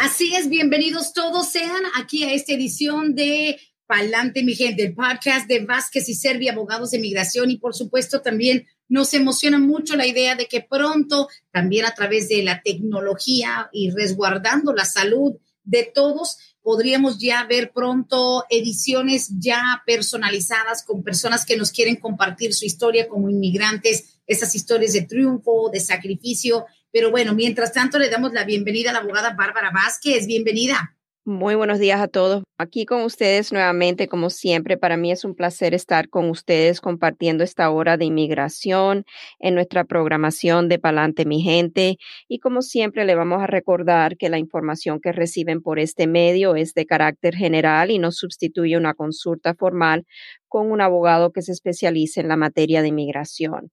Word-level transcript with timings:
Así 0.00 0.34
es, 0.34 0.48
bienvenidos 0.48 1.12
todos 1.12 1.48
sean 1.48 1.82
aquí 1.96 2.24
a 2.24 2.32
esta 2.32 2.52
edición 2.52 3.14
de 3.14 3.58
Pa'lante 3.86 4.42
mi 4.42 4.54
gente, 4.54 4.82
el 4.82 4.94
podcast 4.94 5.46
de 5.46 5.60
Vázquez 5.60 6.08
y 6.08 6.14
Servi, 6.14 6.48
abogados 6.48 6.90
de 6.90 6.98
inmigración 6.98 7.50
y 7.50 7.58
por 7.58 7.74
supuesto 7.74 8.20
también 8.20 8.66
nos 8.88 9.14
emociona 9.14 9.58
mucho 9.58 9.96
la 9.96 10.06
idea 10.06 10.34
de 10.34 10.46
que 10.46 10.60
pronto, 10.60 11.28
también 11.52 11.86
a 11.86 11.94
través 11.94 12.28
de 12.28 12.42
la 12.42 12.60
tecnología 12.62 13.70
y 13.72 13.90
resguardando 13.90 14.72
la 14.72 14.84
salud 14.84 15.34
de 15.62 15.90
todos, 15.94 16.38
podríamos 16.62 17.18
ya 17.18 17.44
ver 17.44 17.72
pronto 17.72 18.44
ediciones 18.50 19.30
ya 19.38 19.82
personalizadas 19.86 20.82
con 20.84 21.02
personas 21.02 21.44
que 21.44 21.56
nos 21.56 21.70
quieren 21.70 21.96
compartir 21.96 22.52
su 22.54 22.64
historia 22.64 23.08
como 23.08 23.30
inmigrantes, 23.30 24.20
esas 24.26 24.54
historias 24.54 24.94
de 24.94 25.02
triunfo, 25.02 25.70
de 25.70 25.80
sacrificio. 25.80 26.66
Pero 26.94 27.10
bueno, 27.10 27.34
mientras 27.34 27.72
tanto 27.72 27.98
le 27.98 28.08
damos 28.08 28.32
la 28.32 28.44
bienvenida 28.44 28.90
a 28.90 28.92
la 28.92 29.00
abogada 29.00 29.34
Bárbara 29.34 29.72
Vázquez. 29.72 30.28
Bienvenida. 30.28 30.94
Muy 31.24 31.56
buenos 31.56 31.80
días 31.80 32.00
a 32.00 32.06
todos. 32.06 32.44
Aquí 32.56 32.86
con 32.86 33.02
ustedes 33.02 33.50
nuevamente, 33.50 34.06
como 34.06 34.30
siempre, 34.30 34.76
para 34.76 34.96
mí 34.96 35.10
es 35.10 35.24
un 35.24 35.34
placer 35.34 35.74
estar 35.74 36.08
con 36.08 36.30
ustedes 36.30 36.80
compartiendo 36.80 37.42
esta 37.42 37.68
hora 37.70 37.96
de 37.96 38.04
inmigración 38.04 39.06
en 39.40 39.56
nuestra 39.56 39.82
programación 39.82 40.68
de 40.68 40.78
Palante 40.78 41.24
Mi 41.24 41.42
Gente. 41.42 41.96
Y 42.28 42.38
como 42.38 42.62
siempre, 42.62 43.04
le 43.04 43.16
vamos 43.16 43.42
a 43.42 43.48
recordar 43.48 44.16
que 44.16 44.28
la 44.28 44.38
información 44.38 45.00
que 45.00 45.10
reciben 45.10 45.62
por 45.62 45.80
este 45.80 46.06
medio 46.06 46.54
es 46.54 46.74
de 46.74 46.86
carácter 46.86 47.34
general 47.34 47.90
y 47.90 47.98
no 47.98 48.12
sustituye 48.12 48.76
una 48.76 48.94
consulta 48.94 49.54
formal 49.54 50.06
con 50.46 50.70
un 50.70 50.80
abogado 50.80 51.32
que 51.32 51.42
se 51.42 51.50
especialice 51.50 52.20
en 52.20 52.28
la 52.28 52.36
materia 52.36 52.82
de 52.82 52.88
inmigración. 52.88 53.72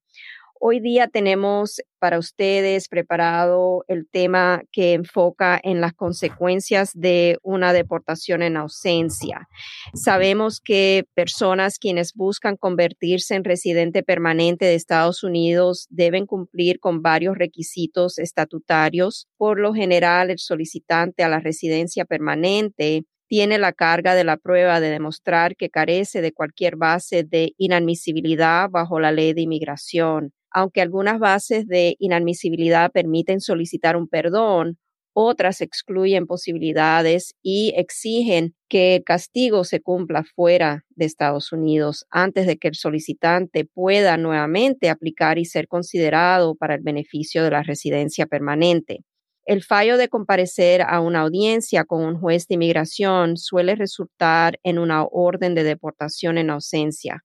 Hoy 0.64 0.80
día 0.80 1.08
tenemos 1.08 1.82
para 1.98 2.20
ustedes 2.20 2.88
preparado 2.88 3.84
el 3.88 4.08
tema 4.08 4.62
que 4.72 4.94
enfoca 4.94 5.60
en 5.64 5.82
las 5.82 5.94
consecuencias 5.94 6.92
de 6.94 7.40
una 7.42 7.74
deportación 7.74 8.44
en 8.44 8.58
ausencia. 8.58 9.50
Sabemos 9.96 10.62
que 10.62 11.06
personas 11.16 11.80
quienes 11.80 12.14
buscan 12.14 12.58
convertirse 12.58 13.34
en 13.34 13.44
residente 13.44 14.04
permanente 14.04 14.66
de 14.66 14.76
Estados 14.76 15.24
Unidos 15.24 15.88
deben 15.90 16.28
cumplir 16.28 16.80
con 16.80 17.02
varios 17.02 17.40
requisitos 17.40 18.20
estatutarios. 18.20 19.28
Por 19.38 19.60
lo 19.60 19.74
general, 19.74 20.30
el 20.30 20.38
solicitante 20.38 21.24
a 21.24 21.30
la 21.30 21.40
residencia 21.40 22.06
permanente 22.06 23.02
tiene 23.28 23.58
la 23.58 23.74
carga 23.74 24.14
de 24.14 24.26
la 24.26 24.38
prueba 24.38 24.80
de 24.80 24.92
demostrar 24.92 25.56
que 25.56 25.72
carece 25.72 26.22
de 26.22 26.34
cualquier 26.34 26.76
base 26.76 27.24
de 27.24 27.56
inadmisibilidad 27.58 28.70
bajo 28.70 29.00
la 29.00 29.12
ley 29.12 29.34
de 29.34 29.42
inmigración 29.42 30.32
aunque 30.52 30.82
algunas 30.82 31.20
bases 31.20 31.68
de 31.68 31.96
inadmisibilidad 32.00 32.92
permiten 32.92 33.42
solicitar 33.42 33.96
un 33.96 34.08
perdón, 34.08 34.78
otras 35.14 35.62
excluyen 35.62 36.26
posibilidades 36.26 37.36
y 37.42 37.74
exigen 37.76 38.56
que 38.70 38.96
el 38.96 39.04
castigo 39.04 39.64
se 39.66 39.82
cumpla 39.82 40.24
fuera 40.24 40.86
de 40.90 41.06
Estados 41.06 41.52
Unidos 41.52 42.06
antes 42.10 42.48
de 42.48 42.58
que 42.58 42.70
el 42.70 42.76
solicitante 42.76 43.66
pueda 43.66 44.16
nuevamente 44.18 44.90
aplicar 44.90 45.38
y 45.38 45.46
ser 45.46 45.68
considerado 45.68 46.56
para 46.56 46.76
el 46.76 46.82
beneficio 46.82 47.44
de 47.44 47.52
la 47.52 47.64
residencia 47.64 48.26
permanente. 48.26 49.00
El 49.46 49.64
fallo 49.64 49.98
de 49.98 50.08
comparecer 50.08 50.82
a 50.82 51.02
una 51.02 51.22
audiencia 51.22 51.84
con 51.84 52.06
un 52.06 52.20
juez 52.20 52.48
de 52.48 52.56
inmigración 52.56 53.38
suele 53.38 53.76
resultar 53.76 54.60
en 54.64 54.78
una 54.78 55.04
orden 55.04 55.56
de 55.56 55.64
deportación 55.64 56.38
en 56.38 56.52
ausencia. 56.52 57.24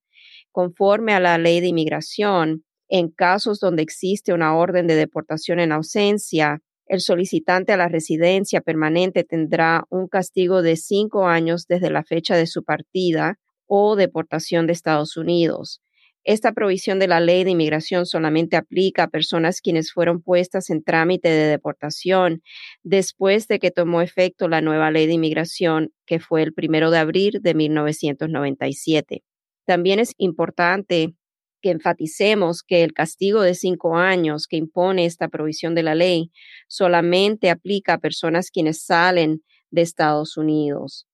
Conforme 0.50 1.12
a 1.12 1.20
la 1.20 1.38
ley 1.38 1.60
de 1.60 1.68
inmigración, 1.68 2.64
en 2.88 3.08
casos 3.10 3.60
donde 3.60 3.82
existe 3.82 4.32
una 4.32 4.56
orden 4.56 4.86
de 4.86 4.94
deportación 4.94 5.60
en 5.60 5.72
ausencia, 5.72 6.60
el 6.86 7.00
solicitante 7.00 7.72
a 7.72 7.76
la 7.76 7.88
residencia 7.88 8.60
permanente 8.60 9.24
tendrá 9.24 9.84
un 9.90 10.06
castigo 10.06 10.62
de 10.62 10.76
cinco 10.76 11.26
años 11.26 11.66
desde 11.66 11.90
la 11.90 12.04
fecha 12.04 12.36
de 12.36 12.46
su 12.46 12.62
partida 12.62 13.38
o 13.66 13.96
deportación 13.96 14.66
de 14.66 14.72
Estados 14.72 15.16
Unidos. 15.16 15.80
Esta 16.22 16.52
provisión 16.52 16.98
de 16.98 17.06
la 17.06 17.20
ley 17.20 17.44
de 17.44 17.52
inmigración 17.52 18.04
solamente 18.04 18.56
aplica 18.56 19.04
a 19.04 19.08
personas 19.08 19.60
quienes 19.60 19.92
fueron 19.92 20.22
puestas 20.22 20.70
en 20.70 20.82
trámite 20.82 21.28
de 21.28 21.46
deportación 21.46 22.42
después 22.82 23.46
de 23.46 23.60
que 23.60 23.70
tomó 23.70 24.02
efecto 24.02 24.48
la 24.48 24.60
nueva 24.60 24.90
ley 24.90 25.06
de 25.06 25.12
inmigración, 25.12 25.92
que 26.04 26.18
fue 26.18 26.42
el 26.42 26.52
primero 26.52 26.90
de 26.90 26.98
abril 26.98 27.38
de 27.42 27.54
1997. 27.54 29.22
También 29.66 30.00
es 30.00 30.14
importante 30.18 31.14
que 31.60 31.70
enfaticemos 31.70 32.62
que 32.62 32.84
el 32.84 32.92
castigo 32.92 33.42
de 33.42 33.54
cinco 33.54 33.96
años 33.96 34.46
que 34.46 34.56
impone 34.56 35.06
esta 35.06 35.28
provisión 35.28 35.74
de 35.74 35.82
la 35.82 35.94
ley 35.94 36.30
solamente 36.68 37.50
aplica 37.50 37.94
a 37.94 37.98
personas 37.98 38.50
quienes 38.50 38.84
salen 38.84 39.42
de 39.70 39.82
Estados 39.82 40.36
Unidos. 40.36 41.06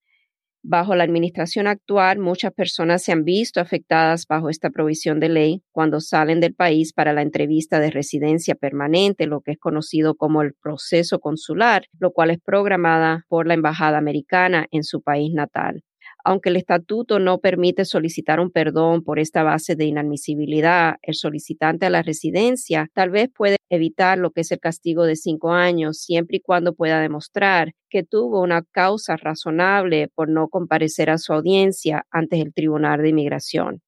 Bajo 0.64 0.94
la 0.94 1.02
administración 1.02 1.66
actual, 1.66 2.20
muchas 2.20 2.52
personas 2.52 3.02
se 3.02 3.10
han 3.10 3.24
visto 3.24 3.60
afectadas 3.60 4.26
bajo 4.28 4.48
esta 4.48 4.70
provisión 4.70 5.18
de 5.18 5.28
ley 5.28 5.62
cuando 5.72 6.00
salen 6.00 6.38
del 6.38 6.54
país 6.54 6.92
para 6.92 7.12
la 7.12 7.22
entrevista 7.22 7.80
de 7.80 7.90
residencia 7.90 8.54
permanente, 8.54 9.26
lo 9.26 9.40
que 9.40 9.52
es 9.52 9.58
conocido 9.58 10.14
como 10.14 10.40
el 10.42 10.54
proceso 10.54 11.18
consular, 11.18 11.86
lo 11.98 12.12
cual 12.12 12.30
es 12.30 12.38
programada 12.38 13.24
por 13.28 13.48
la 13.48 13.54
Embajada 13.54 13.98
Americana 13.98 14.66
en 14.70 14.84
su 14.84 15.02
país 15.02 15.32
natal 15.34 15.82
aunque 16.24 16.50
el 16.50 16.56
estatuto 16.56 17.18
no 17.18 17.38
permite 17.38 17.84
solicitar 17.84 18.40
un 18.40 18.50
perdón 18.50 19.02
por 19.02 19.18
esta 19.18 19.42
base 19.42 19.76
de 19.76 19.86
inadmisibilidad, 19.86 20.96
el 21.02 21.14
solicitante 21.14 21.86
a 21.86 21.90
la 21.90 22.02
residencia 22.02 22.88
tal 22.94 23.10
vez 23.10 23.28
puede 23.34 23.56
evitar 23.70 24.18
lo 24.18 24.30
que 24.30 24.42
es 24.42 24.52
el 24.52 24.60
castigo 24.60 25.04
de 25.04 25.16
cinco 25.16 25.52
años 25.52 25.98
siempre 25.98 26.38
y 26.38 26.40
cuando 26.40 26.74
pueda 26.74 27.00
demostrar 27.00 27.72
que 27.88 28.02
tuvo 28.02 28.40
una 28.40 28.62
causa 28.62 29.16
razonable 29.16 30.08
por 30.14 30.28
no 30.28 30.48
comparecer 30.48 31.10
a 31.10 31.18
su 31.18 31.32
audiencia 31.32 32.06
ante 32.10 32.40
el 32.40 32.54
Tribunal 32.54 33.02
de 33.02 33.10
Inmigración. 33.10 33.82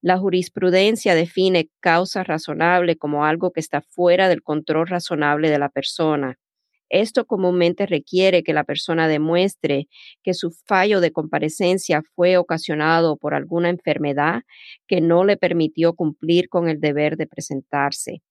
La 0.00 0.16
jurisprudencia 0.16 1.14
define 1.14 1.70
causa 1.80 2.22
razonable 2.22 2.96
como 2.96 3.24
algo 3.24 3.50
que 3.50 3.60
está 3.60 3.80
fuera 3.82 4.28
del 4.28 4.42
control 4.42 4.86
razonable 4.86 5.50
de 5.50 5.58
la 5.58 5.68
persona. 5.70 6.38
Esto 6.90 7.26
comúnmente 7.26 7.86
requiere 7.86 8.42
que 8.42 8.52
la 8.54 8.64
persona 8.64 9.08
demuestre 9.08 9.88
que 10.22 10.34
su 10.34 10.50
fallo 10.66 11.00
de 11.00 11.12
comparecencia 11.12 12.02
fue 12.14 12.36
ocasionado 12.38 13.16
por 13.16 13.34
alguna 13.34 13.68
enfermedad 13.70 14.42
que 14.86 15.00
no 15.00 15.24
le 15.24 15.36
permitió 15.36 15.94
cumplir 15.94 16.48
con 16.48 16.68
el 16.68 16.80
deber 16.80 17.16
de 17.16 17.26
presentarse. 17.26 18.22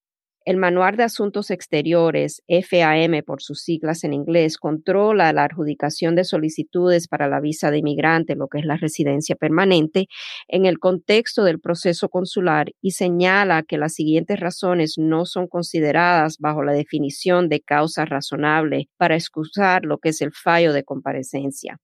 El 0.47 0.55
Manual 0.55 0.95
de 0.95 1.03
Asuntos 1.03 1.51
Exteriores, 1.51 2.41
FAM 2.47 3.21
por 3.25 3.41
sus 3.41 3.59
siglas 3.59 4.05
en 4.05 4.13
inglés, 4.13 4.57
controla 4.57 5.33
la 5.33 5.43
adjudicación 5.43 6.15
de 6.15 6.23
solicitudes 6.23 7.09
para 7.09 7.27
la 7.27 7.41
visa 7.41 7.69
de 7.69 7.79
inmigrante, 7.79 8.33
lo 8.37 8.47
que 8.47 8.59
es 8.59 8.65
la 8.65 8.77
residencia 8.77 9.35
permanente, 9.35 10.07
en 10.47 10.65
el 10.65 10.79
contexto 10.79 11.43
del 11.43 11.59
proceso 11.59 12.07
consular 12.07 12.71
y 12.79 12.91
señala 12.91 13.63
que 13.63 13.77
las 13.77 13.95
siguientes 13.95 14.39
razones 14.39 14.93
no 14.97 15.25
son 15.25 15.47
consideradas 15.47 16.37
bajo 16.39 16.63
la 16.63 16.71
definición 16.71 17.49
de 17.49 17.59
causa 17.59 18.05
razonable 18.05 18.87
para 18.95 19.15
excusar 19.15 19.83
lo 19.83 19.97
que 19.97 20.09
es 20.09 20.21
el 20.21 20.31
fallo 20.31 20.71
de 20.71 20.85
comparecencia 20.85 21.77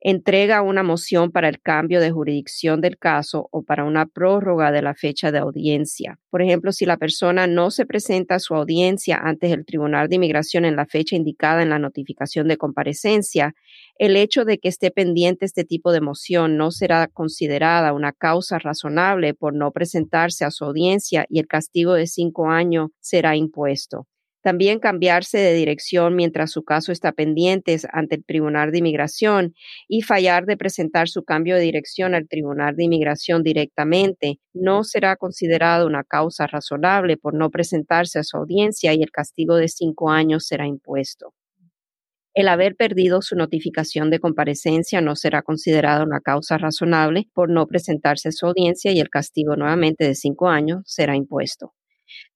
entrega 0.00 0.62
una 0.62 0.82
moción 0.82 1.32
para 1.32 1.48
el 1.48 1.60
cambio 1.60 2.00
de 2.00 2.10
jurisdicción 2.10 2.80
del 2.80 2.98
caso 2.98 3.48
o 3.50 3.62
para 3.62 3.84
una 3.84 4.06
prórroga 4.06 4.70
de 4.70 4.82
la 4.82 4.94
fecha 4.94 5.32
de 5.32 5.38
audiencia. 5.38 6.18
Por 6.30 6.42
ejemplo, 6.42 6.72
si 6.72 6.86
la 6.86 6.96
persona 6.96 7.46
no 7.46 7.70
se 7.70 7.86
presenta 7.86 8.36
a 8.36 8.38
su 8.38 8.54
audiencia 8.54 9.18
antes 9.22 9.50
del 9.50 9.64
Tribunal 9.64 10.08
de 10.08 10.16
Inmigración 10.16 10.64
en 10.64 10.76
la 10.76 10.86
fecha 10.86 11.16
indicada 11.16 11.62
en 11.62 11.70
la 11.70 11.78
notificación 11.78 12.46
de 12.48 12.56
comparecencia, 12.56 13.54
el 13.98 14.16
hecho 14.16 14.44
de 14.44 14.58
que 14.58 14.68
esté 14.68 14.90
pendiente 14.90 15.46
este 15.46 15.64
tipo 15.64 15.92
de 15.92 16.00
moción 16.00 16.56
no 16.56 16.70
será 16.70 17.08
considerada 17.08 17.92
una 17.92 18.12
causa 18.12 18.58
razonable 18.58 19.34
por 19.34 19.54
no 19.54 19.72
presentarse 19.72 20.44
a 20.44 20.50
su 20.50 20.64
audiencia 20.64 21.26
y 21.28 21.38
el 21.38 21.46
castigo 21.46 21.94
de 21.94 22.06
cinco 22.06 22.50
años 22.50 22.90
será 23.00 23.36
impuesto. 23.36 24.06
También 24.46 24.78
cambiarse 24.78 25.38
de 25.38 25.54
dirección 25.54 26.14
mientras 26.14 26.52
su 26.52 26.62
caso 26.62 26.92
está 26.92 27.10
pendiente 27.10 27.76
ante 27.90 28.14
el 28.14 28.24
Tribunal 28.24 28.70
de 28.70 28.78
Inmigración 28.78 29.54
y 29.88 30.02
fallar 30.02 30.46
de 30.46 30.56
presentar 30.56 31.08
su 31.08 31.24
cambio 31.24 31.56
de 31.56 31.62
dirección 31.62 32.14
al 32.14 32.28
Tribunal 32.28 32.76
de 32.76 32.84
Inmigración 32.84 33.42
directamente 33.42 34.38
no 34.54 34.84
será 34.84 35.16
considerado 35.16 35.84
una 35.84 36.04
causa 36.04 36.46
razonable 36.46 37.16
por 37.16 37.34
no 37.34 37.50
presentarse 37.50 38.20
a 38.20 38.22
su 38.22 38.36
audiencia 38.36 38.94
y 38.94 39.02
el 39.02 39.10
castigo 39.10 39.56
de 39.56 39.66
cinco 39.66 40.10
años 40.10 40.46
será 40.46 40.64
impuesto. 40.68 41.34
El 42.32 42.46
haber 42.46 42.76
perdido 42.76 43.22
su 43.22 43.34
notificación 43.34 44.10
de 44.10 44.20
comparecencia 44.20 45.00
no 45.00 45.16
será 45.16 45.42
considerada 45.42 46.04
una 46.04 46.20
causa 46.20 46.56
razonable 46.56 47.28
por 47.34 47.50
no 47.50 47.66
presentarse 47.66 48.28
a 48.28 48.32
su 48.32 48.46
audiencia 48.46 48.92
y 48.92 49.00
el 49.00 49.10
castigo 49.10 49.56
nuevamente 49.56 50.04
de 50.04 50.14
cinco 50.14 50.46
años 50.46 50.82
será 50.86 51.16
impuesto. 51.16 51.72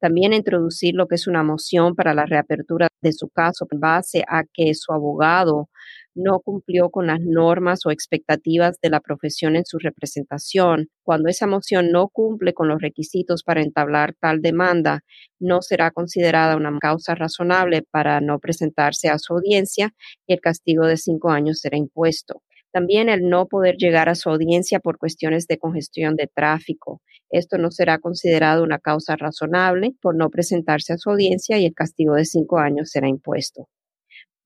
También 0.00 0.32
introducir 0.32 0.94
lo 0.94 1.06
que 1.06 1.16
es 1.16 1.26
una 1.26 1.42
moción 1.42 1.94
para 1.94 2.14
la 2.14 2.26
reapertura 2.26 2.88
de 3.02 3.12
su 3.12 3.28
caso 3.28 3.66
en 3.70 3.80
base 3.80 4.24
a 4.28 4.44
que 4.52 4.74
su 4.74 4.92
abogado 4.92 5.68
no 6.14 6.40
cumplió 6.40 6.90
con 6.90 7.06
las 7.06 7.20
normas 7.20 7.86
o 7.86 7.90
expectativas 7.90 8.78
de 8.82 8.90
la 8.90 9.00
profesión 9.00 9.56
en 9.56 9.64
su 9.64 9.78
representación. 9.78 10.88
Cuando 11.02 11.28
esa 11.28 11.46
moción 11.46 11.90
no 11.90 12.08
cumple 12.08 12.52
con 12.52 12.68
los 12.68 12.80
requisitos 12.80 13.42
para 13.42 13.62
entablar 13.62 14.14
tal 14.20 14.42
demanda, 14.42 15.00
no 15.38 15.62
será 15.62 15.90
considerada 15.90 16.56
una 16.56 16.76
causa 16.80 17.14
razonable 17.14 17.82
para 17.90 18.20
no 18.20 18.38
presentarse 18.38 19.08
a 19.08 19.18
su 19.18 19.34
audiencia 19.34 19.94
y 20.26 20.34
el 20.34 20.40
castigo 20.40 20.86
de 20.86 20.96
cinco 20.96 21.30
años 21.30 21.60
será 21.60 21.76
impuesto. 21.78 22.42
También 22.72 23.08
el 23.08 23.28
no 23.28 23.46
poder 23.46 23.76
llegar 23.76 24.08
a 24.08 24.14
su 24.14 24.30
audiencia 24.30 24.80
por 24.80 24.98
cuestiones 24.98 25.46
de 25.46 25.58
congestión 25.58 26.16
de 26.16 26.28
tráfico. 26.32 27.00
Esto 27.30 27.58
no 27.58 27.70
será 27.70 27.98
considerado 27.98 28.62
una 28.62 28.78
causa 28.78 29.16
razonable 29.16 29.94
por 30.00 30.16
no 30.16 30.30
presentarse 30.30 30.92
a 30.92 30.98
su 30.98 31.10
audiencia 31.10 31.58
y 31.58 31.66
el 31.66 31.74
castigo 31.74 32.14
de 32.14 32.24
cinco 32.24 32.58
años 32.58 32.90
será 32.90 33.08
impuesto. 33.08 33.68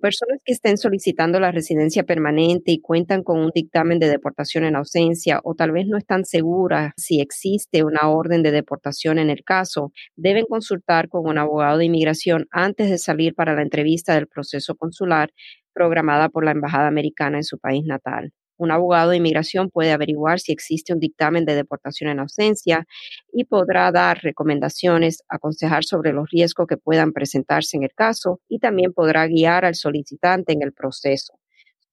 Personas 0.04 0.38
que 0.44 0.52
estén 0.52 0.76
solicitando 0.76 1.40
la 1.40 1.50
residencia 1.50 2.02
permanente 2.02 2.72
y 2.72 2.80
cuentan 2.82 3.22
con 3.22 3.40
un 3.40 3.50
dictamen 3.54 3.98
de 3.98 4.10
deportación 4.10 4.64
en 4.64 4.76
ausencia 4.76 5.40
o 5.44 5.54
tal 5.54 5.72
vez 5.72 5.86
no 5.86 5.96
están 5.96 6.26
seguras 6.26 6.92
si 6.98 7.22
existe 7.22 7.84
una 7.84 8.10
orden 8.10 8.42
de 8.42 8.50
deportación 8.50 9.18
en 9.18 9.30
el 9.30 9.44
caso, 9.44 9.92
deben 10.14 10.44
consultar 10.44 11.08
con 11.08 11.26
un 11.26 11.38
abogado 11.38 11.78
de 11.78 11.86
inmigración 11.86 12.48
antes 12.50 12.90
de 12.90 12.98
salir 12.98 13.34
para 13.34 13.54
la 13.54 13.62
entrevista 13.62 14.14
del 14.14 14.26
proceso 14.26 14.74
consular 14.74 15.30
programada 15.74 16.28
por 16.28 16.44
la 16.44 16.52
Embajada 16.52 16.86
Americana 16.86 17.38
en 17.38 17.44
su 17.44 17.58
país 17.58 17.84
natal. 17.84 18.32
Un 18.56 18.70
abogado 18.70 19.10
de 19.10 19.16
inmigración 19.16 19.68
puede 19.68 19.92
averiguar 19.92 20.38
si 20.38 20.52
existe 20.52 20.92
un 20.92 21.00
dictamen 21.00 21.44
de 21.44 21.56
deportación 21.56 22.10
en 22.10 22.20
ausencia 22.20 22.86
y 23.32 23.44
podrá 23.44 23.90
dar 23.90 24.22
recomendaciones, 24.22 25.24
aconsejar 25.28 25.84
sobre 25.84 26.12
los 26.12 26.30
riesgos 26.30 26.68
que 26.68 26.76
puedan 26.76 27.12
presentarse 27.12 27.76
en 27.76 27.82
el 27.82 27.92
caso 27.94 28.40
y 28.48 28.60
también 28.60 28.92
podrá 28.92 29.26
guiar 29.26 29.64
al 29.64 29.74
solicitante 29.74 30.52
en 30.52 30.62
el 30.62 30.72
proceso. 30.72 31.34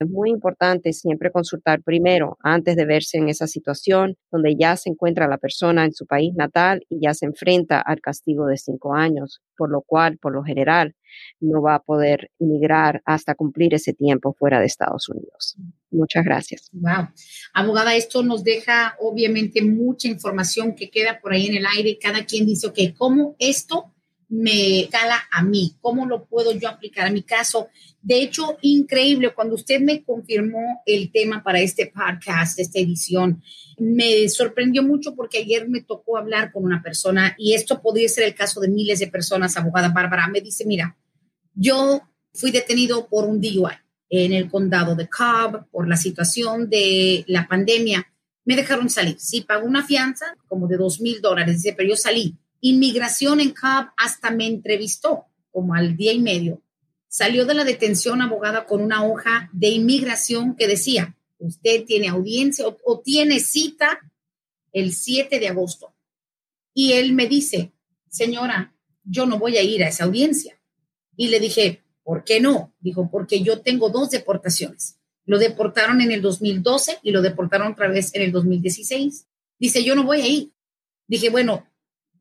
Es 0.02 0.10
muy 0.10 0.32
importante 0.32 0.94
siempre 0.94 1.32
consultar 1.32 1.84
primero 1.84 2.40
antes 2.42 2.76
de 2.76 2.86
verse 2.86 3.20
en 3.20 3.30
esa 3.30 3.46
situación 3.46 4.18
donde 4.32 4.56
ya 4.60 4.76
se 4.76 4.90
encuentra 4.90 5.28
la 5.28 5.38
persona 5.38 5.86
en 5.86 5.94
su 5.94 6.08
país 6.08 6.34
natal 6.34 6.84
y 6.90 7.02
ya 7.02 7.14
se 7.14 7.28
enfrenta 7.28 7.80
al 7.80 8.02
castigo 8.02 8.48
de 8.48 8.58
cinco 8.58 8.96
años, 8.96 9.44
por 9.56 9.70
lo 9.70 9.84
cual, 9.84 10.18
por 10.18 10.34
lo 10.34 10.42
general, 10.42 10.96
no 11.40 11.62
va 11.62 11.76
a 11.76 11.84
poder 11.84 12.32
inmigrar 12.40 13.04
hasta 13.06 13.36
cumplir 13.36 13.76
ese 13.76 13.94
tiempo 13.94 14.34
fuera 14.34 14.60
de 14.60 14.66
Estados 14.66 15.08
Unidos. 15.08 15.56
Muchas 15.92 16.26
gracias. 16.26 16.70
Wow. 16.72 17.10
Abogada, 17.54 17.94
esto 17.96 18.24
nos 18.24 18.44
deja 18.44 18.96
obviamente 19.00 19.62
mucha 19.62 20.08
información 20.08 20.74
que 20.74 20.90
queda 20.90 21.20
por 21.22 21.34
ahí 21.34 21.46
en 21.46 21.58
el 21.58 21.66
aire. 21.78 22.00
Cada 22.02 22.26
quien 22.26 22.48
dice, 22.48 22.66
ok, 22.66 22.98
¿cómo 22.98 23.36
esto 23.38 23.94
me 24.32 24.88
cala 24.90 25.22
a 25.30 25.44
mí? 25.44 25.76
¿Cómo 25.82 26.06
lo 26.06 26.26
puedo 26.26 26.54
yo 26.54 26.70
aplicar 26.70 27.06
a 27.06 27.12
mi 27.12 27.22
caso? 27.22 27.68
De 28.02 28.22
hecho, 28.22 28.58
increíble, 28.62 29.34
cuando 29.34 29.56
usted 29.56 29.82
me 29.82 30.04
confirmó 30.04 30.82
el 30.86 31.12
tema 31.12 31.44
para 31.44 31.60
este 31.60 31.88
podcast, 31.88 32.58
esta 32.58 32.80
edición, 32.80 33.44
me 33.78 34.30
sorprendió 34.30 34.84
mucho 34.84 35.16
porque 35.16 35.40
ayer 35.40 35.68
me 35.68 35.82
tocó 35.82 36.18
hablar 36.18 36.54
con 36.54 36.64
una 36.64 36.82
persona 36.82 37.36
y 37.38 37.54
esto 37.54 37.82
podría 37.82 38.08
ser 38.08 38.24
el 38.24 38.34
caso 38.34 38.62
de 38.62 38.70
miles 38.70 39.00
de 39.00 39.08
personas, 39.08 39.58
abogada 39.58 39.90
Bárbara, 39.90 40.30
me 40.30 40.40
dice, 40.40 40.66
mira, 40.66 40.98
yo 41.54 42.02
fui 42.34 42.52
detenido 42.52 43.08
por 43.10 43.26
un 43.26 43.42
DUI 43.42 43.74
en 44.10 44.32
el 44.32 44.50
condado 44.50 44.96
de 44.96 45.10
Cobb 45.10 45.70
por 45.72 45.90
la 45.90 45.98
situación 45.98 46.70
de 46.70 47.26
la 47.28 47.48
pandemia. 47.50 48.08
Me 48.46 48.56
dejaron 48.56 48.90
salir. 48.90 49.20
Sí, 49.20 49.42
pagó 49.42 49.68
una 49.68 49.86
fianza 49.86 50.38
como 50.48 50.68
de 50.68 50.78
dos 50.78 51.02
mil 51.02 51.20
dólares, 51.22 51.64
pero 51.76 51.90
yo 51.90 51.98
salí. 51.98 52.38
Inmigración 52.62 53.40
en 53.40 53.50
Cobb 53.50 53.92
hasta 53.98 54.32
me 54.32 54.48
entrevistó 54.48 55.26
como 55.52 55.74
al 55.74 55.98
día 55.98 56.14
y 56.14 56.20
medio. 56.20 56.62
Salió 57.08 57.46
de 57.46 57.56
la 57.56 57.64
detención 57.64 58.22
abogada 58.22 58.66
con 58.66 58.82
una 58.82 59.04
hoja 59.04 59.50
de 59.52 59.70
inmigración 59.70 60.56
que 60.56 60.68
decía, 60.68 61.18
usted 61.40 61.84
tiene 61.86 62.08
audiencia 62.08 62.68
o, 62.68 62.78
o 62.86 63.00
tiene 63.02 63.40
cita 63.40 64.00
el 64.72 64.94
7 64.94 65.40
de 65.40 65.48
agosto. 65.50 65.94
Y 66.74 66.94
él 66.94 67.14
me 67.14 67.28
dice, 67.28 67.74
señora, 68.10 68.74
yo 69.04 69.26
no 69.26 69.40
voy 69.40 69.58
a 69.58 69.64
ir 69.64 69.84
a 69.84 69.90
esa 69.90 70.06
audiencia. 70.06 70.62
Y 71.18 71.28
le 71.28 71.40
dije, 71.40 71.84
¿por 72.04 72.24
qué 72.24 72.40
no? 72.40 72.74
Dijo, 72.80 73.10
porque 73.10 73.42
yo 73.42 73.62
tengo 73.62 73.90
dos 73.90 74.12
deportaciones. 74.12 74.98
Lo 75.26 75.38
deportaron 75.38 76.02
en 76.02 76.12
el 76.12 76.22
2012 76.22 77.00
y 77.04 77.12
lo 77.12 77.22
deportaron 77.22 77.74
otra 77.74 77.88
vez 77.88 78.14
en 78.16 78.22
el 78.22 78.32
2016. 78.32 79.28
Dice, 79.60 79.84
yo 79.84 79.96
no 79.96 80.04
voy 80.04 80.22
a 80.22 80.28
ir. 80.28 80.52
Dije, 81.08 81.30
bueno, 81.30 81.68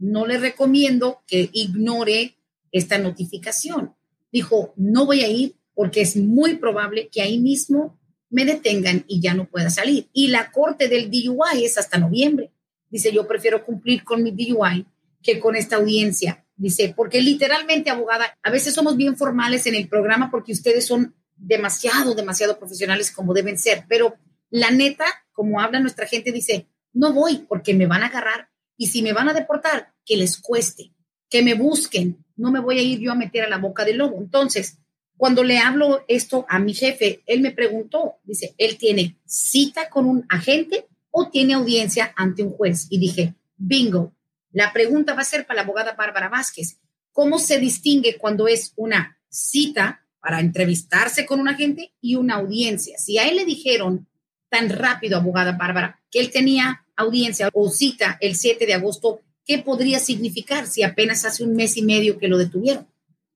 no 0.01 0.27
le 0.27 0.39
recomiendo 0.39 1.23
que 1.27 1.49
ignore 1.53 2.37
esta 2.73 2.99
notificación. 2.99 3.95
Dijo, 4.33 4.73
no 4.77 5.07
voy 5.07 5.21
a 5.23 5.29
ir 5.29 5.57
porque 5.75 6.01
es 6.01 6.17
muy 6.17 6.57
probable 6.57 7.09
que 7.09 7.23
ahí 7.23 7.39
mismo 7.39 7.99
me 8.31 8.45
detengan 8.45 9.05
y 9.07 9.21
ya 9.21 9.35
no 9.35 9.49
pueda 9.49 9.71
salir. 9.71 10.09
Y 10.13 10.29
la 10.29 10.51
corte 10.51 10.89
del 10.89 11.11
DUI 11.11 11.65
es 11.65 11.79
hasta 11.79 11.99
noviembre. 11.99 12.53
Dice, 12.89 13.13
yo 13.13 13.27
prefiero 13.29 13.65
cumplir 13.65 14.03
con 14.03 14.23
mi 14.23 14.31
DUI 14.31 14.87
que 15.23 15.39
con 15.39 15.55
esta 15.55 15.77
audiencia. 15.77 16.45
Dice, 16.57 16.93
porque 16.97 17.21
literalmente, 17.21 17.91
abogada, 17.91 18.39
a 18.43 18.51
veces 18.51 18.75
somos 18.75 18.97
bien 18.97 19.17
formales 19.17 19.67
en 19.67 19.75
el 19.75 19.89
programa 19.89 20.31
porque 20.31 20.53
ustedes 20.53 20.87
son 20.87 21.15
demasiado, 21.37 22.15
demasiado 22.15 22.59
profesionales 22.59 23.11
como 23.11 23.33
deben 23.33 23.59
ser, 23.59 23.85
pero 23.89 24.17
la 24.51 24.71
neta, 24.71 25.07
como 25.33 25.61
habla 25.61 25.81
nuestra 25.81 26.07
gente, 26.07 26.33
dice, 26.33 26.67
no 26.93 27.13
voy 27.15 27.47
porque 27.49 27.73
me 27.73 27.87
van 27.87 28.03
a 28.03 28.07
agarrar 28.07 28.50
y 28.81 28.87
si 28.87 29.03
me 29.03 29.13
van 29.13 29.29
a 29.29 29.35
deportar, 29.35 29.93
que 30.07 30.17
les 30.17 30.39
cueste, 30.39 30.95
que 31.29 31.43
me 31.43 31.53
busquen, 31.53 32.25
no 32.37 32.51
me 32.51 32.61
voy 32.61 32.79
a 32.79 32.83
ir 32.83 32.99
yo 32.99 33.13
a 33.13 33.15
meter 33.15 33.45
a 33.45 33.49
la 33.51 33.59
boca 33.59 33.85
del 33.85 33.99
lobo. 33.99 34.17
Entonces, 34.19 34.79
cuando 35.19 35.45
le 35.45 35.59
hablo 35.59 36.03
esto 36.09 36.47
a 36.49 36.59
mi 36.59 36.73
jefe, 36.73 37.21
él 37.27 37.43
me 37.43 37.51
preguntó, 37.51 38.15
dice, 38.25 38.55
¿él 38.57 38.79
tiene 38.79 39.19
cita 39.27 39.91
con 39.91 40.07
un 40.07 40.25
agente 40.31 40.87
o 41.11 41.29
tiene 41.29 41.53
audiencia 41.53 42.15
ante 42.17 42.43
un 42.43 42.53
juez? 42.53 42.87
Y 42.89 42.99
dije, 42.99 43.35
bingo, 43.59 44.15
la 44.51 44.73
pregunta 44.73 45.13
va 45.13 45.21
a 45.21 45.27
ser 45.27 45.47
para 45.47 45.57
la 45.57 45.63
abogada 45.65 45.93
Bárbara 45.93 46.31
Vázquez, 46.31 46.79
¿cómo 47.13 47.39
se 47.39 47.59
distingue 47.59 48.17
cuando 48.17 48.49
es 48.49 48.73
una 48.77 49.19
cita 49.29 50.07
para 50.23 50.41
entrevistarse 50.41 51.27
con 51.27 51.39
un 51.39 51.49
agente 51.49 51.93
y 52.01 52.15
una 52.15 52.37
audiencia? 52.37 52.97
Si 52.97 53.19
a 53.19 53.29
él 53.29 53.37
le 53.37 53.45
dijeron 53.45 54.09
tan 54.49 54.71
rápido, 54.71 55.19
abogada 55.19 55.53
Bárbara, 55.53 56.01
que 56.11 56.21
él 56.21 56.31
tenía 56.31 56.87
audiencia 57.01 57.51
o 57.53 57.71
cita 57.71 58.19
el 58.21 58.35
7 58.35 58.67
de 58.67 58.75
agosto, 58.75 59.21
¿qué 59.45 59.59
podría 59.59 59.99
significar 59.99 60.67
si 60.67 60.83
apenas 60.83 61.25
hace 61.25 61.45
un 61.45 61.55
mes 61.55 61.77
y 61.77 61.83
medio 61.83 62.19
que 62.19 62.29
lo 62.29 62.39
detuvieron? 62.39 62.87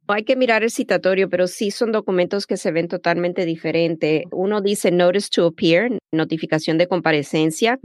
Hay 0.07 0.25
que 0.25 0.37
mirar 0.37 0.63
el 0.63 0.71
citatorio, 0.71 1.31
pero 1.31 1.47
sí 1.47 1.71
son 1.71 1.91
documentos 1.91 2.47
que 2.47 2.59
se 2.59 2.71
ven 2.71 2.89
totalmente 2.89 3.47
diferentes. 3.47 4.25
Uno 4.31 4.61
dice 4.61 4.91
Notice 4.91 5.31
to 5.35 5.47
Appear, 5.47 5.99
notificación 6.13 6.77
de 6.77 6.89
comparecencia, 6.89 7.79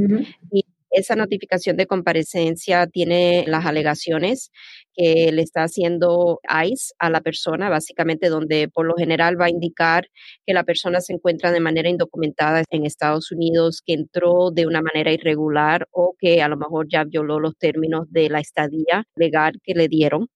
y 0.52 0.66
esa 0.92 1.16
notificación 1.16 1.78
de 1.78 1.88
comparecencia 1.88 2.88
tiene 2.88 3.46
las 3.48 3.66
alegaciones 3.66 4.52
que 4.94 5.32
le 5.32 5.42
está 5.42 5.64
haciendo 5.64 6.40
ICE 6.66 6.94
a 7.00 7.10
la 7.10 7.22
persona, 7.22 7.70
básicamente 7.70 8.30
donde 8.30 8.68
por 8.70 8.86
lo 8.86 8.96
general 8.96 9.40
va 9.40 9.46
a 9.46 9.50
indicar 9.50 10.08
que 10.46 10.54
la 10.54 10.64
persona 10.64 11.02
se 11.02 11.14
encuentra 11.14 11.52
de 11.52 11.60
manera 11.60 11.90
indocumentada 11.90 12.64
en 12.70 12.86
Estados 12.86 13.32
Unidos, 13.32 13.82
que 13.86 13.94
entró 13.94 14.52
de 14.52 14.68
una 14.68 14.82
manera 14.82 15.12
irregular 15.12 15.88
o 15.92 16.16
que 16.20 16.42
a 16.42 16.48
lo 16.48 16.58
mejor 16.58 16.88
ya 16.90 17.04
violó 17.04 17.40
los 17.40 17.58
términos 17.58 18.08
de 18.12 18.30
la 18.30 18.40
estadía 18.40 19.06
legal 19.16 19.54
que 19.64 19.74
le 19.76 19.88
dieron 19.88 20.28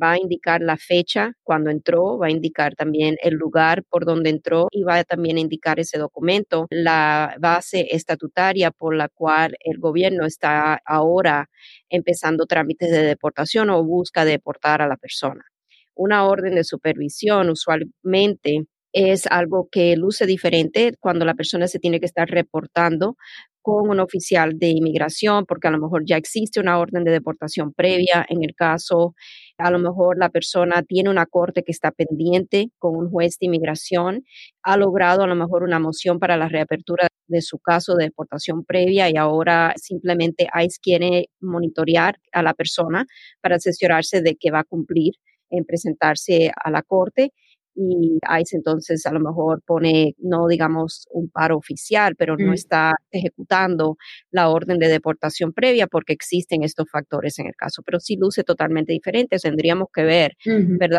va 0.00 0.12
a 0.12 0.18
indicar 0.18 0.60
la 0.60 0.76
fecha 0.76 1.32
cuando 1.42 1.70
entró, 1.70 2.18
va 2.18 2.26
a 2.26 2.30
indicar 2.30 2.74
también 2.74 3.16
el 3.22 3.34
lugar 3.34 3.84
por 3.88 4.04
donde 4.04 4.30
entró 4.30 4.68
y 4.70 4.82
va 4.82 4.98
a 4.98 5.04
también 5.04 5.38
indicar 5.38 5.80
ese 5.80 5.98
documento, 5.98 6.66
la 6.70 7.36
base 7.40 7.88
estatutaria 7.90 8.70
por 8.70 8.94
la 8.96 9.08
cual 9.08 9.56
el 9.60 9.78
gobierno 9.78 10.26
está 10.26 10.80
ahora 10.84 11.48
empezando 11.88 12.46
trámites 12.46 12.90
de 12.90 13.02
deportación 13.02 13.70
o 13.70 13.84
busca 13.84 14.24
deportar 14.24 14.82
a 14.82 14.86
la 14.88 14.96
persona. 14.96 15.44
Una 15.94 16.26
orden 16.26 16.54
de 16.54 16.64
supervisión 16.64 17.50
usualmente 17.50 18.64
es 18.92 19.26
algo 19.26 19.68
que 19.70 19.96
luce 19.96 20.26
diferente 20.26 20.94
cuando 21.00 21.24
la 21.24 21.34
persona 21.34 21.66
se 21.66 21.78
tiene 21.78 21.98
que 21.98 22.06
estar 22.06 22.28
reportando 22.28 23.16
con 23.62 23.88
un 23.88 24.00
oficial 24.00 24.58
de 24.58 24.68
inmigración, 24.68 25.46
porque 25.46 25.68
a 25.68 25.70
lo 25.70 25.78
mejor 25.78 26.02
ya 26.04 26.16
existe 26.16 26.60
una 26.60 26.78
orden 26.78 27.04
de 27.04 27.12
deportación 27.12 27.72
previa 27.72 28.26
en 28.28 28.42
el 28.42 28.54
caso, 28.54 29.14
a 29.56 29.70
lo 29.70 29.78
mejor 29.78 30.18
la 30.18 30.28
persona 30.30 30.82
tiene 30.82 31.08
una 31.10 31.26
corte 31.26 31.62
que 31.62 31.72
está 31.72 31.92
pendiente 31.92 32.70
con 32.78 32.96
un 32.96 33.10
juez 33.10 33.38
de 33.38 33.46
inmigración, 33.46 34.24
ha 34.62 34.76
logrado 34.76 35.22
a 35.22 35.26
lo 35.26 35.36
mejor 35.36 35.62
una 35.62 35.78
moción 35.78 36.18
para 36.18 36.36
la 36.36 36.48
reapertura 36.48 37.08
de 37.28 37.40
su 37.40 37.58
caso 37.58 37.94
de 37.94 38.04
deportación 38.06 38.64
previa 38.64 39.08
y 39.08 39.16
ahora 39.16 39.74
simplemente 39.76 40.48
ICE 40.54 40.78
quiere 40.82 41.28
monitorear 41.40 42.18
a 42.32 42.42
la 42.42 42.54
persona 42.54 43.06
para 43.40 43.56
asesorarse 43.56 44.20
de 44.20 44.36
que 44.36 44.50
va 44.50 44.60
a 44.60 44.64
cumplir 44.64 45.14
en 45.50 45.64
presentarse 45.64 46.50
a 46.62 46.70
la 46.70 46.82
corte 46.82 47.32
y 47.74 48.18
ICE 48.40 48.56
entonces 48.56 49.04
a 49.06 49.12
lo 49.12 49.20
mejor 49.20 49.62
pone, 49.66 50.14
no 50.18 50.46
digamos 50.46 51.06
un 51.10 51.28
paro 51.30 51.56
oficial, 51.56 52.14
pero 52.16 52.36
no 52.36 52.50
mm. 52.50 52.54
está 52.54 52.94
ejecutando 53.10 53.96
la 54.30 54.48
orden 54.48 54.78
de 54.78 54.88
deportación 54.88 55.52
previa 55.52 55.86
porque 55.86 56.12
existen 56.12 56.62
estos 56.62 56.90
factores 56.90 57.38
en 57.38 57.46
el 57.46 57.54
caso, 57.56 57.82
pero 57.84 58.00
sí 58.00 58.16
luce 58.16 58.44
totalmente 58.44 58.92
diferente, 58.92 59.38
tendríamos 59.38 59.88
que 59.92 60.02
ver, 60.02 60.36
¿verdad? 60.44 60.98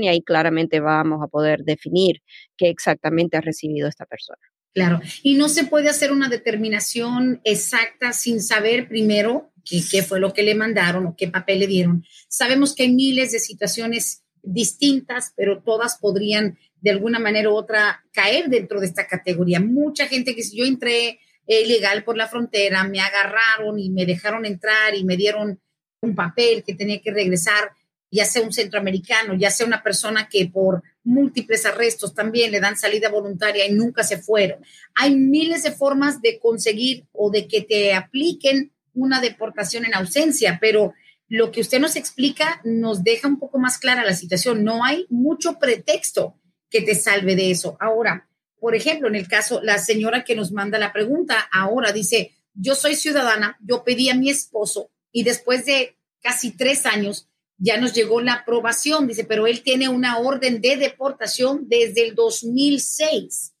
y 0.00 0.08
ahí 0.08 0.22
claramente 0.22 0.80
vamos 0.80 1.20
a 1.22 1.28
poder 1.28 1.60
definir 1.64 2.22
qué 2.56 2.68
exactamente 2.68 3.36
ha 3.36 3.40
recibido 3.40 3.88
esta 3.88 4.06
persona. 4.06 4.38
Claro, 4.74 5.00
y 5.22 5.34
no 5.34 5.48
se 5.48 5.64
puede 5.64 5.88
hacer 5.88 6.12
una 6.12 6.28
determinación 6.28 7.40
exacta 7.44 8.12
sin 8.12 8.40
saber 8.40 8.88
primero 8.88 9.52
qué, 9.64 9.80
qué 9.90 10.02
fue 10.02 10.20
lo 10.20 10.32
que 10.32 10.42
le 10.42 10.54
mandaron 10.54 11.06
o 11.06 11.16
qué 11.16 11.28
papel 11.28 11.60
le 11.60 11.66
dieron. 11.66 12.04
Sabemos 12.28 12.74
que 12.74 12.84
hay 12.84 12.94
miles 12.94 13.32
de 13.32 13.40
situaciones 13.40 14.24
distintas, 14.42 15.32
pero 15.36 15.62
todas 15.62 15.98
podrían 15.98 16.58
de 16.80 16.90
alguna 16.90 17.18
manera 17.18 17.50
u 17.50 17.54
otra 17.54 18.04
caer 18.12 18.48
dentro 18.48 18.80
de 18.80 18.86
esta 18.86 19.06
categoría. 19.06 19.60
Mucha 19.60 20.06
gente 20.06 20.34
que 20.34 20.42
si 20.42 20.56
yo 20.56 20.64
entré 20.64 21.20
ilegal 21.46 22.04
por 22.04 22.16
la 22.16 22.28
frontera, 22.28 22.84
me 22.84 23.00
agarraron 23.00 23.78
y 23.78 23.90
me 23.90 24.04
dejaron 24.06 24.44
entrar 24.44 24.94
y 24.94 25.04
me 25.04 25.16
dieron 25.16 25.60
un 26.02 26.14
papel 26.14 26.62
que 26.62 26.74
tenía 26.74 27.00
que 27.00 27.10
regresar, 27.10 27.70
ya 28.10 28.24
sea 28.24 28.42
un 28.42 28.52
centroamericano, 28.52 29.34
ya 29.34 29.50
sea 29.50 29.66
una 29.66 29.82
persona 29.82 30.28
que 30.28 30.46
por 30.46 30.82
múltiples 31.02 31.66
arrestos 31.66 32.14
también 32.14 32.52
le 32.52 32.60
dan 32.60 32.76
salida 32.76 33.08
voluntaria 33.08 33.66
y 33.66 33.72
nunca 33.72 34.04
se 34.04 34.18
fueron. 34.18 34.60
Hay 34.94 35.16
miles 35.16 35.62
de 35.62 35.72
formas 35.72 36.20
de 36.20 36.38
conseguir 36.38 37.06
o 37.12 37.30
de 37.30 37.48
que 37.48 37.62
te 37.62 37.94
apliquen 37.94 38.72
una 38.94 39.20
deportación 39.20 39.84
en 39.86 39.94
ausencia, 39.94 40.58
pero 40.60 40.92
lo 41.28 41.52
que 41.52 41.60
usted 41.60 41.78
nos 41.78 41.96
explica 41.96 42.60
nos 42.64 43.04
deja 43.04 43.28
un 43.28 43.38
poco 43.38 43.58
más 43.58 43.78
clara 43.78 44.04
la 44.04 44.14
situación. 44.14 44.64
No 44.64 44.84
hay 44.84 45.06
mucho 45.10 45.58
pretexto 45.58 46.34
que 46.70 46.80
te 46.80 46.94
salve 46.94 47.36
de 47.36 47.50
eso. 47.50 47.76
Ahora, 47.80 48.28
por 48.60 48.74
ejemplo, 48.74 49.08
en 49.08 49.14
el 49.14 49.28
caso, 49.28 49.60
la 49.62 49.78
señora 49.78 50.24
que 50.24 50.34
nos 50.34 50.52
manda 50.52 50.78
la 50.78 50.92
pregunta 50.92 51.48
ahora 51.52 51.92
dice, 51.92 52.34
yo 52.54 52.74
soy 52.74 52.96
ciudadana, 52.96 53.58
yo 53.60 53.84
pedí 53.84 54.08
a 54.08 54.14
mi 54.14 54.30
esposo 54.30 54.90
y 55.12 55.22
después 55.22 55.64
de 55.66 55.96
casi 56.20 56.56
tres 56.56 56.86
años 56.86 57.28
ya 57.58 57.78
nos 57.78 57.92
llegó 57.92 58.20
la 58.20 58.34
aprobación, 58.34 59.06
dice, 59.06 59.24
pero 59.24 59.46
él 59.46 59.62
tiene 59.62 59.88
una 59.88 60.18
orden 60.18 60.60
de 60.60 60.76
deportación 60.76 61.68
desde 61.68 62.06
el 62.06 62.14
2006. 62.14 63.52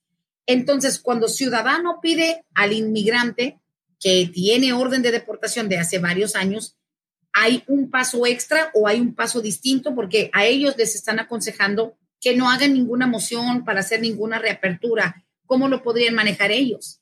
Entonces, 0.46 0.98
cuando 0.98 1.28
ciudadano 1.28 1.98
pide 2.00 2.44
al 2.54 2.72
inmigrante 2.72 3.58
que 4.00 4.30
tiene 4.32 4.72
orden 4.72 5.02
de 5.02 5.10
deportación 5.10 5.68
de 5.68 5.78
hace 5.78 5.98
varios 5.98 6.36
años, 6.36 6.77
hay 7.40 7.62
un 7.68 7.90
paso 7.90 8.26
extra 8.26 8.70
o 8.74 8.88
hay 8.88 9.00
un 9.00 9.14
paso 9.14 9.40
distinto 9.40 9.94
porque 9.94 10.30
a 10.32 10.44
ellos 10.44 10.74
les 10.76 10.96
están 10.96 11.20
aconsejando 11.20 11.96
que 12.20 12.36
no 12.36 12.50
hagan 12.50 12.74
ninguna 12.74 13.06
moción 13.06 13.64
para 13.64 13.80
hacer 13.80 14.00
ninguna 14.00 14.38
reapertura. 14.40 15.24
¿Cómo 15.46 15.68
lo 15.68 15.82
podrían 15.82 16.14
manejar 16.14 16.50
ellos? 16.50 17.00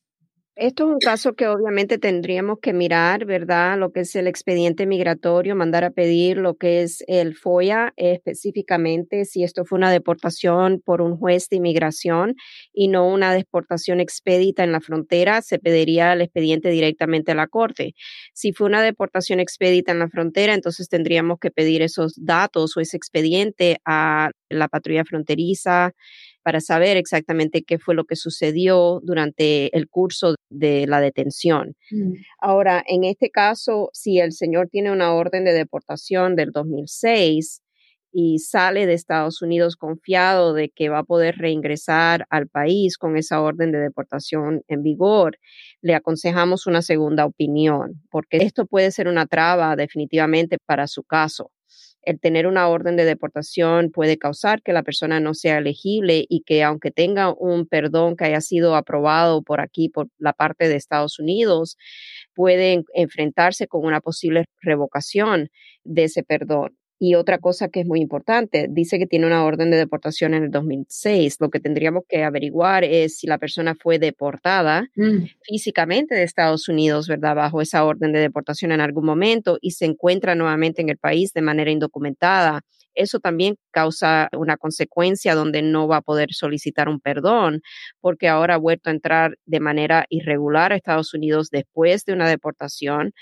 Esto 0.59 0.85
es 0.85 0.91
un 0.95 0.99
caso 1.01 1.35
que 1.35 1.49
obviamente 1.49 1.99
tendríamos 1.99 2.61
que 2.63 2.73
mirar, 2.73 3.27
¿verdad? 3.27 3.77
Lo 3.79 3.93
que 3.93 4.01
es 4.01 4.17
el 4.17 4.27
expediente 4.27 4.87
migratorio, 4.87 5.55
mandar 5.55 5.85
a 5.85 5.91
pedir 5.91 6.39
lo 6.39 6.55
que 6.55 6.81
es 6.81 7.05
el 7.09 7.37
FOIA, 7.37 7.93
específicamente 7.97 9.27
si 9.27 9.45
esto 9.45 9.67
fue 9.67 9.77
una 9.77 9.91
deportación 9.91 10.81
por 10.83 11.03
un 11.03 11.19
juez 11.19 11.51
de 11.51 11.57
inmigración 11.57 12.37
y 12.73 12.89
no 12.89 13.07
una 13.07 13.35
deportación 13.35 14.01
expedita 14.01 14.65
en 14.65 14.73
la 14.73 14.81
frontera, 14.81 15.43
se 15.43 15.59
pediría 15.59 16.15
el 16.15 16.23
expediente 16.23 16.71
directamente 16.71 17.33
a 17.33 17.35
la 17.35 17.49
corte. 17.49 17.93
Si 18.33 18.55
fue 18.55 18.67
una 18.67 18.81
deportación 18.81 19.41
expedita 19.41 19.93
en 19.93 19.99
la 19.99 20.09
frontera, 20.09 20.55
entonces 20.55 20.89
tendríamos 20.89 21.39
que 21.39 21.51
pedir 21.51 21.83
esos 21.83 22.15
datos 22.17 22.75
o 22.79 22.81
ese 22.81 22.97
expediente 22.97 23.77
a 23.85 24.31
la 24.49 24.69
patrulla 24.69 25.05
fronteriza 25.05 25.93
para 26.47 26.61
saber 26.61 26.97
exactamente 26.97 27.65
qué 27.65 27.77
fue 27.77 27.97
lo 27.97 28.05
que 28.05 28.15
sucedió 28.15 29.01
durante 29.03 29.77
el 29.77 29.89
curso 29.89 30.37
de 30.49 30.87
la 30.87 31.01
detención. 31.01 31.75
Mm. 31.91 32.13
Ahora, 32.41 32.85
en 32.87 33.03
este 33.03 33.31
caso, 33.31 33.91
si 33.93 34.21
el 34.21 34.31
señor 34.31 34.69
tiene 34.71 34.93
una 34.93 35.13
orden 35.13 35.45
de 35.45 35.53
deportación 35.53 36.37
del 36.37 36.53
2006 36.53 37.63
y 38.13 38.39
sale 38.39 38.87
de 38.87 38.93
Estados 38.93 39.43
Unidos 39.43 39.75
confiado 39.75 40.55
de 40.55 40.69
que 40.69 40.89
va 40.89 41.01
a 41.01 41.03
poder 41.03 41.35
reingresar 41.37 42.27
al 42.31 42.47
país 42.47 42.97
con 42.97 43.17
esa 43.17 43.41
orden 43.41 43.73
de 43.73 43.81
deportación 43.81 44.63
en 44.69 44.85
vigor, 44.85 45.39
le 45.83 45.97
aconsejamos 45.97 46.69
una 46.69 46.81
segunda 46.81 47.27
opinión, 47.27 48.05
porque 48.09 48.37
esto 48.37 48.67
puede 48.67 48.93
ser 48.93 49.09
una 49.09 49.27
traba 49.27 49.75
definitivamente 49.75 50.59
para 50.65 50.87
su 50.87 51.03
caso 51.03 51.51
el 52.07 52.21
tener 52.21 52.47
una 52.47 52.69
orden 52.69 52.97
de 52.97 53.05
deportación 53.05 53.91
puede 53.91 54.17
causar 54.19 54.63
que 54.63 54.73
la 54.73 54.83
persona 54.83 55.21
no 55.21 55.35
sea 55.35 55.59
elegible 55.59 56.25
y 56.29 56.43
que 56.43 56.63
aunque 56.63 56.91
tenga 56.91 57.35
un 57.35 57.67
perdón 57.67 58.17
que 58.17 58.25
haya 58.25 58.41
sido 58.41 58.77
aprobado 58.77 59.43
por 59.43 59.61
aquí, 59.61 59.89
por 59.91 60.09
la 60.19 60.33
parte 60.33 60.69
de 60.69 60.77
Estados 60.77 61.19
Unidos, 61.19 61.77
puede 62.35 62.85
enfrentarse 62.95 63.67
con 63.67 63.85
una 63.85 64.01
posible 64.01 64.47
revocación 64.63 65.51
de 65.85 66.05
ese 66.05 66.23
perdón. 66.23 66.77
Y 66.99 67.15
otra 67.15 67.39
cosa 67.39 67.69
que 67.69 67.81
es 67.81 67.87
muy 67.87 68.01
importante, 68.01 68.69
dice 68.71 68.99
que 68.99 69.07
tiene 69.07 69.27
una 69.27 69.45
orden 69.45 69.71
de 69.71 69.77
deportación 69.77 70.33
en 70.35 70.45
el 70.45 70.51
2006. 70.51 71.37
Lo 71.41 71.51
que 71.51 71.61
tendríamos 71.61 72.05
que 72.09 72.25
averiguar 72.25 72.85
es 72.85 73.19
si 73.19 73.27
la 73.27 73.39
persona 73.39 73.75
fue 73.75 73.99
deportada 73.99 74.89
mm. 74.97 75.25
físicamente 75.43 76.15
de 76.15 76.23
Estados 76.23 76.69
Unidos, 76.69 77.07
¿verdad? 77.07 77.35
Bajo 77.35 77.61
esa 77.61 77.85
orden 77.85 78.13
de 78.13 78.21
deportación 78.21 78.73
en 78.73 78.81
algún 78.81 79.05
momento 79.05 79.59
y 79.61 79.73
se 79.73 79.85
encuentra 79.85 80.35
nuevamente 80.35 80.81
en 80.81 80.89
el 80.89 80.97
país 80.97 81.33
de 81.33 81.43
manera 81.43 81.71
indocumentada 81.71 82.63
eso 82.97 83.21
también 83.21 83.57
causa 83.71 84.29
una 84.37 84.57
consecuencia 84.57 85.35
donde 85.35 85.63
no 85.63 85.87
va 85.87 85.99
a 85.99 86.03
poder 86.03 86.33
solicitar 86.33 86.89
un 86.89 87.01
perdón 87.01 87.61
porque 88.01 88.29
ahora 88.29 88.55
ha 88.55 88.59
vuelto 88.59 88.91
a 88.91 88.93
entrar 88.93 89.39
de 89.45 89.61
manera 89.61 90.07
irregular 90.09 90.73
a 90.73 90.77
Estados 90.77 91.15
Unidos 91.15 91.51
después 91.51 92.05
de 92.05 92.15
una 92.15 92.29
deportación 92.29 93.13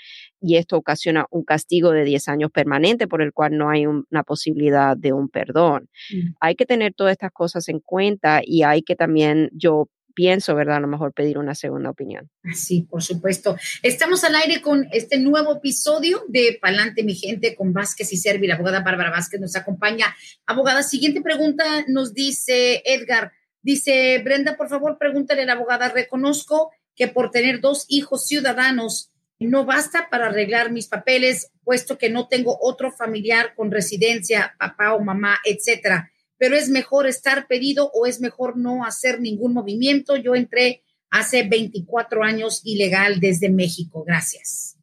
y 0.41 0.57
esto 0.57 0.77
ocasiona 0.77 1.25
un 1.29 1.43
castigo 1.43 1.91
de 1.91 2.03
10 2.03 2.27
años 2.29 2.51
permanente 2.51 3.07
por 3.07 3.21
el 3.21 3.33
cual 3.33 3.57
no 3.57 3.69
hay 3.69 3.85
una 3.85 4.23
posibilidad 4.23 4.95
de 4.95 5.13
un 5.13 5.29
perdón. 5.29 5.89
Mm. 6.11 6.35
Hay 6.39 6.55
que 6.55 6.65
tener 6.65 6.93
todas 6.93 7.11
estas 7.11 7.31
cosas 7.31 7.67
en 7.67 7.79
cuenta 7.79 8.41
y 8.43 8.63
hay 8.63 8.81
que 8.81 8.95
también 8.95 9.49
yo 9.53 9.89
pienso, 10.15 10.55
¿verdad? 10.55 10.77
A 10.77 10.79
lo 10.79 10.87
mejor 10.87 11.13
pedir 11.13 11.37
una 11.37 11.53
segunda 11.53 11.91
opinión. 11.91 12.31
Sí, 12.53 12.87
por 12.89 13.03
supuesto. 13.03 13.57
Estamos 13.83 14.23
al 14.23 14.33
aire 14.35 14.61
con 14.61 14.87
este 14.91 15.19
nuevo 15.19 15.57
episodio 15.57 16.23
de 16.27 16.57
Palante, 16.59 17.03
mi 17.03 17.13
gente, 17.13 17.55
con 17.55 17.73
Vázquez 17.73 18.11
y 18.13 18.17
Servi. 18.17 18.47
La 18.47 18.55
abogada 18.55 18.79
Bárbara 18.79 19.11
Vázquez 19.11 19.39
nos 19.39 19.55
acompaña. 19.55 20.15
Abogada, 20.47 20.81
siguiente 20.81 21.21
pregunta 21.21 21.63
nos 21.87 22.13
dice 22.13 22.81
Edgar. 22.85 23.33
Dice, 23.61 24.19
Brenda, 24.23 24.57
por 24.57 24.69
favor, 24.69 24.97
pregúntale 24.97 25.43
a 25.43 25.45
la 25.45 25.53
abogada, 25.53 25.89
reconozco 25.89 26.71
que 26.95 27.07
por 27.07 27.31
tener 27.31 27.59
dos 27.59 27.85
hijos 27.89 28.25
ciudadanos 28.25 29.11
no 29.37 29.65
basta 29.65 30.07
para 30.09 30.27
arreglar 30.27 30.71
mis 30.71 30.87
papeles, 30.87 31.51
puesto 31.63 31.97
que 31.97 32.09
no 32.09 32.27
tengo 32.27 32.57
otro 32.61 32.91
familiar 32.91 33.53
con 33.55 33.69
residencia, 33.69 34.55
papá 34.57 34.93
o 34.93 35.01
mamá, 35.01 35.37
etcétera 35.43 36.11
pero 36.37 36.55
es 36.55 36.69
mejor 36.69 37.07
estar 37.07 37.47
pedido 37.47 37.89
o 37.93 38.05
es 38.05 38.19
mejor 38.19 38.57
no 38.57 38.85
hacer 38.85 39.19
ningún 39.21 39.53
movimiento. 39.53 40.15
Yo 40.15 40.35
entré 40.35 40.83
hace 41.09 41.43
24 41.43 42.23
años 42.23 42.61
ilegal 42.63 43.19
desde 43.19 43.49
México. 43.49 44.03
Gracias. 44.05 44.74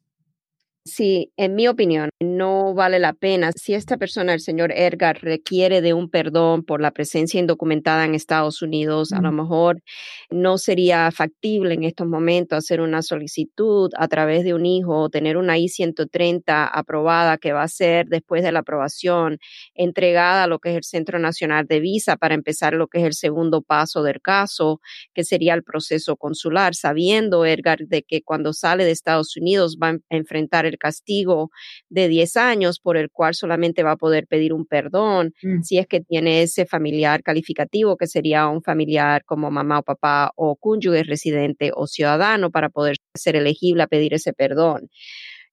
Sí, 0.85 1.31
en 1.37 1.55
mi 1.55 1.69
opinión, 1.69 2.09
no 2.19 2.73
vale 2.73 2.99
la 2.99 3.13
pena. 3.13 3.51
Si 3.55 3.73
esta 3.73 3.95
persona, 3.95 4.33
el 4.33 4.41
señor 4.41 4.73
Edgar, 4.73 5.17
requiere 5.21 5.79
de 5.79 5.93
un 5.93 6.09
perdón 6.09 6.65
por 6.65 6.81
la 6.81 6.91
presencia 6.91 7.39
indocumentada 7.39 8.03
en 8.03 8.15
Estados 8.15 8.61
Unidos, 8.61 9.13
a 9.13 9.21
lo 9.21 9.31
mejor 9.31 9.81
no 10.29 10.57
sería 10.57 11.09
factible 11.11 11.73
en 11.75 11.83
estos 11.83 12.05
momentos 12.05 12.57
hacer 12.57 12.81
una 12.81 13.01
solicitud 13.01 13.91
a 13.95 14.09
través 14.09 14.43
de 14.43 14.53
un 14.53 14.65
hijo 14.65 14.99
o 15.03 15.09
tener 15.09 15.37
una 15.37 15.57
I-130 15.57 16.69
aprobada 16.73 17.37
que 17.37 17.53
va 17.53 17.63
a 17.63 17.67
ser 17.69 18.07
después 18.07 18.43
de 18.43 18.51
la 18.51 18.59
aprobación 18.59 19.37
entregada 19.75 20.43
a 20.43 20.47
lo 20.47 20.59
que 20.59 20.71
es 20.71 20.75
el 20.75 20.83
Centro 20.83 21.17
Nacional 21.17 21.65
de 21.65 21.79
Visa 21.79 22.17
para 22.17 22.35
empezar 22.35 22.73
lo 22.73 22.87
que 22.87 22.99
es 22.99 23.05
el 23.05 23.13
segundo 23.13 23.61
paso 23.61 24.03
del 24.03 24.19
caso, 24.21 24.81
que 25.13 25.23
sería 25.23 25.53
el 25.53 25.63
proceso 25.63 26.17
consular, 26.17 26.75
sabiendo 26.75 27.45
Edgar 27.45 27.79
de 27.87 28.03
que 28.03 28.21
cuando 28.21 28.51
sale 28.51 28.83
de 28.83 28.91
Estados 28.91 29.37
Unidos 29.37 29.77
va 29.81 29.89
a 29.91 29.97
enfrentar 30.09 30.65
el 30.65 30.72
castigo 30.77 31.49
de 31.89 32.07
10 32.07 32.37
años 32.37 32.79
por 32.79 32.97
el 32.97 33.09
cual 33.11 33.35
solamente 33.35 33.83
va 33.83 33.91
a 33.91 33.97
poder 33.97 34.27
pedir 34.27 34.53
un 34.53 34.65
perdón 34.65 35.33
mm. 35.41 35.61
si 35.61 35.77
es 35.77 35.87
que 35.87 36.01
tiene 36.01 36.41
ese 36.41 36.65
familiar 36.65 37.23
calificativo 37.23 37.97
que 37.97 38.07
sería 38.07 38.47
un 38.47 38.61
familiar 38.61 39.23
como 39.25 39.51
mamá 39.51 39.79
o 39.79 39.83
papá 39.83 40.31
o 40.35 40.55
cónyuge 40.55 41.03
residente 41.03 41.71
o 41.73 41.87
ciudadano 41.87 42.51
para 42.51 42.69
poder 42.69 42.95
ser 43.13 43.35
elegible 43.35 43.83
a 43.83 43.87
pedir 43.87 44.13
ese 44.13 44.33
perdón. 44.33 44.89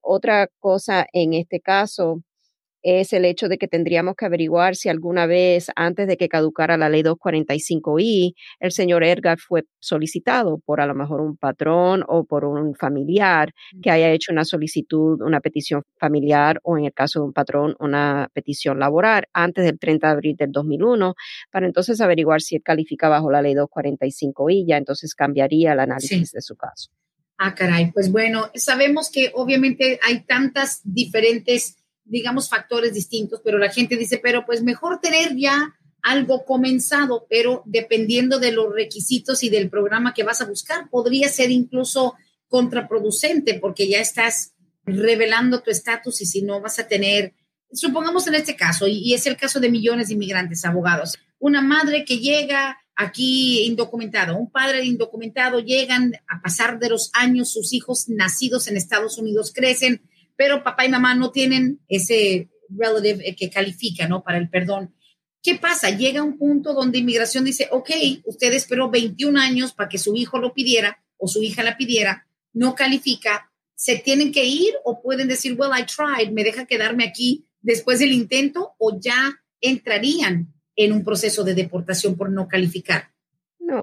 Otra 0.02 0.48
cosa 0.60 1.06
en 1.12 1.34
este 1.34 1.60
caso 1.60 2.22
es 2.82 3.12
el 3.12 3.24
hecho 3.24 3.48
de 3.48 3.58
que 3.58 3.68
tendríamos 3.68 4.14
que 4.16 4.24
averiguar 4.24 4.76
si 4.76 4.88
alguna 4.88 5.26
vez 5.26 5.70
antes 5.76 6.06
de 6.06 6.16
que 6.16 6.28
caducara 6.28 6.76
la 6.76 6.88
ley 6.88 7.02
245i, 7.02 8.34
el 8.60 8.72
señor 8.72 9.04
Edgar 9.04 9.38
fue 9.38 9.64
solicitado 9.78 10.58
por 10.58 10.80
a 10.80 10.86
lo 10.86 10.94
mejor 10.94 11.20
un 11.20 11.36
patrón 11.36 12.04
o 12.08 12.24
por 12.24 12.44
un 12.44 12.74
familiar 12.74 13.52
que 13.82 13.90
haya 13.90 14.10
hecho 14.10 14.32
una 14.32 14.44
solicitud, 14.44 15.20
una 15.22 15.40
petición 15.40 15.82
familiar 15.98 16.60
o 16.62 16.78
en 16.78 16.86
el 16.86 16.92
caso 16.92 17.20
de 17.20 17.26
un 17.26 17.32
patrón, 17.32 17.76
una 17.78 18.28
petición 18.32 18.78
laboral 18.78 19.24
antes 19.32 19.64
del 19.64 19.78
30 19.78 20.06
de 20.06 20.12
abril 20.12 20.36
del 20.36 20.52
2001, 20.52 21.14
para 21.50 21.66
entonces 21.66 22.00
averiguar 22.00 22.40
si 22.40 22.56
él 22.56 22.62
califica 22.62 23.08
bajo 23.08 23.30
la 23.30 23.42
ley 23.42 23.54
245i, 23.54 24.66
ya 24.66 24.76
entonces 24.76 25.14
cambiaría 25.14 25.72
el 25.72 25.80
análisis 25.80 26.32
de 26.32 26.40
su 26.40 26.56
caso. 26.56 26.90
Ah, 27.42 27.54
caray, 27.54 27.90
pues 27.92 28.12
bueno, 28.12 28.50
sabemos 28.54 29.10
que 29.10 29.30
obviamente 29.34 29.98
hay 30.06 30.26
tantas 30.26 30.82
diferentes 30.84 31.79
digamos, 32.10 32.48
factores 32.48 32.92
distintos, 32.92 33.40
pero 33.44 33.58
la 33.58 33.70
gente 33.70 33.96
dice, 33.96 34.18
pero 34.22 34.44
pues 34.44 34.62
mejor 34.62 35.00
tener 35.00 35.36
ya 35.36 35.74
algo 36.02 36.44
comenzado, 36.44 37.26
pero 37.28 37.62
dependiendo 37.66 38.38
de 38.38 38.52
los 38.52 38.72
requisitos 38.74 39.42
y 39.42 39.48
del 39.48 39.70
programa 39.70 40.14
que 40.14 40.24
vas 40.24 40.40
a 40.40 40.46
buscar, 40.46 40.88
podría 40.90 41.28
ser 41.28 41.50
incluso 41.50 42.14
contraproducente 42.48 43.58
porque 43.60 43.88
ya 43.88 44.00
estás 44.00 44.54
revelando 44.84 45.62
tu 45.62 45.70
estatus 45.70 46.20
y 46.20 46.26
si 46.26 46.42
no 46.42 46.60
vas 46.60 46.78
a 46.78 46.88
tener, 46.88 47.34
supongamos 47.72 48.26
en 48.26 48.34
este 48.34 48.56
caso, 48.56 48.86
y, 48.88 49.14
es 49.14 49.26
el 49.26 49.36
caso 49.36 49.60
de 49.60 49.70
millones 49.70 50.08
de 50.08 50.14
inmigrantes 50.14 50.64
abogados, 50.64 51.16
una 51.38 51.62
madre 51.62 52.04
que 52.04 52.18
llega 52.18 52.78
aquí 52.96 53.64
indocumentado, 53.64 54.36
un 54.36 54.50
padre 54.50 54.84
indocumentado, 54.84 55.60
llegan 55.60 56.14
a 56.28 56.42
pasar 56.42 56.78
de 56.78 56.90
los 56.90 57.10
años, 57.14 57.52
sus 57.52 57.72
hijos 57.72 58.08
nacidos 58.08 58.68
en 58.68 58.76
Estados 58.76 59.16
Unidos 59.16 59.52
crecen, 59.54 60.02
pero 60.40 60.64
papá 60.64 60.86
y 60.86 60.88
mamá 60.88 61.14
no 61.14 61.32
tienen 61.32 61.80
ese 61.86 62.48
relative 62.70 63.28
eh, 63.28 63.36
que 63.36 63.50
califica, 63.50 64.08
¿no? 64.08 64.22
Para 64.22 64.38
el 64.38 64.48
perdón. 64.48 64.94
¿Qué 65.42 65.56
pasa? 65.56 65.90
Llega 65.90 66.22
un 66.22 66.38
punto 66.38 66.72
donde 66.72 66.96
inmigración 66.96 67.44
dice, 67.44 67.68
ok, 67.70 67.90
usted 68.24 68.54
esperó 68.54 68.88
21 68.88 69.38
años 69.38 69.74
para 69.74 69.90
que 69.90 69.98
su 69.98 70.16
hijo 70.16 70.38
lo 70.38 70.54
pidiera 70.54 71.04
o 71.18 71.28
su 71.28 71.42
hija 71.42 71.62
la 71.62 71.76
pidiera, 71.76 72.26
no 72.54 72.74
califica, 72.74 73.52
se 73.74 73.96
tienen 73.98 74.32
que 74.32 74.46
ir 74.46 74.72
o 74.82 75.02
pueden 75.02 75.28
decir, 75.28 75.56
well, 75.58 75.78
I 75.78 75.84
tried, 75.84 76.32
me 76.32 76.42
deja 76.42 76.64
quedarme 76.64 77.04
aquí 77.04 77.44
después 77.60 77.98
del 77.98 78.12
intento 78.12 78.72
o 78.78 78.98
ya 78.98 79.42
entrarían 79.60 80.54
en 80.74 80.92
un 80.92 81.04
proceso 81.04 81.44
de 81.44 81.52
deportación 81.52 82.16
por 82.16 82.30
no 82.30 82.48
calificar 82.48 83.09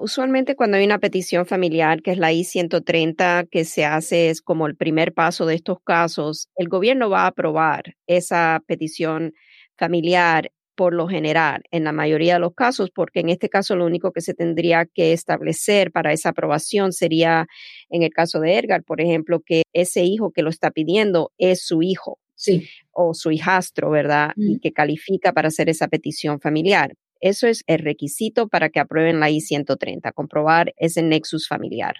usualmente 0.01 0.55
cuando 0.55 0.77
hay 0.77 0.85
una 0.85 0.99
petición 0.99 1.45
familiar, 1.45 2.01
que 2.01 2.11
es 2.11 2.17
la 2.17 2.31
I-130, 2.31 3.47
que 3.49 3.65
se 3.65 3.85
hace 3.85 4.29
es 4.29 4.41
como 4.41 4.67
el 4.67 4.75
primer 4.75 5.13
paso 5.13 5.45
de 5.45 5.55
estos 5.55 5.79
casos, 5.83 6.49
el 6.55 6.67
gobierno 6.69 7.09
va 7.09 7.23
a 7.23 7.27
aprobar 7.27 7.95
esa 8.07 8.61
petición 8.67 9.33
familiar 9.77 10.51
por 10.75 10.93
lo 10.93 11.07
general, 11.07 11.63
en 11.71 11.83
la 11.85 11.91
mayoría 11.91 12.35
de 12.35 12.39
los 12.39 12.53
casos, 12.53 12.91
porque 12.91 13.21
en 13.21 13.29
este 13.29 13.49
caso 13.49 13.75
lo 13.75 13.85
único 13.85 14.11
que 14.11 14.21
se 14.21 14.35
tendría 14.35 14.85
que 14.85 15.11
establecer 15.11 15.91
para 15.91 16.13
esa 16.13 16.29
aprobación 16.29 16.93
sería, 16.93 17.47
en 17.89 18.03
el 18.03 18.11
caso 18.11 18.39
de 18.39 18.59
Edgar, 18.59 18.83
por 18.83 19.01
ejemplo, 19.01 19.41
que 19.43 19.63
ese 19.73 20.03
hijo 20.03 20.31
que 20.31 20.43
lo 20.43 20.51
está 20.51 20.69
pidiendo 20.69 21.31
es 21.37 21.65
su 21.65 21.81
hijo. 21.81 22.19
Sí. 22.39 22.69
o 22.91 23.15
su 23.15 23.31
hijastro, 23.31 23.89
¿verdad? 23.89 24.33
Y 24.35 24.59
que 24.59 24.71
califica 24.71 25.33
para 25.33 25.47
hacer 25.47 25.69
esa 25.69 25.87
petición 25.87 26.39
familiar. 26.39 26.93
Eso 27.21 27.47
es 27.47 27.63
el 27.67 27.79
requisito 27.79 28.47
para 28.47 28.69
que 28.69 28.79
aprueben 28.79 29.19
la 29.19 29.29
I-130, 29.29 30.13
comprobar 30.13 30.73
ese 30.77 31.01
nexus 31.01 31.47
familiar. 31.47 31.95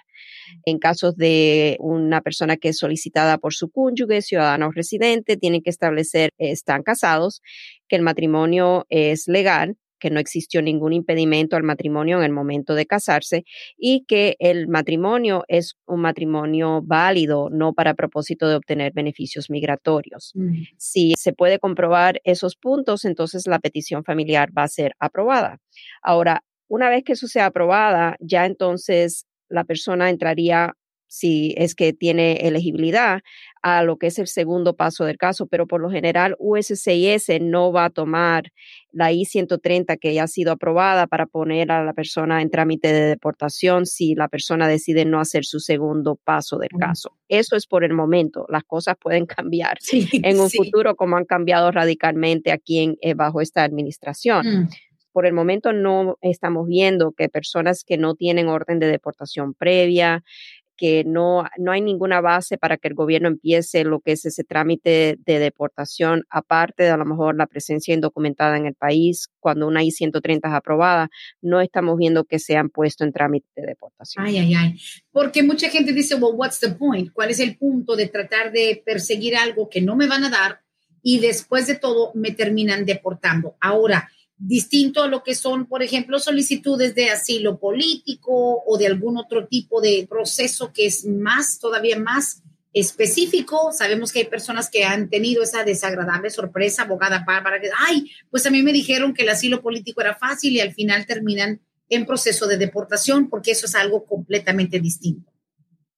En 0.64 0.78
casos 0.78 1.16
de 1.16 1.76
una 1.80 2.20
persona 2.20 2.56
que 2.56 2.68
es 2.68 2.78
solicitada 2.78 3.38
por 3.38 3.54
su 3.54 3.70
cónyuge, 3.70 4.22
ciudadano 4.22 4.68
o 4.68 4.72
residente, 4.72 5.36
tienen 5.36 5.62
que 5.62 5.70
establecer, 5.70 6.30
están 6.38 6.82
casados, 6.82 7.42
que 7.88 7.96
el 7.96 8.02
matrimonio 8.02 8.86
es 8.88 9.28
legal 9.28 9.76
que 9.98 10.10
no 10.10 10.20
existió 10.20 10.62
ningún 10.62 10.92
impedimento 10.92 11.56
al 11.56 11.62
matrimonio 11.62 12.18
en 12.18 12.24
el 12.24 12.32
momento 12.32 12.74
de 12.74 12.86
casarse 12.86 13.44
y 13.76 14.04
que 14.06 14.36
el 14.38 14.68
matrimonio 14.68 15.44
es 15.48 15.76
un 15.86 16.00
matrimonio 16.00 16.80
válido, 16.82 17.48
no 17.50 17.72
para 17.72 17.94
propósito 17.94 18.48
de 18.48 18.56
obtener 18.56 18.92
beneficios 18.92 19.50
migratorios. 19.50 20.32
Mm. 20.34 20.62
Si 20.76 21.14
se 21.18 21.32
puede 21.32 21.58
comprobar 21.58 22.20
esos 22.24 22.56
puntos, 22.56 23.04
entonces 23.04 23.46
la 23.46 23.58
petición 23.58 24.04
familiar 24.04 24.50
va 24.56 24.64
a 24.64 24.68
ser 24.68 24.92
aprobada. 24.98 25.58
Ahora, 26.02 26.44
una 26.68 26.90
vez 26.90 27.02
que 27.04 27.12
eso 27.12 27.28
sea 27.28 27.46
aprobada, 27.46 28.16
ya 28.20 28.44
entonces 28.46 29.26
la 29.48 29.64
persona 29.64 30.10
entraría 30.10 30.74
si 31.08 31.54
es 31.56 31.74
que 31.74 31.92
tiene 31.92 32.46
elegibilidad 32.46 33.22
a 33.62 33.82
lo 33.82 33.96
que 33.96 34.06
es 34.08 34.18
el 34.18 34.28
segundo 34.28 34.76
paso 34.76 35.04
del 35.04 35.18
caso, 35.18 35.46
pero 35.46 35.66
por 35.66 35.80
lo 35.80 35.90
general 35.90 36.36
USCIS 36.38 37.28
no 37.40 37.72
va 37.72 37.86
a 37.86 37.90
tomar 37.90 38.52
la 38.92 39.12
I-130 39.12 39.98
que 39.98 40.14
ya 40.14 40.24
ha 40.24 40.28
sido 40.28 40.52
aprobada 40.52 41.06
para 41.06 41.26
poner 41.26 41.70
a 41.72 41.84
la 41.84 41.92
persona 41.92 42.40
en 42.40 42.50
trámite 42.50 42.92
de 42.92 43.02
deportación 43.02 43.86
si 43.86 44.14
la 44.14 44.28
persona 44.28 44.68
decide 44.68 45.04
no 45.04 45.20
hacer 45.20 45.44
su 45.44 45.60
segundo 45.60 46.16
paso 46.16 46.58
del 46.58 46.70
caso. 46.78 47.16
Eso 47.28 47.56
es 47.56 47.66
por 47.66 47.84
el 47.84 47.92
momento. 47.92 48.46
Las 48.48 48.64
cosas 48.64 48.96
pueden 49.00 49.26
cambiar 49.26 49.78
en 49.92 50.40
un 50.40 50.50
futuro 50.50 50.96
como 50.96 51.16
han 51.16 51.24
cambiado 51.24 51.70
radicalmente 51.70 52.52
aquí 52.52 52.78
en, 52.78 52.96
eh, 53.00 53.14
bajo 53.14 53.40
esta 53.40 53.64
administración. 53.64 54.46
Mm. 54.46 54.68
por 55.12 55.26
el 55.26 55.32
momento 55.32 55.72
no 55.72 56.16
estamos 56.20 56.68
viendo 56.68 57.10
que 57.10 57.28
personas 57.28 57.82
que 57.82 57.96
no 57.96 58.14
tienen 58.14 58.46
orden 58.46 58.78
de 58.78 58.86
deportación 58.86 59.52
previa, 59.52 60.22
que 60.78 61.02
no, 61.04 61.44
no 61.58 61.72
hay 61.72 61.82
ninguna 61.82 62.20
base 62.22 62.56
para 62.56 62.78
que 62.78 62.88
el 62.88 62.94
gobierno 62.94 63.28
empiece 63.28 63.84
lo 63.84 64.00
que 64.00 64.12
es 64.12 64.24
ese 64.24 64.44
trámite 64.44 65.18
de 65.26 65.38
deportación, 65.38 66.24
aparte 66.30 66.84
de 66.84 66.90
a 66.90 66.96
lo 66.96 67.04
mejor 67.04 67.36
la 67.36 67.46
presencia 67.46 67.92
indocumentada 67.92 68.56
en 68.56 68.64
el 68.64 68.74
país, 68.74 69.28
cuando 69.40 69.66
una 69.66 69.82
I-130 69.82 70.36
es 70.48 70.54
aprobada, 70.54 71.10
no 71.42 71.60
estamos 71.60 71.98
viendo 71.98 72.24
que 72.24 72.38
se 72.38 72.56
han 72.56 72.70
puesto 72.70 73.04
en 73.04 73.12
trámite 73.12 73.48
de 73.56 73.66
deportación. 73.66 74.24
Ay, 74.24 74.38
ay, 74.38 74.54
ay. 74.54 74.80
Porque 75.10 75.42
mucha 75.42 75.68
gente 75.68 75.92
dice, 75.92 76.14
well, 76.14 76.34
what's 76.34 76.60
the 76.60 76.70
point? 76.70 77.12
¿Cuál 77.12 77.30
es 77.30 77.40
el 77.40 77.58
punto 77.58 77.96
de 77.96 78.06
tratar 78.06 78.52
de 78.52 78.80
perseguir 78.86 79.36
algo 79.36 79.68
que 79.68 79.82
no 79.82 79.96
me 79.96 80.06
van 80.06 80.24
a 80.24 80.30
dar 80.30 80.60
y 81.02 81.18
después 81.18 81.66
de 81.66 81.74
todo 81.74 82.12
me 82.14 82.30
terminan 82.30 82.84
deportando? 82.84 83.56
Ahora, 83.60 84.08
distinto 84.38 85.02
a 85.02 85.08
lo 85.08 85.22
que 85.22 85.34
son, 85.34 85.66
por 85.66 85.82
ejemplo, 85.82 86.18
solicitudes 86.18 86.94
de 86.94 87.10
asilo 87.10 87.58
político 87.58 88.62
o 88.64 88.78
de 88.78 88.86
algún 88.86 89.18
otro 89.18 89.46
tipo 89.48 89.80
de 89.80 90.06
proceso 90.08 90.72
que 90.72 90.86
es 90.86 91.04
más, 91.04 91.58
todavía 91.58 91.98
más 91.98 92.42
específico. 92.72 93.72
Sabemos 93.72 94.12
que 94.12 94.20
hay 94.20 94.24
personas 94.26 94.70
que 94.70 94.84
han 94.84 95.10
tenido 95.10 95.42
esa 95.42 95.64
desagradable 95.64 96.30
sorpresa, 96.30 96.82
abogada 96.82 97.24
Bárbara, 97.26 97.60
que, 97.60 97.70
ay, 97.88 98.10
pues 98.30 98.46
a 98.46 98.50
mí 98.50 98.62
me 98.62 98.72
dijeron 98.72 99.12
que 99.12 99.22
el 99.22 99.30
asilo 99.30 99.60
político 99.60 100.00
era 100.00 100.14
fácil 100.14 100.54
y 100.54 100.60
al 100.60 100.72
final 100.72 101.06
terminan 101.06 101.60
en 101.88 102.06
proceso 102.06 102.46
de 102.46 102.58
deportación 102.58 103.28
porque 103.28 103.52
eso 103.52 103.66
es 103.66 103.74
algo 103.74 104.04
completamente 104.04 104.78
distinto. 104.78 105.32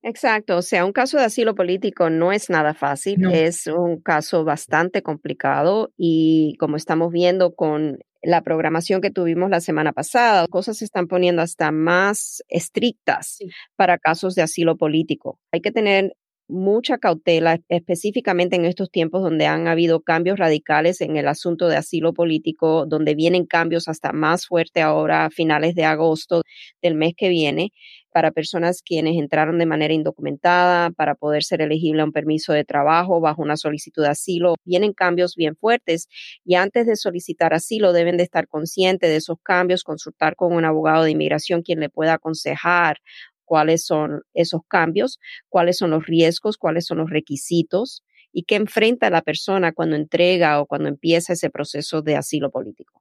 Exacto, 0.03 0.57
o 0.57 0.63
sea, 0.63 0.87
un 0.87 0.93
caso 0.93 1.19
de 1.19 1.25
asilo 1.25 1.55
político 1.55 2.09
no 2.09 2.33
es 2.33 2.49
nada 2.49 2.73
fácil, 2.73 3.23
es 3.35 3.67
un 3.67 4.01
caso 4.01 4.45
bastante 4.45 5.03
complicado 5.03 5.93
y 5.99 6.57
como 6.59 6.79
estamos 6.79 7.13
viendo 7.13 7.55
con 7.55 7.99
la 8.23 8.43
programación 8.43 9.01
que 9.01 9.11
tuvimos 9.11 9.51
la 9.51 9.61
semana 9.61 9.93
pasada, 9.93 10.47
cosas 10.49 10.79
se 10.79 10.85
están 10.85 11.07
poniendo 11.07 11.43
hasta 11.43 11.71
más 11.73 12.43
estrictas 12.49 13.39
para 13.77 13.99
casos 13.99 14.35
de 14.35 14.43
asilo 14.43 14.77
político. 14.77 15.39
Hay 15.53 15.61
que 15.61 15.73
tener 15.73 16.13
mucha 16.51 16.99
cautela, 16.99 17.61
específicamente 17.69 18.57
en 18.57 18.65
estos 18.65 18.91
tiempos 18.91 19.23
donde 19.23 19.47
han 19.47 19.69
habido 19.69 20.01
cambios 20.03 20.39
radicales 20.39 21.01
en 21.01 21.17
el 21.17 21.29
asunto 21.29 21.69
de 21.69 21.77
asilo 21.77 22.13
político, 22.13 22.87
donde 22.87 23.15
vienen 23.15 23.47
cambios 23.47 23.89
hasta 23.89 24.13
más 24.13 24.47
fuertes 24.47 24.83
ahora 24.83 25.27
a 25.27 25.31
finales 25.31 25.75
de 25.75 25.85
agosto 25.85 26.43
del 26.83 26.97
mes 26.97 27.15
que 27.17 27.29
viene 27.29 27.71
para 28.13 28.31
personas 28.33 28.83
quienes 28.83 29.17
entraron 29.19 29.59
de 29.59 29.67
manera 29.67 29.95
indocumentada, 29.95 30.91
para 30.91 31.15
poder 31.15 31.43
ser 31.45 31.63
elegible 31.63 32.03
a 32.03 32.05
un 32.05 32.13
permiso 32.13 32.53
de 32.53 32.65
trabajo 32.65 33.21
bajo 33.21 33.43
una 33.43 33.57
solicitud 33.57 34.03
de 34.03 34.09
asilo. 34.11 34.55
Vienen 34.65 34.93
cambios 34.93 35.35
bien 35.37 35.57
fuertes 35.57 36.09
y 36.45 36.55
antes 36.57 36.87
de 36.87 36.97
solicitar 36.97 37.55
asilo 37.55 37.93
deben 37.93 38.17
de 38.17 38.25
estar 38.25 38.49
conscientes 38.49 39.11
de 39.11 39.17
esos 39.17 39.39
cambios, 39.43 39.85
consultar 39.85 40.37
con 40.37 40.53
un 40.55 40.65
abogado 40.65 41.05
de 41.05 41.11
inmigración 41.13 41.63
quien 41.63 41.81
le 41.81 41.89
pueda 41.91 42.15
aconsejar 42.15 42.99
cuáles 43.45 43.85
son 43.85 44.23
esos 44.35 44.63
cambios, 44.69 45.19
cuáles 45.49 45.77
son 45.79 45.91
los 45.91 46.07
riesgos, 46.07 46.57
cuáles 46.57 46.87
son 46.87 46.99
los 46.99 47.11
requisitos 47.11 48.03
y 48.33 48.45
qué 48.45 48.57
enfrenta 48.57 49.11
la 49.11 49.23
persona 49.23 49.73
cuando 49.73 49.97
entrega 49.97 50.61
o 50.61 50.67
cuando 50.67 50.89
empieza 50.89 51.33
ese 51.33 51.51
proceso 51.51 52.03
de 52.03 52.17
asilo 52.17 52.51
político. 52.51 53.00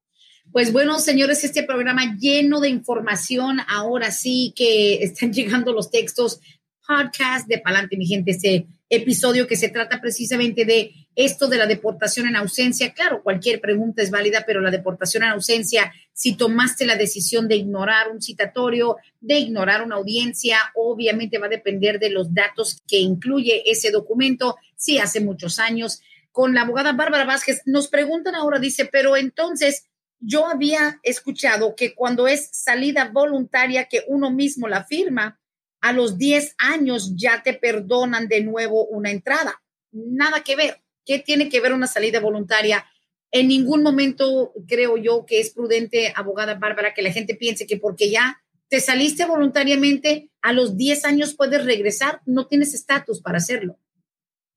Pues 0.51 0.73
bueno, 0.73 0.97
señores, 0.99 1.43
este 1.43 1.61
programa 1.61 2.15
lleno 2.19 2.59
de 2.59 2.69
información. 2.69 3.59
Ahora 3.67 4.09
sí 4.09 4.51
que 4.55 4.95
están 4.95 5.31
llegando 5.33 5.73
los 5.73 5.91
textos 5.91 6.39
podcast 6.87 7.47
de 7.47 7.59
Palante, 7.59 7.97
mi 7.97 8.07
gente, 8.07 8.31
este 8.31 8.65
episodio 8.89 9.45
que 9.45 9.55
se 9.55 9.69
trata 9.69 10.01
precisamente 10.01 10.65
de 10.65 10.91
esto 11.13 11.47
de 11.47 11.57
la 11.57 11.67
deportación 11.67 12.27
en 12.27 12.35
ausencia. 12.35 12.93
Claro, 12.95 13.21
cualquier 13.21 13.61
pregunta 13.61 14.01
es 14.01 14.09
válida, 14.09 14.43
pero 14.47 14.59
la 14.59 14.71
deportación 14.71 15.21
en 15.21 15.29
ausencia, 15.29 15.93
si 16.13 16.35
tomaste 16.35 16.87
la 16.87 16.95
decisión 16.95 17.47
de 17.47 17.57
ignorar 17.57 18.09
un 18.09 18.19
citatorio, 18.19 18.97
de 19.19 19.37
ignorar 19.37 19.83
una 19.83 19.97
audiencia, 19.97 20.57
obviamente 20.73 21.37
va 21.37 21.45
a 21.45 21.49
depender 21.49 21.99
de 21.99 22.09
los 22.09 22.33
datos 22.33 22.81
que 22.87 22.97
incluye 22.97 23.69
ese 23.69 23.91
documento. 23.91 24.55
Si 24.75 24.97
hace 24.97 25.19
muchos 25.19 25.59
años 25.59 26.01
con 26.31 26.53
la 26.53 26.61
abogada 26.61 26.93
Bárbara 26.93 27.25
Vázquez. 27.25 27.61
Nos 27.65 27.87
preguntan 27.87 28.35
ahora, 28.35 28.59
dice, 28.59 28.85
pero 28.85 29.17
entonces 29.17 29.88
yo 30.19 30.45
había 30.45 30.99
escuchado 31.03 31.75
que 31.75 31.95
cuando 31.95 32.27
es 32.27 32.49
salida 32.51 33.09
voluntaria 33.11 33.85
que 33.85 34.03
uno 34.07 34.31
mismo 34.31 34.67
la 34.67 34.83
firma, 34.83 35.39
a 35.81 35.93
los 35.93 36.17
10 36.17 36.55
años 36.57 37.13
ya 37.15 37.41
te 37.41 37.53
perdonan 37.53 38.27
de 38.27 38.41
nuevo 38.41 38.85
una 38.85 39.11
entrada. 39.11 39.61
Nada 39.91 40.43
que 40.43 40.55
ver. 40.55 40.81
¿Qué 41.05 41.19
tiene 41.19 41.49
que 41.49 41.61
ver 41.61 41.73
una 41.73 41.87
salida 41.87 42.19
voluntaria? 42.19 42.85
En 43.31 43.47
ningún 43.47 43.81
momento 43.81 44.53
creo 44.67 44.97
yo 44.97 45.25
que 45.25 45.39
es 45.39 45.51
prudente, 45.51 46.13
abogada 46.15 46.55
Bárbara, 46.55 46.93
que 46.93 47.01
la 47.01 47.11
gente 47.11 47.35
piense 47.35 47.65
que 47.65 47.77
porque 47.77 48.09
ya 48.09 48.41
te 48.67 48.79
saliste 48.79 49.25
voluntariamente, 49.25 50.29
a 50.41 50.53
los 50.53 50.77
10 50.77 51.05
años 51.05 51.33
puedes 51.33 51.65
regresar, 51.65 52.21
no 52.25 52.47
tienes 52.47 52.73
estatus 52.73 53.21
para 53.21 53.37
hacerlo. 53.37 53.79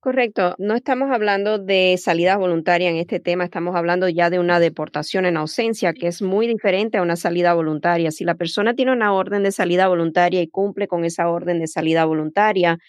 Correcto. 0.03 0.53
No 0.57 0.75
estamos 0.75 1.11
hablando 1.11 1.59
de 1.59 1.95
salida 1.97 2.35
voluntaria 2.35 2.89
en 2.89 2.97
este 2.97 3.21
tema, 3.21 3.45
estamos 3.45 3.73
hablando 3.73 4.09
ya 4.09 4.29
de 4.29 4.37
una 4.37 4.59
deportación 4.59 5.25
en 5.25 5.37
ausencia, 5.37 5.93
que 5.93 6.07
es 6.07 6.21
muy 6.21 6.45
diferente 6.45 6.97
a 6.97 7.01
una 7.01 7.15
salida 7.15 7.53
voluntaria. 7.53 8.11
Si 8.11 8.25
la 8.25 8.35
persona 8.35 8.73
tiene 8.73 8.91
una 8.91 9.13
orden 9.13 9.43
de 9.43 9.53
salida 9.53 9.87
voluntaria 9.87 10.41
y 10.41 10.49
cumple 10.49 10.89
con 10.89 11.05
esa 11.05 11.29
orden 11.29 11.59
de 11.61 11.67
salida 11.67 12.03
voluntaria, 12.03 12.79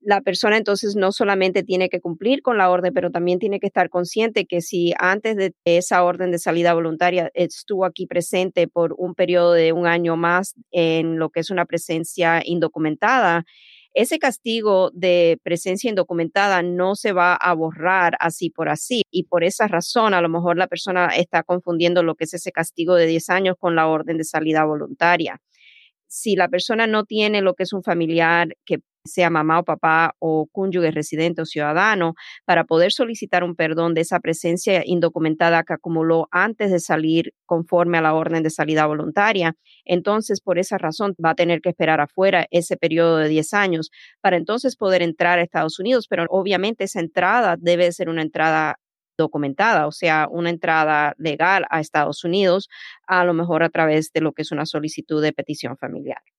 la 0.00 0.20
persona 0.20 0.56
entonces 0.56 0.94
no 0.94 1.10
solamente 1.10 1.64
tiene 1.64 1.88
que 1.88 2.00
cumplir 2.00 2.42
con 2.42 2.58
la 2.58 2.70
orden, 2.70 2.94
pero 2.94 3.10
también 3.10 3.40
tiene 3.40 3.58
que 3.58 3.66
estar 3.66 3.88
consciente 3.88 4.46
que 4.46 4.60
si 4.60 4.94
antes 5.00 5.34
de 5.36 5.54
esa 5.64 6.04
orden 6.04 6.30
de 6.30 6.38
salida 6.38 6.74
voluntaria 6.74 7.28
estuvo 7.34 7.84
aquí 7.84 8.06
presente 8.06 8.68
por 8.68 8.94
un 8.98 9.16
periodo 9.16 9.52
de 9.52 9.72
un 9.72 9.88
año 9.88 10.16
más 10.16 10.54
en 10.70 11.18
lo 11.18 11.30
que 11.30 11.40
es 11.40 11.50
una 11.50 11.66
presencia 11.66 12.40
indocumentada, 12.44 13.44
ese 13.94 14.18
castigo 14.18 14.90
de 14.94 15.38
presencia 15.42 15.90
indocumentada 15.90 16.62
no 16.62 16.94
se 16.94 17.12
va 17.12 17.34
a 17.34 17.52
borrar 17.54 18.16
así 18.20 18.50
por 18.50 18.68
así. 18.68 19.02
Y 19.10 19.24
por 19.24 19.44
esa 19.44 19.68
razón, 19.68 20.14
a 20.14 20.20
lo 20.20 20.28
mejor 20.28 20.56
la 20.56 20.66
persona 20.66 21.08
está 21.08 21.42
confundiendo 21.42 22.02
lo 22.02 22.14
que 22.14 22.24
es 22.24 22.34
ese 22.34 22.52
castigo 22.52 22.94
de 22.94 23.06
10 23.06 23.30
años 23.30 23.56
con 23.58 23.76
la 23.76 23.88
orden 23.88 24.18
de 24.18 24.24
salida 24.24 24.64
voluntaria. 24.64 25.40
Si 26.06 26.36
la 26.36 26.48
persona 26.48 26.86
no 26.86 27.04
tiene 27.04 27.42
lo 27.42 27.54
que 27.54 27.64
es 27.64 27.72
un 27.72 27.82
familiar 27.82 28.48
que 28.64 28.78
sea 29.04 29.30
mamá 29.30 29.60
o 29.60 29.64
papá 29.64 30.14
o 30.18 30.46
cónyuge 30.52 30.90
residente 30.90 31.42
o 31.42 31.46
ciudadano, 31.46 32.14
para 32.44 32.64
poder 32.64 32.92
solicitar 32.92 33.44
un 33.44 33.54
perdón 33.56 33.94
de 33.94 34.02
esa 34.02 34.20
presencia 34.20 34.82
indocumentada 34.84 35.62
que 35.64 35.74
acumuló 35.74 36.28
antes 36.30 36.70
de 36.70 36.80
salir 36.80 37.34
conforme 37.46 37.98
a 37.98 38.02
la 38.02 38.14
orden 38.14 38.42
de 38.42 38.50
salida 38.50 38.86
voluntaria. 38.86 39.54
Entonces, 39.84 40.40
por 40.40 40.58
esa 40.58 40.78
razón, 40.78 41.14
va 41.24 41.30
a 41.30 41.34
tener 41.34 41.60
que 41.60 41.70
esperar 41.70 42.00
afuera 42.00 42.46
ese 42.50 42.76
periodo 42.76 43.18
de 43.18 43.28
10 43.28 43.54
años 43.54 43.90
para 44.20 44.36
entonces 44.36 44.76
poder 44.76 45.02
entrar 45.02 45.38
a 45.38 45.42
Estados 45.42 45.78
Unidos, 45.78 46.06
pero 46.08 46.26
obviamente 46.28 46.84
esa 46.84 47.00
entrada 47.00 47.56
debe 47.58 47.90
ser 47.92 48.08
una 48.08 48.22
entrada 48.22 48.76
documentada, 49.18 49.86
o 49.86 49.92
sea, 49.92 50.26
una 50.30 50.50
entrada 50.50 51.14
legal 51.18 51.66
a 51.70 51.80
Estados 51.80 52.24
Unidos, 52.24 52.68
a 53.06 53.24
lo 53.24 53.34
mejor 53.34 53.62
a 53.62 53.68
través 53.70 54.10
de 54.12 54.20
lo 54.20 54.32
que 54.32 54.42
es 54.42 54.52
una 54.52 54.66
solicitud 54.66 55.22
de 55.22 55.32
petición 55.32 55.76
familiar 55.76 56.31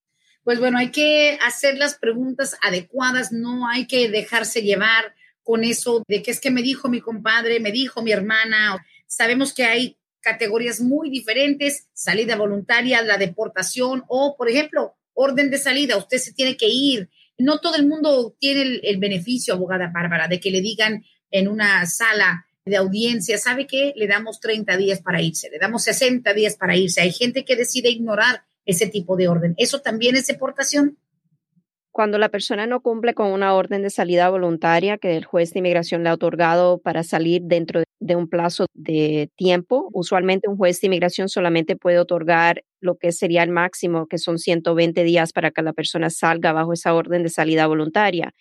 pues 0.44 0.60
bueno, 0.60 0.78
hay 0.78 0.90
que 0.90 1.38
hacer 1.42 1.78
las 1.78 1.94
preguntas 1.98 2.56
adecuadas, 2.62 3.32
no 3.32 3.66
hay 3.66 3.86
que 3.86 4.10
dejarse 4.10 4.62
llevar 4.62 5.14
con 5.42 5.64
eso 5.64 6.02
de 6.06 6.22
que 6.22 6.30
es 6.30 6.40
que 6.40 6.50
me 6.50 6.62
dijo 6.62 6.88
mi 6.88 7.00
compadre, 7.00 7.60
me 7.60 7.72
dijo 7.72 8.02
mi 8.02 8.12
hermana. 8.12 8.84
Sabemos 9.06 9.54
que 9.54 9.64
hay 9.64 9.98
categorías 10.20 10.80
muy 10.80 11.10
diferentes, 11.10 11.88
salida 11.94 12.36
voluntaria, 12.36 13.02
la 13.02 13.16
deportación 13.16 14.04
o, 14.08 14.36
por 14.36 14.50
ejemplo, 14.50 14.96
orden 15.14 15.50
de 15.50 15.58
salida, 15.58 15.96
usted 15.96 16.18
se 16.18 16.32
tiene 16.32 16.56
que 16.56 16.68
ir. 16.68 17.08
No 17.38 17.60
todo 17.60 17.76
el 17.76 17.86
mundo 17.86 18.36
tiene 18.38 18.80
el, 18.82 18.98
beneficio, 18.98 19.54
abogada 19.54 19.90
Bárbara, 19.92 20.28
de 20.28 20.40
que 20.40 20.50
le 20.50 20.60
digan 20.60 21.04
en 21.30 21.48
una 21.48 21.84
sala 21.86 22.46
de 22.64 22.76
audiencia, 22.76 23.38
¿sabe 23.38 23.66
qué? 23.66 23.92
Le 23.96 24.06
damos 24.06 24.40
30 24.40 24.76
días 24.76 25.02
para 25.02 25.20
irse, 25.20 25.50
le 25.50 25.58
damos 25.58 25.84
60 25.84 26.32
días 26.32 26.56
para 26.56 26.76
irse. 26.76 27.00
Hay 27.00 27.12
gente 27.12 27.44
que 27.44 27.56
decide 27.56 27.90
ignorar 27.90 28.44
ese 28.66 28.88
tipo 28.88 29.16
de 29.16 29.28
orden. 29.28 29.54
¿Eso 29.56 29.80
también 29.80 30.16
es 30.16 30.26
deportación? 30.26 30.98
Cuando 31.90 32.18
la 32.18 32.28
persona 32.28 32.66
no 32.66 32.80
cumple 32.80 33.14
con 33.14 33.30
una 33.30 33.54
orden 33.54 33.82
de 33.82 33.90
salida 33.90 34.28
voluntaria 34.28 34.98
que 34.98 35.16
el 35.16 35.24
juez 35.24 35.52
de 35.52 35.60
inmigración 35.60 36.02
le 36.02 36.08
ha 36.08 36.14
otorgado 36.14 36.78
para 36.78 37.04
salir 37.04 37.42
dentro 37.44 37.84
de 38.00 38.16
un 38.16 38.28
plazo 38.28 38.66
de 38.74 39.30
tiempo, 39.36 39.90
usualmente 39.92 40.48
un 40.48 40.56
juez 40.56 40.80
de 40.80 40.88
inmigración 40.88 41.28
solamente 41.28 41.76
puede 41.76 42.00
otorgar 42.00 42.64
lo 42.80 42.96
que 42.96 43.12
sería 43.12 43.44
el 43.44 43.50
máximo, 43.50 44.08
que 44.08 44.18
son 44.18 44.38
120 44.38 45.04
días 45.04 45.32
para 45.32 45.52
que 45.52 45.62
la 45.62 45.72
persona 45.72 46.10
salga 46.10 46.52
bajo 46.52 46.72
esa 46.72 46.94
orden 46.94 47.22
de 47.22 47.28
salida 47.28 47.68
voluntaria 47.68 48.34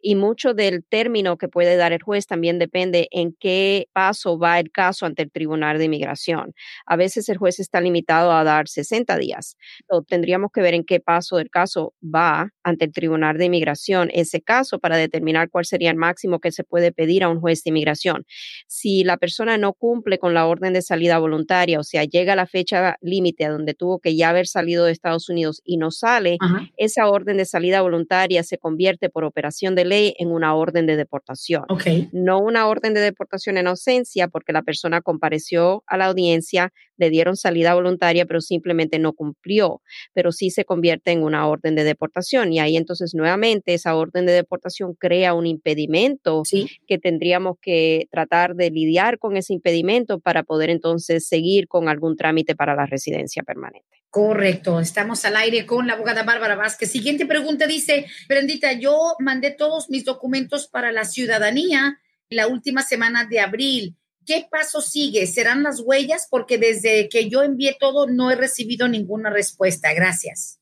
y 0.00 0.14
mucho 0.14 0.54
del 0.54 0.84
término 0.84 1.38
que 1.38 1.48
puede 1.48 1.76
dar 1.76 1.92
el 1.92 2.02
juez 2.02 2.26
también 2.26 2.58
depende 2.58 3.08
en 3.10 3.34
qué 3.38 3.88
paso 3.92 4.38
va 4.38 4.58
el 4.58 4.70
caso 4.70 5.06
ante 5.06 5.22
el 5.22 5.30
Tribunal 5.30 5.78
de 5.78 5.84
Inmigración. 5.84 6.54
A 6.86 6.96
veces 6.96 7.28
el 7.28 7.38
juez 7.38 7.60
está 7.60 7.80
limitado 7.80 8.32
a 8.32 8.44
dar 8.44 8.68
60 8.68 9.16
días. 9.18 9.56
O 9.88 10.02
tendríamos 10.02 10.50
que 10.52 10.60
ver 10.60 10.74
en 10.74 10.84
qué 10.84 11.00
paso 11.00 11.36
del 11.36 11.50
caso 11.50 11.94
va 12.02 12.50
ante 12.62 12.84
el 12.84 12.92
Tribunal 12.92 13.38
de 13.38 13.46
Inmigración 13.46 14.10
ese 14.12 14.40
caso 14.40 14.78
para 14.78 14.96
determinar 14.96 15.50
cuál 15.50 15.64
sería 15.64 15.90
el 15.90 15.96
máximo 15.96 16.40
que 16.40 16.52
se 16.52 16.64
puede 16.64 16.92
pedir 16.92 17.24
a 17.24 17.28
un 17.28 17.40
juez 17.40 17.62
de 17.64 17.70
inmigración. 17.70 18.24
Si 18.66 19.04
la 19.04 19.16
persona 19.16 19.58
no 19.58 19.72
cumple 19.72 20.18
con 20.18 20.34
la 20.34 20.46
orden 20.46 20.72
de 20.72 20.82
salida 20.82 21.18
voluntaria, 21.18 21.80
o 21.80 21.84
sea, 21.84 22.04
llega 22.04 22.34
a 22.34 22.36
la 22.36 22.46
fecha 22.46 22.96
límite 23.00 23.44
a 23.44 23.50
donde 23.50 23.74
tuvo 23.74 23.98
que 23.98 24.16
ya 24.16 24.30
haber 24.30 24.46
salido 24.46 24.84
de 24.84 24.92
Estados 24.92 25.28
Unidos 25.28 25.60
y 25.64 25.76
no 25.76 25.90
sale, 25.90 26.38
esa 26.76 27.08
orden 27.08 27.36
de 27.36 27.44
salida 27.44 27.82
voluntaria 27.82 28.42
se 28.42 28.58
convierte 28.58 29.10
por 29.10 29.24
operación 29.24 29.74
de 29.74 29.84
ley 29.88 30.14
en 30.18 30.30
una 30.30 30.54
orden 30.54 30.86
de 30.86 30.96
deportación. 30.96 31.64
No 32.12 32.38
una 32.38 32.66
orden 32.66 32.94
de 32.94 33.00
deportación 33.00 33.56
en 33.56 33.66
ausencia 33.66 34.28
porque 34.28 34.52
la 34.52 34.62
persona 34.62 35.00
compareció 35.00 35.82
a 35.86 35.96
la 35.96 36.06
audiencia, 36.06 36.72
le 36.98 37.10
dieron 37.10 37.36
salida 37.36 37.74
voluntaria, 37.74 38.26
pero 38.26 38.40
simplemente 38.40 38.98
no 38.98 39.12
cumplió, 39.14 39.80
pero 40.12 40.32
sí 40.32 40.50
se 40.50 40.64
convierte 40.64 41.12
en 41.12 41.22
una 41.22 41.46
orden 41.48 41.74
de 41.74 41.84
deportación. 41.84 42.52
Y 42.52 42.60
ahí 42.60 42.76
entonces 42.76 43.14
nuevamente 43.14 43.74
esa 43.74 43.94
orden 43.96 44.26
de 44.26 44.32
deportación 44.32 44.94
crea 44.94 45.34
un 45.34 45.46
impedimento 45.46 46.42
que 46.86 46.98
tendríamos 46.98 47.56
que 47.62 48.06
tratar 48.10 48.54
de 48.54 48.70
lidiar 48.70 49.18
con 49.18 49.36
ese 49.36 49.54
impedimento 49.54 50.18
para 50.18 50.42
poder 50.42 50.70
entonces 50.70 51.26
seguir 51.26 51.68
con 51.68 51.88
algún 51.88 52.16
trámite 52.16 52.54
para 52.54 52.74
la 52.74 52.86
residencia 52.86 53.42
permanente. 53.42 53.86
Correcto, 54.10 54.80
estamos 54.80 55.24
al 55.26 55.36
aire 55.36 55.66
con 55.66 55.86
la 55.86 55.92
abogada 55.92 56.22
Bárbara 56.22 56.56
Vázquez. 56.56 56.90
Siguiente 56.90 57.26
pregunta 57.26 57.66
dice, 57.66 58.06
Brendita, 58.26 58.72
yo 58.72 59.14
mandé 59.20 59.50
todos 59.50 59.90
mis 59.90 60.04
documentos 60.04 60.66
para 60.66 60.92
la 60.92 61.04
ciudadanía 61.04 61.98
la 62.30 62.48
última 62.48 62.82
semana 62.82 63.26
de 63.26 63.40
abril. 63.40 63.97
¿Qué 64.28 64.46
paso 64.50 64.82
sigue? 64.82 65.26
¿Serán 65.26 65.62
las 65.62 65.80
huellas? 65.80 66.28
Porque 66.30 66.58
desde 66.58 67.08
que 67.08 67.30
yo 67.30 67.42
envié 67.42 67.74
todo 67.80 68.06
no 68.06 68.30
he 68.30 68.36
recibido 68.36 68.86
ninguna 68.86 69.30
respuesta. 69.30 69.94
Gracias. 69.94 70.60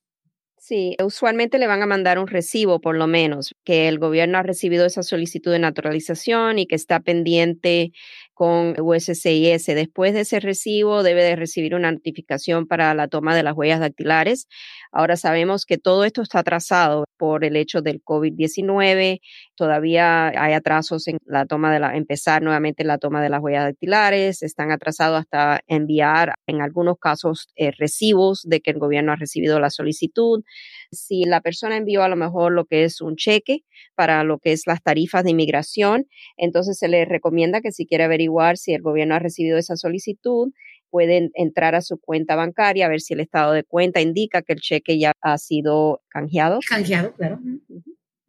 Sí, 0.56 0.96
usualmente 1.04 1.58
le 1.58 1.66
van 1.66 1.82
a 1.82 1.86
mandar 1.86 2.20
un 2.20 2.28
recibo, 2.28 2.80
por 2.80 2.96
lo 2.96 3.08
menos, 3.08 3.54
que 3.64 3.88
el 3.88 3.98
gobierno 3.98 4.38
ha 4.38 4.44
recibido 4.44 4.86
esa 4.86 5.02
solicitud 5.02 5.50
de 5.50 5.58
naturalización 5.58 6.60
y 6.60 6.66
que 6.66 6.76
está 6.76 7.00
pendiente 7.00 7.90
con 8.34 8.74
USCIS. 8.80 9.66
Después 9.66 10.12
de 10.12 10.20
ese 10.20 10.38
recibo, 10.38 11.02
debe 11.02 11.24
de 11.24 11.34
recibir 11.34 11.74
una 11.74 11.90
notificación 11.90 12.66
para 12.66 12.94
la 12.94 13.08
toma 13.08 13.34
de 13.34 13.42
las 13.42 13.56
huellas 13.56 13.80
dactilares. 13.80 14.46
Ahora 14.92 15.16
sabemos 15.16 15.64
que 15.66 15.78
todo 15.78 16.04
esto 16.04 16.22
está 16.22 16.40
atrasado 16.40 17.04
por 17.16 17.44
el 17.44 17.56
hecho 17.56 17.82
del 17.82 18.02
COVID-19. 18.02 19.20
Todavía 19.54 20.28
hay 20.28 20.52
atrasos 20.52 21.08
en 21.08 21.18
la 21.24 21.46
toma 21.46 21.72
de 21.72 21.80
la, 21.80 21.96
empezar 21.96 22.42
nuevamente 22.42 22.84
la 22.84 22.98
toma 22.98 23.22
de 23.22 23.28
las 23.28 23.40
huellas 23.40 23.64
dactilares. 23.64 24.42
Están 24.42 24.70
atrasados 24.70 25.20
hasta 25.20 25.60
enviar, 25.66 26.34
en 26.46 26.60
algunos 26.60 26.96
casos, 26.98 27.48
eh, 27.56 27.72
recibos 27.72 28.42
de 28.42 28.60
que 28.60 28.70
el 28.70 28.78
gobierno 28.78 29.12
ha 29.12 29.16
recibido 29.16 29.60
la 29.60 29.70
solicitud. 29.70 30.42
Si 30.90 31.24
la 31.24 31.40
persona 31.40 31.76
envió 31.76 32.02
a 32.02 32.08
lo 32.08 32.16
mejor 32.16 32.52
lo 32.52 32.64
que 32.64 32.84
es 32.84 33.00
un 33.00 33.16
cheque 33.16 33.64
para 33.94 34.24
lo 34.24 34.38
que 34.38 34.52
es 34.52 34.66
las 34.66 34.82
tarifas 34.82 35.24
de 35.24 35.30
inmigración, 35.30 36.06
entonces 36.36 36.78
se 36.78 36.88
le 36.88 37.04
recomienda 37.04 37.60
que 37.60 37.72
si 37.72 37.86
quiere 37.86 38.04
averiguar 38.04 38.56
si 38.56 38.72
el 38.72 38.82
gobierno 38.82 39.14
ha 39.14 39.18
recibido 39.18 39.58
esa 39.58 39.76
solicitud, 39.76 40.52
pueden 40.96 41.30
entrar 41.34 41.74
a 41.74 41.82
su 41.82 41.98
cuenta 41.98 42.36
bancaria 42.36 42.86
a 42.86 42.88
ver 42.88 43.02
si 43.02 43.12
el 43.12 43.20
estado 43.20 43.52
de 43.52 43.64
cuenta 43.64 44.00
indica 44.00 44.40
que 44.40 44.54
el 44.54 44.60
cheque 44.60 44.98
ya 44.98 45.12
ha 45.20 45.36
sido 45.36 46.02
canjeado. 46.08 46.60
Canjeado, 46.66 47.12
claro. 47.12 47.38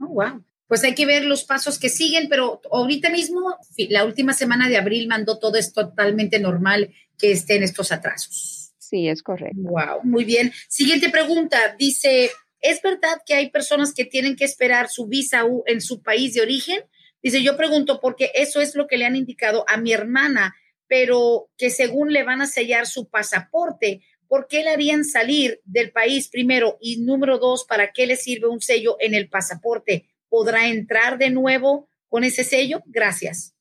Oh, 0.02 0.08
wow. 0.08 0.44
Pues 0.68 0.84
hay 0.84 0.94
que 0.94 1.06
ver 1.06 1.24
los 1.24 1.46
pasos 1.46 1.80
que 1.80 1.88
siguen, 1.88 2.28
pero 2.28 2.60
ahorita 2.70 3.10
mismo, 3.10 3.56
la 3.88 4.04
última 4.04 4.34
semana 4.34 4.68
de 4.68 4.76
abril 4.76 5.08
mandó 5.08 5.40
todo, 5.40 5.56
es 5.58 5.72
totalmente 5.72 6.42
normal 6.42 6.94
que 7.18 7.32
estén 7.32 7.64
estos 7.64 7.94
atrasos. 7.94 8.74
Sí, 8.78 9.08
es 9.08 9.24
correcto. 9.24 9.62
Wow, 9.62 10.02
muy 10.04 10.26
bien. 10.26 10.52
Siguiente 10.68 11.10
pregunta, 11.10 11.74
dice, 11.80 12.32
¿Es 12.60 12.82
verdad 12.82 13.22
que 13.26 13.36
hay 13.36 13.50
personas 13.50 13.94
que 13.94 14.04
tienen 14.04 14.36
que 14.36 14.44
esperar 14.44 14.90
su 14.90 15.08
visa 15.08 15.46
U 15.46 15.64
en 15.68 15.80
su 15.80 16.02
país 16.02 16.34
de 16.34 16.42
origen? 16.42 16.82
Dice, 17.24 17.42
yo 17.42 17.56
pregunto 17.56 18.02
porque 18.02 18.32
eso 18.34 18.60
es 18.60 18.76
lo 18.76 18.88
que 18.88 18.98
le 18.98 19.06
han 19.06 19.16
indicado 19.16 19.64
a 19.70 19.78
mi 19.78 19.94
hermana, 19.94 20.54
pero 20.88 21.50
que 21.58 21.70
según 21.70 22.14
le 22.14 22.24
van 22.24 22.42
a 22.42 22.48
sellar 22.48 22.88
su 22.88 23.10
pasaporte, 23.10 24.02
¿por 24.28 24.48
qué 24.48 24.64
le 24.64 24.70
harían 24.70 25.04
salir 25.04 25.62
del 25.66 25.92
país 25.92 26.30
primero? 26.30 26.78
Y 26.80 27.02
número 27.02 27.38
dos, 27.38 27.66
¿para 27.66 27.92
qué 27.92 28.08
le 28.08 28.16
sirve 28.16 28.48
un 28.48 28.62
sello 28.62 28.98
en 29.00 29.14
el 29.14 29.30
pasaporte? 29.30 30.10
¿Podrá 30.30 30.68
entrar 30.68 31.18
de 31.18 31.30
nuevo 31.30 31.90
con 32.10 32.24
ese 32.24 32.44
sello? 32.44 32.82
Gracias. 32.86 33.57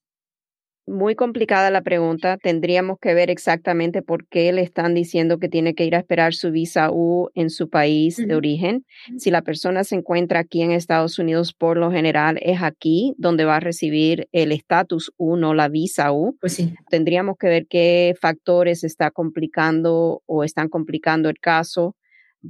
Muy 0.86 1.14
complicada 1.14 1.70
la 1.70 1.82
pregunta. 1.82 2.38
Tendríamos 2.38 2.98
que 3.00 3.14
ver 3.14 3.30
exactamente 3.30 4.02
por 4.02 4.26
qué 4.26 4.52
le 4.52 4.62
están 4.62 4.94
diciendo 4.94 5.38
que 5.38 5.48
tiene 5.48 5.74
que 5.74 5.84
ir 5.84 5.94
a 5.94 5.98
esperar 5.98 6.34
su 6.34 6.50
visa 6.50 6.90
U 6.90 7.28
en 7.34 7.50
su 7.50 7.68
país 7.68 8.16
de 8.16 8.34
origen. 8.34 8.84
Si 9.18 9.30
la 9.30 9.42
persona 9.42 9.84
se 9.84 9.96
encuentra 9.96 10.40
aquí 10.40 10.62
en 10.62 10.72
Estados 10.72 11.18
Unidos, 11.18 11.52
por 11.52 11.76
lo 11.76 11.90
general 11.90 12.38
es 12.42 12.62
aquí 12.62 13.14
donde 13.18 13.44
va 13.44 13.56
a 13.56 13.60
recibir 13.60 14.28
el 14.32 14.52
estatus 14.52 15.12
U, 15.16 15.36
no 15.36 15.54
la 15.54 15.68
visa 15.68 16.12
U. 16.12 16.36
Pues 16.40 16.54
sí. 16.54 16.74
Tendríamos 16.88 17.36
que 17.38 17.48
ver 17.48 17.66
qué 17.68 18.14
factores 18.20 18.84
está 18.84 19.10
complicando 19.10 20.22
o 20.26 20.44
están 20.44 20.68
complicando 20.68 21.28
el 21.28 21.38
caso 21.38 21.96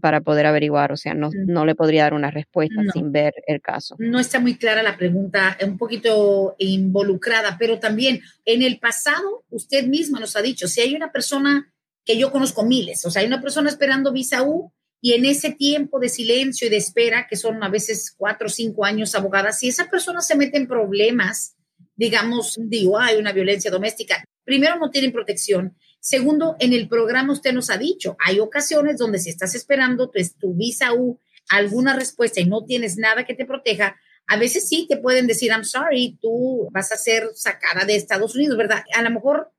para 0.01 0.21
poder 0.21 0.47
averiguar, 0.47 0.93
o 0.93 0.97
sea, 0.97 1.15
no, 1.15 1.31
no 1.47 1.65
le 1.67 1.75
podría 1.75 2.05
dar 2.05 2.15
una 2.15 2.31
respuesta 2.31 2.83
sin 2.93 3.13
ver 3.13 3.35
el 3.47 3.61
caso. 3.61 3.97
No 3.99 4.19
está 4.19 4.41
muy 4.41 4.57
clara 4.57 4.83
la 4.83 4.97
pregunta, 4.97 5.57
un 5.65 5.79
poquito 5.79 6.55
involucrada, 6.59 7.57
pero 7.59 7.79
también 7.79 8.21
en 8.45 8.63
el 8.63 8.79
pasado, 8.79 9.45
usted 9.51 9.87
misma 9.87 10.21
nos 10.21 10.37
ha 10.37 10.43
dicho, 10.43 10.69
si 10.69 10.81
hay 10.81 10.95
una 10.95 11.13
persona 11.13 11.73
que 12.05 12.19
yo 12.19 12.31
conozco 12.31 12.65
miles, 12.65 13.05
o 13.05 13.11
sea, 13.11 13.23
hay 13.23 13.29
una 13.29 13.41
persona 13.41 13.69
esperando 13.69 14.13
visa 14.13 14.43
U 14.43 14.73
y 15.01 15.13
en 15.13 15.25
ese 15.25 15.53
tiempo 15.53 15.99
de 15.99 16.09
silencio 16.09 16.67
y 16.67 16.71
de 16.71 16.77
espera, 16.77 17.27
que 17.29 17.37
son 17.37 17.63
a 17.63 17.69
veces 17.69 18.15
cuatro 18.17 18.47
o 18.47 18.51
cinco 18.51 18.85
años 18.85 19.15
abogadas, 19.15 19.59
si 19.59 19.69
esa 19.69 19.89
persona 19.91 20.21
se 20.21 20.37
mete 20.37 20.57
en 20.57 20.67
problemas, 20.67 21.57
digamos, 21.97 22.59
digo, 22.61 22.99
hay 22.99 23.17
una 23.17 23.33
violencia 23.33 23.71
doméstica, 23.71 24.25
primero 24.45 24.77
no 24.77 24.91
tienen 24.91 25.13
protección 25.13 25.77
Segundo, 26.07 26.55
en 26.61 26.73
el 26.73 26.88
programa 26.88 27.33
usted 27.33 27.53
nos 27.53 27.69
ha 27.69 27.79
dicho, 27.79 28.16
hay 28.25 28.38
ocasiones 28.38 28.97
donde 28.97 29.19
si 29.19 29.29
estás 29.29 29.57
esperando 29.57 30.12
pues, 30.12 30.37
tu 30.37 30.55
visa 30.55 30.92
U, 30.95 31.19
alguna 31.49 31.97
respuesta 31.97 32.40
y 32.40 32.45
no 32.45 32.64
tienes 32.64 32.97
nada 32.97 33.25
que 33.25 33.35
te 33.35 33.45
proteja, 33.45 33.97
a 34.29 34.37
veces 34.37 34.69
sí 34.69 34.87
te 34.88 34.99
pueden 34.99 35.27
decir, 35.27 35.51
I'm 35.51 35.64
sorry, 35.64 36.16
tú 36.23 36.69
vas 36.71 36.92
a 36.92 36.97
ser 36.97 37.31
sacada 37.35 37.85
de 37.85 37.97
Estados 37.97 38.37
Unidos, 38.37 38.57
¿verdad? 38.57 38.85
A 38.95 39.03
lo 39.03 39.11
mejor, 39.11 39.51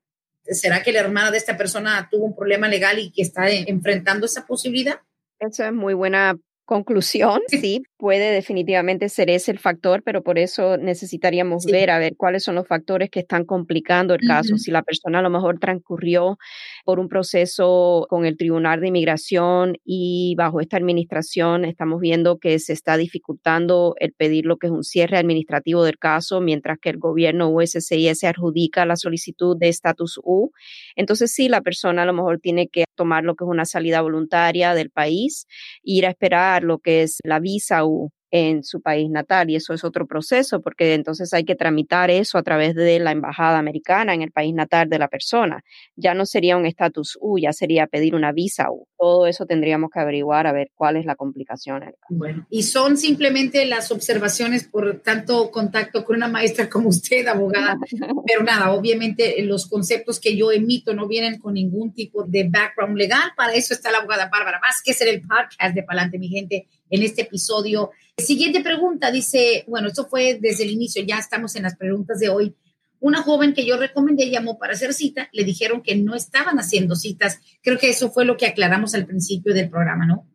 ¿será 0.42 0.82
que 0.82 0.90
la 0.90 1.00
hermana 1.00 1.30
de 1.30 1.36
esta 1.36 1.58
persona 1.58 2.08
tuvo 2.10 2.24
un 2.24 2.34
problema 2.34 2.66
legal 2.66 2.98
y 2.98 3.12
que 3.12 3.20
está 3.20 3.50
enfrentando 3.50 4.24
esa 4.24 4.46
posibilidad? 4.46 5.02
Esa 5.38 5.66
es 5.66 5.74
muy 5.74 5.92
buena 5.92 6.34
conclusión, 6.68 7.40
sí, 7.48 7.82
puede 7.96 8.30
definitivamente 8.30 9.08
ser 9.08 9.30
ese 9.30 9.50
el 9.50 9.58
factor, 9.58 10.02
pero 10.04 10.22
por 10.22 10.38
eso 10.38 10.76
necesitaríamos 10.76 11.64
ver 11.64 11.90
a 11.90 11.98
ver 11.98 12.14
cuáles 12.14 12.44
son 12.44 12.56
los 12.56 12.68
factores 12.68 13.08
que 13.08 13.20
están 13.20 13.46
complicando 13.46 14.12
el 14.12 14.20
caso. 14.20 14.58
Si 14.58 14.70
la 14.70 14.82
persona 14.82 15.20
a 15.20 15.22
lo 15.22 15.30
mejor 15.30 15.58
transcurrió 15.58 16.36
por 16.84 17.00
un 17.00 17.08
proceso 17.08 18.06
con 18.10 18.26
el 18.26 18.36
Tribunal 18.36 18.80
de 18.80 18.88
Inmigración 18.88 19.78
y 19.82 20.34
bajo 20.36 20.60
esta 20.60 20.76
administración 20.76 21.64
estamos 21.64 22.00
viendo 22.00 22.38
que 22.38 22.58
se 22.58 22.74
está 22.74 22.98
dificultando 22.98 23.94
el 23.98 24.12
pedir 24.12 24.44
lo 24.44 24.58
que 24.58 24.66
es 24.66 24.72
un 24.72 24.84
cierre 24.84 25.16
administrativo 25.16 25.84
del 25.84 25.96
caso, 25.96 26.42
mientras 26.42 26.78
que 26.78 26.90
el 26.90 26.98
gobierno 26.98 27.48
USCIS 27.48 28.24
adjudica 28.24 28.84
la 28.84 28.96
solicitud 28.96 29.56
de 29.58 29.70
estatus 29.70 30.20
U. 30.22 30.50
Entonces 30.96 31.32
sí, 31.32 31.48
la 31.48 31.62
persona 31.62 32.02
a 32.02 32.06
lo 32.06 32.12
mejor 32.12 32.40
tiene 32.40 32.68
que 32.68 32.84
tomar 32.94 33.24
lo 33.24 33.36
que 33.36 33.44
es 33.44 33.48
una 33.48 33.64
salida 33.64 34.02
voluntaria 34.02 34.74
del 34.74 34.90
país, 34.90 35.46
ir 35.82 36.04
a 36.04 36.10
esperar 36.10 36.57
lo 36.64 36.78
que 36.78 37.02
es 37.02 37.18
la 37.24 37.40
visa 37.40 37.84
en 38.30 38.62
su 38.62 38.80
país 38.80 39.08
natal 39.10 39.50
y 39.50 39.56
eso 39.56 39.72
es 39.72 39.84
otro 39.84 40.06
proceso 40.06 40.60
porque 40.60 40.94
entonces 40.94 41.32
hay 41.32 41.44
que 41.44 41.54
tramitar 41.54 42.10
eso 42.10 42.38
a 42.38 42.42
través 42.42 42.74
de 42.74 42.98
la 42.98 43.12
embajada 43.12 43.58
americana 43.58 44.14
en 44.14 44.22
el 44.22 44.30
país 44.30 44.54
natal 44.54 44.88
de 44.88 44.98
la 44.98 45.08
persona. 45.08 45.64
Ya 45.96 46.14
no 46.14 46.26
sería 46.26 46.56
un 46.56 46.66
estatus 46.66 47.18
U, 47.20 47.38
ya 47.38 47.52
sería 47.52 47.86
pedir 47.86 48.14
una 48.14 48.32
visa 48.32 48.70
U. 48.70 48.86
Todo 48.98 49.26
eso 49.26 49.46
tendríamos 49.46 49.90
que 49.90 50.00
averiguar 50.00 50.46
a 50.46 50.52
ver 50.52 50.70
cuál 50.74 50.96
es 50.96 51.06
la 51.06 51.14
complicación. 51.14 51.84
Bueno, 52.10 52.46
y 52.50 52.64
son 52.64 52.96
simplemente 52.96 53.64
las 53.64 53.90
observaciones 53.90 54.64
por 54.64 55.00
tanto 55.00 55.50
contacto 55.50 56.04
con 56.04 56.16
una 56.16 56.28
maestra 56.28 56.68
como 56.68 56.88
usted, 56.88 57.26
abogada, 57.26 57.78
pero 58.26 58.42
nada, 58.42 58.72
obviamente 58.72 59.40
los 59.42 59.66
conceptos 59.66 60.20
que 60.20 60.36
yo 60.36 60.52
emito 60.52 60.94
no 60.94 61.06
vienen 61.06 61.38
con 61.38 61.54
ningún 61.54 61.92
tipo 61.92 62.24
de 62.24 62.48
background 62.48 62.96
legal, 62.96 63.32
para 63.36 63.54
eso 63.54 63.74
está 63.74 63.90
la 63.90 63.98
abogada 63.98 64.28
Bárbara 64.30 64.60
Vázquez 64.60 65.00
en 65.02 65.08
el 65.08 65.22
podcast 65.22 65.74
de 65.74 65.82
Palante, 65.82 66.18
mi 66.18 66.28
gente, 66.28 66.66
en 66.90 67.02
este 67.02 67.22
episodio 67.22 67.90
Siguiente 68.18 68.60
pregunta, 68.62 69.12
dice, 69.12 69.64
bueno, 69.68 69.88
esto 69.88 70.08
fue 70.08 70.38
desde 70.40 70.64
el 70.64 70.70
inicio, 70.70 71.04
ya 71.04 71.18
estamos 71.18 71.54
en 71.54 71.62
las 71.62 71.76
preguntas 71.76 72.18
de 72.18 72.28
hoy. 72.28 72.56
Una 72.98 73.22
joven 73.22 73.54
que 73.54 73.64
yo 73.64 73.76
recomendé 73.76 74.28
llamó 74.28 74.58
para 74.58 74.72
hacer 74.72 74.92
cita, 74.92 75.28
le 75.32 75.44
dijeron 75.44 75.82
que 75.82 75.94
no 75.94 76.16
estaban 76.16 76.58
haciendo 76.58 76.96
citas. 76.96 77.38
Creo 77.62 77.78
que 77.78 77.90
eso 77.90 78.10
fue 78.10 78.24
lo 78.24 78.36
que 78.36 78.46
aclaramos 78.46 78.96
al 78.96 79.06
principio 79.06 79.54
del 79.54 79.70
programa, 79.70 80.04
¿no? 80.04 80.26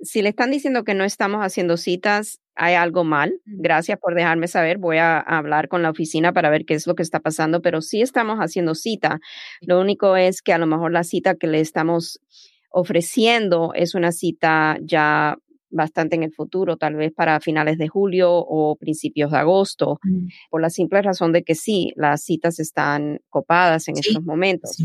Si 0.00 0.22
le 0.22 0.30
están 0.30 0.50
diciendo 0.50 0.84
que 0.84 0.94
no 0.94 1.04
estamos 1.04 1.42
haciendo 1.42 1.76
citas, 1.76 2.40
hay 2.54 2.74
algo 2.74 3.04
mal. 3.04 3.34
Gracias 3.44 3.98
por 4.00 4.14
dejarme 4.14 4.48
saber. 4.48 4.78
Voy 4.78 4.96
a 4.96 5.18
hablar 5.18 5.68
con 5.68 5.82
la 5.82 5.90
oficina 5.90 6.32
para 6.32 6.48
ver 6.48 6.64
qué 6.64 6.74
es 6.74 6.86
lo 6.86 6.94
que 6.94 7.02
está 7.02 7.20
pasando, 7.20 7.60
pero 7.60 7.82
sí 7.82 8.00
estamos 8.00 8.38
haciendo 8.38 8.74
cita. 8.74 9.20
Lo 9.60 9.78
único 9.80 10.16
es 10.16 10.40
que 10.40 10.54
a 10.54 10.58
lo 10.58 10.66
mejor 10.66 10.92
la 10.92 11.04
cita 11.04 11.34
que 11.34 11.46
le 11.46 11.60
estamos 11.60 12.20
ofreciendo 12.70 13.72
es 13.74 13.94
una 13.94 14.12
cita 14.12 14.78
ya 14.80 15.36
bastante 15.72 16.16
en 16.16 16.22
el 16.22 16.32
futuro, 16.32 16.76
tal 16.76 16.94
vez 16.94 17.12
para 17.12 17.40
finales 17.40 17.78
de 17.78 17.88
julio 17.88 18.32
o 18.32 18.76
principios 18.76 19.32
de 19.32 19.38
agosto, 19.38 19.98
mm. 20.02 20.26
por 20.50 20.60
la 20.60 20.70
simple 20.70 21.02
razón 21.02 21.32
de 21.32 21.42
que 21.42 21.54
sí, 21.54 21.92
las 21.96 22.22
citas 22.22 22.60
están 22.60 23.20
copadas 23.28 23.88
en 23.88 23.98
estos 23.98 24.22
momentos. 24.22 24.76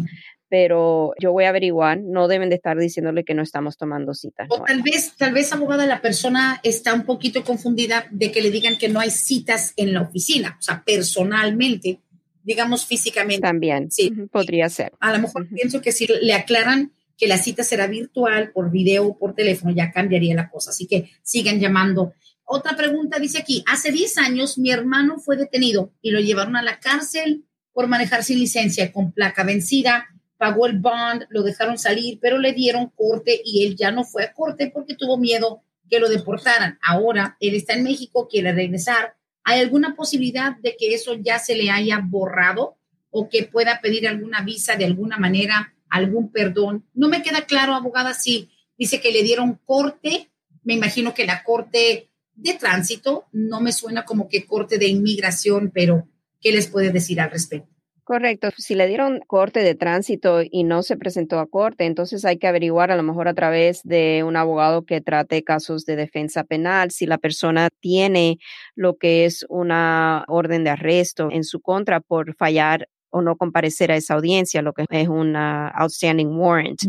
Pero 0.49 1.11
yo 1.19 1.33
voy 1.33 1.43
a 1.43 1.49
averiguar, 1.49 1.99
no 1.99 2.29
deben 2.29 2.49
de 2.49 2.55
estar 2.55 2.77
diciéndole 2.77 3.25
que 3.25 3.33
no 3.33 3.43
estamos 3.43 3.75
tomando 3.75 4.13
citas. 4.13 4.47
O 4.49 4.63
tal 4.63 4.81
vez, 4.81 5.13
tal 5.17 5.33
vez, 5.33 5.51
abogada, 5.51 5.85
la 5.85 6.01
persona 6.01 6.61
está 6.63 6.93
un 6.93 7.03
poquito 7.03 7.43
confundida 7.43 8.07
de 8.11 8.31
que 8.31 8.41
le 8.41 8.49
digan 8.49 8.77
que 8.77 8.87
no 8.87 9.01
hay 9.01 9.11
citas 9.11 9.73
en 9.75 9.93
la 9.93 10.03
oficina, 10.03 10.55
o 10.57 10.61
sea, 10.61 10.83
personalmente, 10.85 11.99
digamos 12.43 12.85
físicamente. 12.85 13.41
También, 13.41 13.91
sí. 13.91 14.09
podría 14.31 14.69
ser. 14.69 14.93
A 15.01 15.11
lo 15.11 15.19
mejor 15.19 15.49
pienso 15.49 15.81
que 15.81 15.91
si 15.91 16.07
le 16.07 16.33
aclaran 16.33 16.93
que 17.17 17.27
la 17.27 17.37
cita 17.37 17.63
será 17.63 17.87
virtual, 17.87 18.51
por 18.51 18.71
video 18.71 19.17
por 19.17 19.33
teléfono, 19.33 19.73
ya 19.73 19.91
cambiaría 19.91 20.35
la 20.35 20.49
cosa. 20.49 20.69
Así 20.69 20.85
que 20.85 21.11
sigan 21.23 21.59
llamando. 21.59 22.13
Otra 22.45 22.77
pregunta 22.77 23.19
dice 23.19 23.39
aquí, 23.39 23.63
hace 23.67 23.91
10 23.91 24.17
años 24.19 24.57
mi 24.57 24.71
hermano 24.71 25.19
fue 25.19 25.35
detenido 25.35 25.91
y 26.01 26.11
lo 26.11 26.19
llevaron 26.19 26.55
a 26.55 26.61
la 26.61 26.79
cárcel 26.79 27.43
por 27.73 27.87
manejar 27.87 28.23
sin 28.23 28.39
licencia 28.39 28.91
con 28.91 29.11
placa 29.11 29.43
vencida, 29.43 30.07
pagó 30.37 30.67
el 30.67 30.79
bond, 30.79 31.25
lo 31.29 31.43
dejaron 31.43 31.77
salir, 31.77 32.19
pero 32.21 32.37
le 32.37 32.53
dieron 32.53 32.91
corte 32.95 33.41
y 33.43 33.65
él 33.65 33.75
ya 33.75 33.91
no 33.91 34.03
fue 34.03 34.23
a 34.23 34.33
corte 34.33 34.71
porque 34.73 34.95
tuvo 34.95 35.17
miedo 35.17 35.63
que 35.89 35.99
lo 35.99 36.09
deportaran. 36.09 36.77
Ahora 36.81 37.37
él 37.39 37.55
está 37.55 37.73
en 37.73 37.83
México, 37.83 38.27
quiere 38.29 38.51
regresar. 38.53 39.15
¿Hay 39.43 39.59
alguna 39.59 39.95
posibilidad 39.95 40.55
de 40.57 40.75
que 40.77 40.93
eso 40.93 41.15
ya 41.15 41.39
se 41.39 41.55
le 41.55 41.69
haya 41.69 41.99
borrado 42.03 42.77
o 43.09 43.29
que 43.29 43.43
pueda 43.43 43.79
pedir 43.81 44.07
alguna 44.07 44.41
visa 44.41 44.75
de 44.75 44.85
alguna 44.85 45.17
manera 45.17 45.73
algún 45.89 46.31
perdón. 46.31 46.85
No 46.93 47.07
me 47.09 47.21
queda 47.21 47.45
claro, 47.45 47.73
abogada, 47.73 48.13
si 48.13 48.49
dice 48.77 49.01
que 49.01 49.11
le 49.11 49.23
dieron 49.23 49.59
corte. 49.65 50.31
Me 50.63 50.73
imagino 50.73 51.13
que 51.13 51.25
la 51.25 51.43
corte 51.43 52.09
de 52.35 52.53
tránsito 52.53 53.25
no 53.31 53.61
me 53.61 53.71
suena 53.71 54.05
como 54.05 54.27
que 54.29 54.45
corte 54.45 54.77
de 54.77 54.87
inmigración, 54.87 55.71
pero 55.73 56.07
¿qué 56.39 56.51
les 56.51 56.67
puede 56.67 56.91
decir 56.91 57.19
al 57.19 57.31
respecto? 57.31 57.77
Correcto. 58.07 58.51
Si 58.57 58.73
le 58.73 58.87
dieron 58.87 59.19
corte 59.27 59.59
de 59.59 59.75
tránsito 59.75 60.39
y 60.41 60.63
no 60.63 60.81
se 60.81 60.95
presentó 60.95 61.39
a 61.39 61.45
corte, 61.45 61.85
entonces 61.85 62.23
hay 62.23 62.37
que 62.37 62.47
averiguar 62.47 62.89
a 62.89 62.95
lo 62.95 63.03
mejor 63.03 63.27
a 63.27 63.33
través 63.33 63.81
de 63.83 64.23
un 64.23 64.37
abogado 64.37 64.85
que 64.85 65.01
trate 65.01 65.43
casos 65.43 65.83
de 65.83 65.97
defensa 65.97 66.45
penal 66.45 66.91
si 66.91 67.05
la 67.05 67.17
persona 67.17 67.67
tiene 67.81 68.37
lo 68.75 68.95
que 68.95 69.25
es 69.25 69.45
una 69.49 70.23
orden 70.29 70.63
de 70.63 70.69
arresto 70.69 71.27
en 71.33 71.43
su 71.43 71.59
contra 71.59 71.99
por 71.99 72.33
fallar 72.37 72.87
o 73.09 73.21
no 73.21 73.35
comparecer 73.35 73.91
a 73.91 73.95
esa 73.95 74.15
audiencia, 74.15 74.61
lo 74.61 74.73
que 74.73 74.85
es 74.89 75.07
una 75.07 75.69
outstanding 75.69 76.29
warrant. 76.37 76.79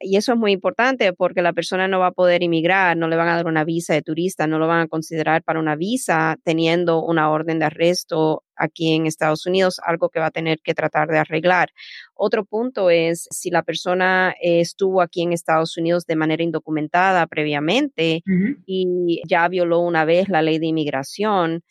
Y 0.00 0.16
eso 0.16 0.32
es 0.32 0.38
muy 0.38 0.52
importante 0.52 1.12
porque 1.12 1.42
la 1.42 1.52
persona 1.52 1.88
no 1.88 2.00
va 2.00 2.08
a 2.08 2.12
poder 2.12 2.42
inmigrar, 2.42 2.96
no 2.96 3.08
le 3.08 3.16
van 3.16 3.28
a 3.28 3.36
dar 3.36 3.46
una 3.46 3.64
visa 3.64 3.94
de 3.94 4.02
turista, 4.02 4.46
no 4.46 4.58
lo 4.58 4.66
van 4.66 4.80
a 4.80 4.88
considerar 4.88 5.42
para 5.42 5.60
una 5.60 5.76
visa 5.76 6.36
teniendo 6.44 7.02
una 7.02 7.30
orden 7.30 7.58
de 7.58 7.66
arresto 7.66 8.42
aquí 8.56 8.92
en 8.92 9.06
Estados 9.06 9.46
Unidos, 9.46 9.80
algo 9.84 10.10
que 10.10 10.20
va 10.20 10.26
a 10.26 10.30
tener 10.30 10.60
que 10.60 10.74
tratar 10.74 11.08
de 11.08 11.18
arreglar. 11.18 11.70
Otro 12.14 12.44
punto 12.44 12.90
es 12.90 13.26
si 13.30 13.50
la 13.50 13.62
persona 13.62 14.34
estuvo 14.40 15.00
aquí 15.00 15.22
en 15.22 15.32
Estados 15.32 15.76
Unidos 15.76 16.06
de 16.06 16.16
manera 16.16 16.42
indocumentada 16.42 17.26
previamente 17.26 18.22
y 18.66 19.22
ya 19.28 19.48
violó 19.48 19.80
una 19.80 20.04
vez 20.04 20.28
la 20.28 20.42
ley 20.42 20.58
de 20.58 20.66
inmigración, 20.66 21.62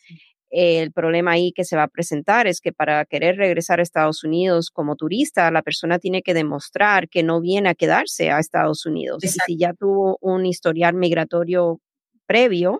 el 0.56 0.92
problema 0.92 1.32
ahí 1.32 1.52
que 1.52 1.64
se 1.64 1.74
va 1.74 1.82
a 1.82 1.88
presentar 1.88 2.46
es 2.46 2.60
que 2.60 2.72
para 2.72 3.04
querer 3.06 3.36
regresar 3.36 3.80
a 3.80 3.82
Estados 3.82 4.22
Unidos 4.22 4.70
como 4.70 4.94
turista, 4.94 5.50
la 5.50 5.62
persona 5.62 5.98
tiene 5.98 6.22
que 6.22 6.32
demostrar 6.32 7.08
que 7.08 7.24
no 7.24 7.40
viene 7.40 7.70
a 7.70 7.74
quedarse 7.74 8.30
a 8.30 8.38
Estados 8.38 8.86
Unidos. 8.86 9.24
Y 9.24 9.28
si 9.28 9.56
ya 9.58 9.74
tuvo 9.74 10.16
un 10.20 10.46
historial 10.46 10.94
migratorio 10.94 11.80
previo, 12.26 12.78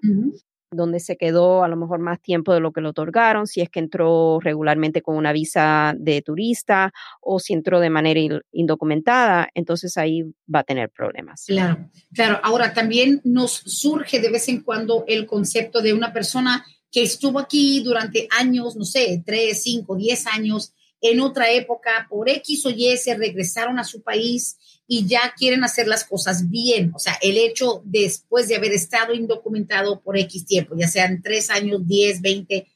donde 0.71 1.01
se 1.01 1.17
quedó 1.17 1.65
a 1.65 1.69
lo 1.69 1.77
mejor 1.77 1.99
más 1.99 2.21
tiempo 2.21 2.55
de 2.55 2.61
lo 2.61 2.73
que 2.73 2.81
le 2.81 2.89
otorgaron, 2.89 3.49
si 3.49 3.61
es 3.61 3.69
que 3.69 3.81
entró 3.81 4.39
regularmente 4.41 5.03
con 5.03 5.17
una 5.17 5.33
visa 5.33 5.95
de 5.99 6.23
turista 6.23 6.93
o 7.21 7.41
si 7.41 7.55
entró 7.55 7.81
de 7.81 7.91
manera 7.91 8.21
indocumentada, 8.53 9.49
entonces 9.55 9.97
ahí 9.97 10.23
va 10.53 10.61
a 10.61 10.65
tener 10.65 10.91
problemas. 10.91 11.45
Claro, 11.47 11.91
claro. 12.13 12.39
Ahora 12.45 12.73
también 12.73 13.21
nos 13.25 13.53
surge 13.53 14.21
de 14.21 14.31
vez 14.31 14.49
en 14.49 14.63
cuando 14.63 15.05
el 15.09 15.27
concepto 15.27 15.83
de 15.83 15.93
una 15.93 16.13
persona 16.13 16.65
que 16.95 17.03
estuvo 17.03 17.41
aquí 17.41 17.81
durante 17.81 18.29
años, 18.31 18.77
no 18.77 18.85
sé, 18.85 19.21
tres, 19.27 19.65
cinco, 19.65 19.97
diez 19.97 20.29
años, 20.29 20.73
en 21.01 21.19
otra 21.19 21.51
época, 21.51 22.07
por 22.09 22.29
X 22.29 22.65
o 22.67 22.71
Y, 22.71 22.97
se 22.97 23.17
regresaron 23.17 23.81
a 23.81 23.85
su 23.85 24.01
país 24.05 24.57
y 24.87 25.05
ya 25.05 25.35
quieren 25.37 25.65
hacer 25.65 25.89
las 25.89 26.05
cosas 26.05 26.49
bien. 26.49 26.93
O 26.95 27.01
sea, 27.01 27.19
el 27.21 27.37
hecho 27.37 27.83
después 27.85 28.47
de 28.47 28.55
haber 28.55 28.71
estado 28.71 29.13
indocumentado 29.13 30.03
por 30.03 30.17
X 30.17 30.47
tiempo, 30.47 30.77
ya 30.79 30.87
sean 30.87 31.21
tres 31.21 31.51
años, 31.51 31.85
diez, 31.85 32.21
veinte, 32.23 32.69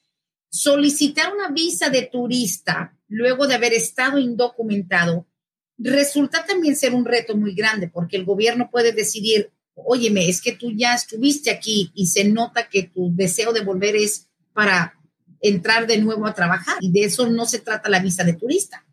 solicitar 0.51 1.33
una 1.33 1.51
visa 1.51 1.89
de 1.89 2.03
turista 2.03 2.99
luego 3.07 3.47
de 3.47 3.55
haber 3.55 3.73
estado 3.73 4.19
indocumentado 4.19 5.29
resulta 5.79 6.45
también 6.45 6.75
ser 6.75 6.93
un 6.93 7.05
reto 7.05 7.37
muy 7.37 7.55
grande 7.55 7.87
porque 7.87 8.17
el 8.17 8.25
gobierno 8.25 8.69
puede 8.69 8.91
decidir, 8.91 9.53
óyeme, 9.85 10.29
es 10.29 10.41
que 10.41 10.53
tú 10.53 10.71
ya 10.73 10.95
estuviste 10.95 11.51
aquí 11.51 11.91
y 11.95 12.07
se 12.07 12.25
nota 12.25 12.69
que 12.69 12.85
tu 12.85 13.15
deseo 13.15 13.53
de 13.53 13.61
volver 13.61 13.97
es 13.97 14.29
para 14.53 14.95
entrar 15.41 15.87
de 15.87 15.99
nuevo 15.99 16.27
a 16.27 16.35
trabajar 16.35 16.79
y 16.81 16.91
de 16.91 17.05
eso 17.05 17.29
no 17.29 17.47
se 17.47 17.61
trata 17.61 17.89
la 17.89 18.01
visa 18.01 18.25
de 18.25 18.33
turista. 18.33 18.85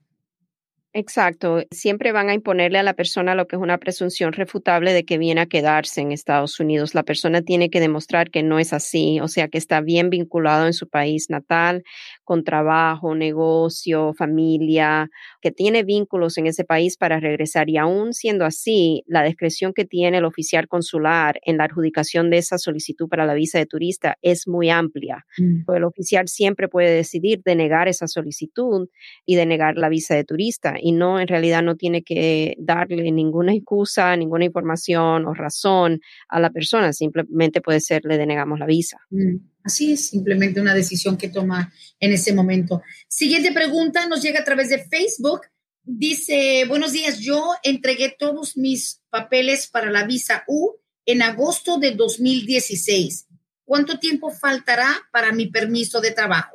Exacto. 0.97 1.61
Siempre 1.71 2.13
van 2.13 2.29
a 2.29 2.33
imponerle 2.33 2.79
a 2.79 2.83
la 2.83 2.93
persona 2.93 3.35
lo 3.35 3.47
que 3.47 3.57
es 3.57 3.61
una 3.61 3.77
presunción 3.79 4.31
refutable 4.31 4.93
de 4.93 5.03
que 5.03 5.17
viene 5.17 5.41
a 5.41 5.45
quedarse 5.45 5.99
en 5.99 6.13
Estados 6.13 6.57
Unidos. 6.61 6.95
La 6.95 7.03
persona 7.03 7.41
tiene 7.41 7.69
que 7.69 7.81
demostrar 7.81 8.31
que 8.31 8.43
no 8.43 8.59
es 8.59 8.71
así, 8.71 9.19
o 9.19 9.27
sea, 9.27 9.49
que 9.49 9.57
está 9.57 9.81
bien 9.81 10.09
vinculado 10.09 10.65
en 10.65 10.71
su 10.71 10.87
país 10.87 11.29
natal, 11.29 11.83
con 12.23 12.45
trabajo, 12.45 13.13
negocio, 13.13 14.13
familia, 14.13 15.09
que 15.41 15.51
tiene 15.51 15.83
vínculos 15.83 16.37
en 16.37 16.47
ese 16.47 16.63
país 16.63 16.95
para 16.95 17.19
regresar. 17.19 17.69
Y 17.69 17.75
aún 17.75 18.13
siendo 18.13 18.45
así, 18.45 19.03
la 19.05 19.21
discreción 19.21 19.73
que 19.73 19.83
tiene 19.83 20.19
el 20.19 20.25
oficial 20.25 20.69
consular 20.69 21.41
en 21.43 21.57
la 21.57 21.65
adjudicación 21.65 22.29
de 22.29 22.37
esa 22.37 22.57
solicitud 22.57 23.09
para 23.09 23.25
la 23.25 23.33
visa 23.33 23.59
de 23.59 23.65
turista 23.65 24.17
es 24.21 24.47
muy 24.47 24.69
amplia. 24.69 25.25
Mm. 25.37 25.69
el 25.75 25.83
oficial 25.83 26.29
siempre 26.29 26.69
puede 26.69 26.89
decidir 26.95 27.41
denegar 27.43 27.89
esa 27.89 28.07
solicitud 28.07 28.87
y 29.25 29.35
denegar 29.35 29.75
la 29.75 29.89
visa 29.89 30.15
de 30.15 30.23
turista 30.23 30.75
y 30.85 30.91
no, 30.91 31.19
en 31.19 31.27
realidad 31.27 31.63
no 31.63 31.77
tiene 31.77 32.03
que 32.03 32.53
darle 32.59 33.11
ninguna 33.11 33.55
excusa, 33.55 34.15
ninguna 34.15 34.45
información 34.45 35.25
o 35.25 35.33
razón 35.33 35.99
a 36.29 36.39
la 36.39 36.51
persona, 36.51 36.93
simplemente 36.93 37.59
puede 37.59 37.79
ser 37.79 38.03
le 38.05 38.19
denegamos 38.19 38.59
la 38.59 38.67
visa. 38.67 38.99
Mm, 39.09 39.37
así 39.63 39.93
es, 39.93 40.09
simplemente 40.09 40.61
una 40.61 40.75
decisión 40.75 41.17
que 41.17 41.29
toma 41.29 41.73
en 41.99 42.13
ese 42.13 42.35
momento. 42.35 42.83
Siguiente 43.07 43.51
pregunta 43.51 44.07
nos 44.07 44.21
llega 44.21 44.41
a 44.41 44.43
través 44.43 44.69
de 44.69 44.77
Facebook. 44.77 45.41
Dice, 45.81 46.65
buenos 46.67 46.91
días, 46.91 47.17
yo 47.17 47.53
entregué 47.63 48.15
todos 48.19 48.55
mis 48.55 49.01
papeles 49.09 49.65
para 49.65 49.89
la 49.89 50.05
visa 50.05 50.43
U 50.47 50.75
en 51.07 51.23
agosto 51.23 51.79
de 51.79 51.95
2016. 51.95 53.25
¿Cuánto 53.63 53.97
tiempo 53.97 54.29
faltará 54.29 54.93
para 55.11 55.31
mi 55.31 55.47
permiso 55.47 55.99
de 55.99 56.11
trabajo? 56.11 56.54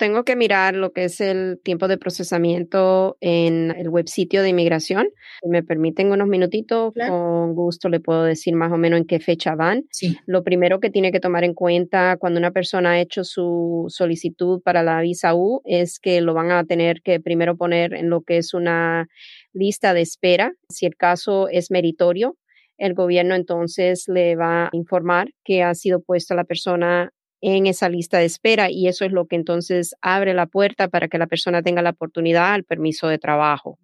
Tengo 0.00 0.24
que 0.24 0.34
mirar 0.34 0.74
lo 0.76 0.94
que 0.94 1.04
es 1.04 1.20
el 1.20 1.60
tiempo 1.62 1.86
de 1.86 1.98
procesamiento 1.98 3.18
en 3.20 3.70
el 3.70 3.90
web 3.90 4.08
sitio 4.08 4.42
de 4.42 4.48
inmigración. 4.48 5.10
Si 5.42 5.48
me 5.50 5.62
permiten 5.62 6.10
unos 6.10 6.26
minutitos, 6.26 6.94
con 6.94 7.54
gusto 7.54 7.90
le 7.90 8.00
puedo 8.00 8.24
decir 8.24 8.54
más 8.54 8.72
o 8.72 8.78
menos 8.78 8.98
en 8.98 9.06
qué 9.06 9.20
fecha 9.20 9.54
van. 9.54 9.84
Lo 10.24 10.42
primero 10.42 10.80
que 10.80 10.88
tiene 10.88 11.12
que 11.12 11.20
tomar 11.20 11.44
en 11.44 11.52
cuenta 11.52 12.16
cuando 12.16 12.40
una 12.40 12.50
persona 12.50 12.92
ha 12.92 13.00
hecho 13.00 13.24
su 13.24 13.84
solicitud 13.88 14.62
para 14.62 14.82
la 14.82 15.02
visa 15.02 15.34
U 15.34 15.60
es 15.66 16.00
que 16.00 16.22
lo 16.22 16.32
van 16.32 16.50
a 16.50 16.64
tener 16.64 17.02
que 17.02 17.20
primero 17.20 17.58
poner 17.58 17.92
en 17.92 18.08
lo 18.08 18.22
que 18.22 18.38
es 18.38 18.54
una 18.54 19.06
lista 19.52 19.92
de 19.92 20.00
espera. 20.00 20.54
Si 20.70 20.86
el 20.86 20.96
caso 20.96 21.48
es 21.50 21.70
meritorio, 21.70 22.38
el 22.78 22.94
gobierno 22.94 23.34
entonces 23.34 24.04
le 24.08 24.34
va 24.34 24.64
a 24.64 24.70
informar 24.72 25.28
que 25.44 25.62
ha 25.62 25.74
sido 25.74 26.00
puesta 26.00 26.34
la 26.34 26.44
persona 26.44 27.12
en 27.40 27.66
esa 27.66 27.88
lista 27.88 28.18
de 28.18 28.26
espera 28.26 28.70
y 28.70 28.88
eso 28.88 29.04
es 29.04 29.12
lo 29.12 29.26
que 29.26 29.36
entonces 29.36 29.94
abre 30.00 30.34
la 30.34 30.46
puerta 30.46 30.88
para 30.88 31.08
que 31.08 31.18
la 31.18 31.26
persona 31.26 31.62
tenga 31.62 31.82
la 31.82 31.90
oportunidad 31.90 32.52
al 32.52 32.64
permiso 32.64 33.08
de 33.08 33.18
trabajo. 33.18 33.78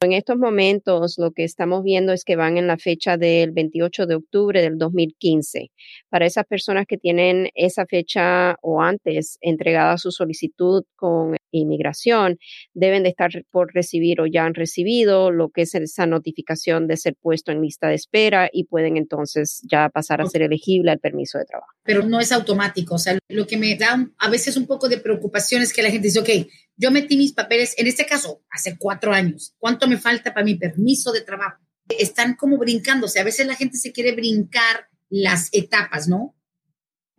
En 0.00 0.12
estos 0.12 0.36
momentos 0.36 1.16
lo 1.16 1.30
que 1.30 1.44
estamos 1.44 1.84
viendo 1.84 2.12
es 2.12 2.24
que 2.24 2.34
van 2.34 2.58
en 2.58 2.66
la 2.66 2.76
fecha 2.76 3.16
del 3.16 3.52
28 3.52 4.06
de 4.06 4.16
octubre 4.16 4.60
del 4.60 4.76
2015. 4.76 5.70
Para 6.08 6.26
esas 6.26 6.44
personas 6.44 6.86
que 6.86 6.98
tienen 6.98 7.50
esa 7.54 7.86
fecha 7.86 8.56
o 8.62 8.82
antes 8.82 9.38
entregada 9.40 9.98
su 9.98 10.10
solicitud 10.10 10.82
con 10.96 11.36
inmigración, 11.58 12.38
deben 12.74 13.02
de 13.02 13.10
estar 13.10 13.30
por 13.50 13.72
recibir 13.74 14.20
o 14.20 14.26
ya 14.26 14.44
han 14.44 14.54
recibido 14.54 15.30
lo 15.30 15.50
que 15.50 15.62
es 15.62 15.74
esa 15.74 16.06
notificación 16.06 16.86
de 16.86 16.96
ser 16.96 17.14
puesto 17.20 17.52
en 17.52 17.62
lista 17.62 17.88
de 17.88 17.94
espera 17.94 18.48
y 18.52 18.64
pueden 18.64 18.96
entonces 18.96 19.62
ya 19.70 19.88
pasar 19.88 20.20
a 20.20 20.26
ser 20.26 20.42
elegible 20.42 20.90
al 20.90 20.98
permiso 20.98 21.38
de 21.38 21.44
trabajo. 21.44 21.72
Pero 21.84 22.04
no 22.04 22.20
es 22.20 22.32
automático. 22.32 22.94
O 22.94 22.98
sea, 22.98 23.18
lo 23.28 23.46
que 23.46 23.56
me 23.56 23.76
da 23.76 24.08
a 24.18 24.30
veces 24.30 24.56
un 24.56 24.66
poco 24.66 24.88
de 24.88 24.98
preocupación 24.98 25.62
es 25.62 25.72
que 25.72 25.82
la 25.82 25.90
gente 25.90 26.08
dice, 26.08 26.20
ok, 26.20 26.30
yo 26.76 26.90
metí 26.90 27.16
mis 27.16 27.32
papeles, 27.32 27.74
en 27.78 27.86
este 27.86 28.06
caso, 28.06 28.42
hace 28.50 28.76
cuatro 28.78 29.12
años. 29.12 29.54
¿Cuánto 29.58 29.86
me 29.88 29.98
falta 29.98 30.32
para 30.32 30.44
mi 30.44 30.54
permiso 30.54 31.12
de 31.12 31.20
trabajo? 31.20 31.62
Están 31.88 32.34
como 32.34 32.58
brincándose. 32.58 33.20
A 33.20 33.24
veces 33.24 33.46
la 33.46 33.54
gente 33.54 33.76
se 33.76 33.92
quiere 33.92 34.12
brincar 34.12 34.88
las 35.08 35.48
etapas, 35.52 36.08
¿no? 36.08 36.34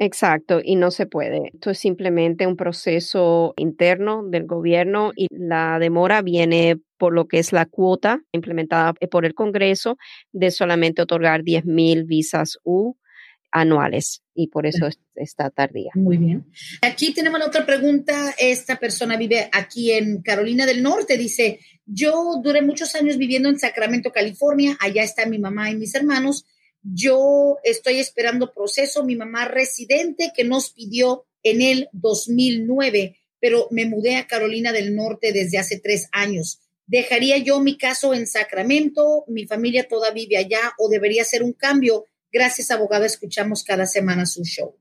Exacto, 0.03 0.59
y 0.61 0.75
no 0.75 0.91
se 0.91 1.05
puede. 1.05 1.51
Esto 1.53 1.71
es 1.71 1.79
simplemente 1.79 2.45
un 2.45 2.57
proceso 2.57 3.53
interno 3.55 4.21
del 4.27 4.45
gobierno 4.45 5.13
y 5.15 5.27
la 5.31 5.79
demora 5.79 6.21
viene 6.21 6.81
por 6.97 7.13
lo 7.13 7.29
que 7.29 7.39
es 7.39 7.53
la 7.53 7.65
cuota 7.65 8.21
implementada 8.33 8.93
por 9.09 9.25
el 9.25 9.33
Congreso 9.33 9.97
de 10.33 10.51
solamente 10.51 11.01
otorgar 11.01 11.43
10 11.43 11.65
mil 11.65 12.03
visas 12.03 12.57
U 12.63 12.97
anuales 13.49 14.23
y 14.33 14.47
por 14.47 14.65
eso 14.65 14.89
está 15.15 15.49
tardía. 15.49 15.91
Muy 15.93 16.17
bien. 16.17 16.47
Aquí 16.81 17.13
tenemos 17.13 17.39
la 17.39 17.45
otra 17.45 17.65
pregunta. 17.65 18.33
Esta 18.37 18.77
persona 18.77 19.15
vive 19.15 19.47
aquí 19.53 19.91
en 19.91 20.21
Carolina 20.21 20.65
del 20.65 20.83
Norte. 20.83 21.17
Dice, 21.17 21.59
yo 21.85 22.41
duré 22.43 22.61
muchos 22.61 22.93
años 22.95 23.17
viviendo 23.17 23.47
en 23.47 23.57
Sacramento, 23.57 24.11
California. 24.11 24.75
Allá 24.81 25.03
está 25.03 25.25
mi 25.27 25.39
mamá 25.39 25.69
y 25.69 25.75
mis 25.77 25.95
hermanos. 25.95 26.45
Yo 26.83 27.57
estoy 27.63 27.99
esperando 27.99 28.53
proceso. 28.53 29.03
Mi 29.03 29.15
mamá 29.15 29.45
residente 29.45 30.31
que 30.35 30.43
nos 30.43 30.71
pidió 30.71 31.25
en 31.41 31.61
el 31.61 31.89
2009, 31.93 33.17
pero 33.39 33.67
me 33.71 33.85
mudé 33.85 34.17
a 34.17 34.27
Carolina 34.27 34.71
del 34.71 34.95
Norte 34.95 35.31
desde 35.31 35.57
hace 35.57 35.79
tres 35.79 36.09
años. 36.11 36.59
¿Dejaría 36.85 37.37
yo 37.37 37.59
mi 37.61 37.77
caso 37.77 38.13
en 38.13 38.27
Sacramento? 38.27 39.23
¿Mi 39.27 39.45
familia 39.45 39.87
todavía 39.87 40.25
vive 40.25 40.37
allá 40.37 40.73
o 40.77 40.89
debería 40.89 41.21
hacer 41.21 41.41
un 41.41 41.53
cambio? 41.53 42.05
Gracias, 42.31 42.71
abogado. 42.71 43.05
Escuchamos 43.05 43.63
cada 43.63 43.85
semana 43.85 44.25
su 44.25 44.43
show. 44.43 44.75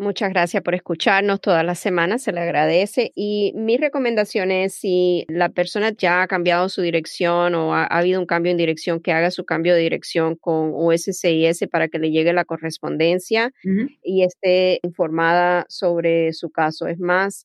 Muchas 0.00 0.30
gracias 0.30 0.62
por 0.62 0.76
escucharnos 0.76 1.40
todas 1.40 1.64
las 1.64 1.80
semanas, 1.80 2.22
se 2.22 2.30
le 2.30 2.38
agradece. 2.38 3.10
Y 3.16 3.52
mi 3.56 3.76
recomendación 3.76 4.52
es 4.52 4.74
si 4.74 5.26
la 5.28 5.48
persona 5.48 5.90
ya 5.90 6.22
ha 6.22 6.28
cambiado 6.28 6.68
su 6.68 6.82
dirección 6.82 7.56
o 7.56 7.74
ha, 7.74 7.84
habido 7.84 8.20
un 8.20 8.26
cambio 8.26 8.52
en 8.52 8.58
dirección, 8.58 9.00
que 9.00 9.10
haga 9.10 9.32
su 9.32 9.44
cambio 9.44 9.74
de 9.74 9.80
dirección 9.80 10.36
con 10.36 10.70
USCIS 10.72 11.66
para 11.72 11.88
que 11.88 11.98
le 11.98 12.12
llegue 12.12 12.32
la 12.32 12.44
correspondencia 12.44 13.52
y 14.04 14.22
esté 14.22 14.78
informada 14.84 15.66
sobre 15.68 16.32
su 16.32 16.50
caso. 16.50 16.86
Es 16.86 17.00
más, 17.00 17.42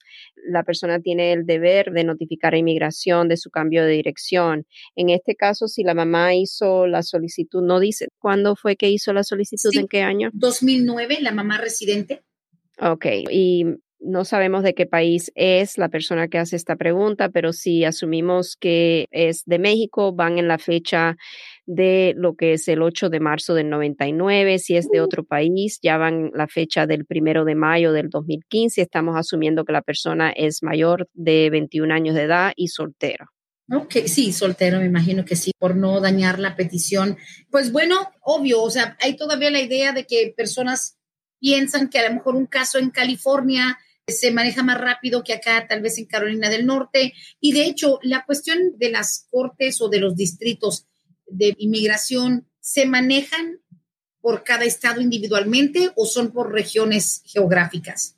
la 0.48 0.62
persona 0.62 1.00
tiene 1.00 1.34
el 1.34 1.48
deber 1.48 1.92
de 1.92 2.04
notificar 2.04 2.54
a 2.54 2.58
inmigración 2.58 3.30
de 3.30 3.38
su 3.38 3.50
cambio 3.50 3.84
de 3.84 3.94
dirección. 3.94 4.68
En 4.96 5.10
este 5.10 5.36
caso, 5.36 5.68
si 5.68 5.84
la 5.84 5.96
mamá 5.96 6.36
hizo 6.36 6.86
la 6.86 7.02
solicitud, 7.02 7.64
no 7.64 7.80
dice 7.80 8.10
cuándo 8.20 8.56
fue 8.56 8.76
que 8.76 8.92
hizo 8.92 9.12
la 9.12 9.24
solicitud, 9.24 9.72
en 9.76 9.88
qué 9.88 10.04
año. 10.04 10.30
2009, 10.34 11.18
la 11.22 11.32
mamá 11.32 11.58
residente. 11.58 12.22
Ok, 12.80 13.06
y 13.30 13.66
no 14.04 14.26
sabemos 14.26 14.64
de 14.64 14.74
qué 14.74 14.86
país 14.86 15.32
es 15.36 15.78
la 15.78 15.90
persona 15.90 16.28
que 16.28 16.38
hace 16.38 16.56
esta 16.56 16.76
pregunta, 16.76 17.30
pero 17.30 17.54
si 17.54 17.86
asumimos 17.86 18.58
que 18.60 19.08
es 19.12 19.44
de 19.46 19.60
México, 19.60 20.14
van 20.14 20.38
en 20.38 20.48
la 20.48 20.58
fecha 20.58 21.16
de 21.66 22.14
lo 22.18 22.36
que 22.36 22.54
es 22.54 22.68
el 22.68 22.82
8 22.82 23.10
de 23.10 23.20
marzo 23.20 23.54
del 23.54 23.70
99. 23.70 24.60
Si 24.60 24.76
es 24.76 24.90
de 24.90 25.02
otro 25.02 25.24
país, 25.24 25.80
ya 25.82 25.98
van 25.98 26.32
la 26.34 26.48
fecha 26.48 26.86
del 26.86 27.06
primero 27.06 27.46
de 27.46 27.56
mayo 27.56 27.94
del 27.94 28.10
2015. 28.10 28.82
Estamos 28.82 29.16
asumiendo 29.18 29.64
que 29.64 29.74
la 29.74 29.82
persona 29.82 30.32
es 30.32 30.62
mayor 30.64 31.08
de 31.14 31.50
21 31.50 31.94
años 31.94 32.16
de 32.16 32.24
edad 32.24 32.54
y 32.56 32.68
soltero. 32.68 33.28
Ok, 33.72 33.96
sí, 34.08 34.34
soltero, 34.34 34.80
me 34.80 34.86
imagino 34.86 35.24
que 35.24 35.38
sí, 35.38 35.52
por 35.58 35.78
no 35.78 36.02
dañar 36.02 36.38
la 36.38 36.58
petición. 36.58 37.18
Pues 37.50 37.72
bueno, 37.72 37.96
obvio, 38.22 38.62
o 38.62 38.70
sea, 38.70 38.98
hay 39.00 39.16
todavía 39.16 39.50
la 39.50 39.62
idea 39.62 39.94
de 39.94 40.06
que 40.06 40.34
personas 40.36 40.98
piensan 41.44 41.90
que 41.90 42.00
a 42.00 42.08
lo 42.08 42.16
mejor 42.16 42.38
un 42.38 42.46
caso 42.46 42.80
en 42.80 42.90
California 42.90 43.78
se 44.08 44.32
maneja 44.32 44.64
más 44.64 44.80
rápido 44.80 45.26
que 45.26 45.34
acá, 45.34 45.68
tal 45.68 45.82
vez 45.82 45.98
en 45.98 46.06
Carolina 46.06 46.50
del 46.50 46.66
Norte. 46.66 47.14
Y 47.42 47.52
de 47.52 47.66
hecho, 47.66 48.00
la 48.02 48.24
cuestión 48.24 48.78
de 48.78 48.90
las 48.90 49.28
cortes 49.30 49.82
o 49.82 49.90
de 49.90 50.00
los 50.00 50.16
distritos 50.16 50.88
de 51.28 51.54
inmigración, 51.58 52.48
¿se 52.62 52.86
manejan 52.86 53.60
por 54.22 54.46
cada 54.46 54.64
estado 54.64 55.02
individualmente 55.02 55.92
o 55.98 56.06
son 56.06 56.32
por 56.32 56.54
regiones 56.54 57.24
geográficas? 57.26 58.18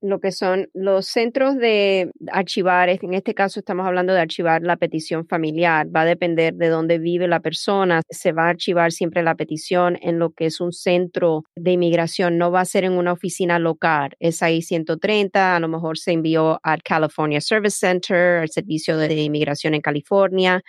Lo 0.00 0.20
que 0.20 0.32
son 0.32 0.68
los 0.74 1.06
centros 1.06 1.56
de 1.56 2.10
archivar, 2.32 2.88
en 2.88 3.14
este 3.14 3.34
caso 3.34 3.60
estamos 3.60 3.86
hablando 3.86 4.12
de 4.12 4.20
archivar 4.20 4.62
la 4.62 4.76
petición 4.76 5.26
familiar, 5.26 5.86
va 5.94 6.02
a 6.02 6.04
depender 6.06 6.54
de 6.54 6.68
dónde 6.68 6.98
vive 6.98 7.28
la 7.28 7.40
persona, 7.40 8.02
se 8.08 8.32
va 8.32 8.46
a 8.46 8.50
archivar 8.50 8.92
siempre 8.92 9.22
la 9.22 9.34
petición 9.34 9.98
en 10.00 10.18
lo 10.18 10.30
que 10.30 10.46
es 10.46 10.60
un 10.60 10.72
centro 10.72 11.44
de 11.56 11.72
inmigración, 11.72 12.38
no 12.38 12.50
va 12.50 12.60
a 12.60 12.64
ser 12.64 12.84
en 12.84 12.92
una 12.92 13.12
oficina 13.12 13.58
local, 13.58 14.10
es 14.20 14.42
ahí 14.42 14.62
130, 14.62 15.56
a 15.56 15.60
lo 15.60 15.68
mejor 15.68 15.98
se 15.98 16.12
envió 16.12 16.60
al 16.62 16.82
California 16.82 17.40
Service 17.40 17.78
Center, 17.78 18.38
al 18.38 18.48
servicio 18.50 18.96
de 18.96 19.12
inmigración 19.14 19.74
en 19.74 19.80
California, 19.80 20.62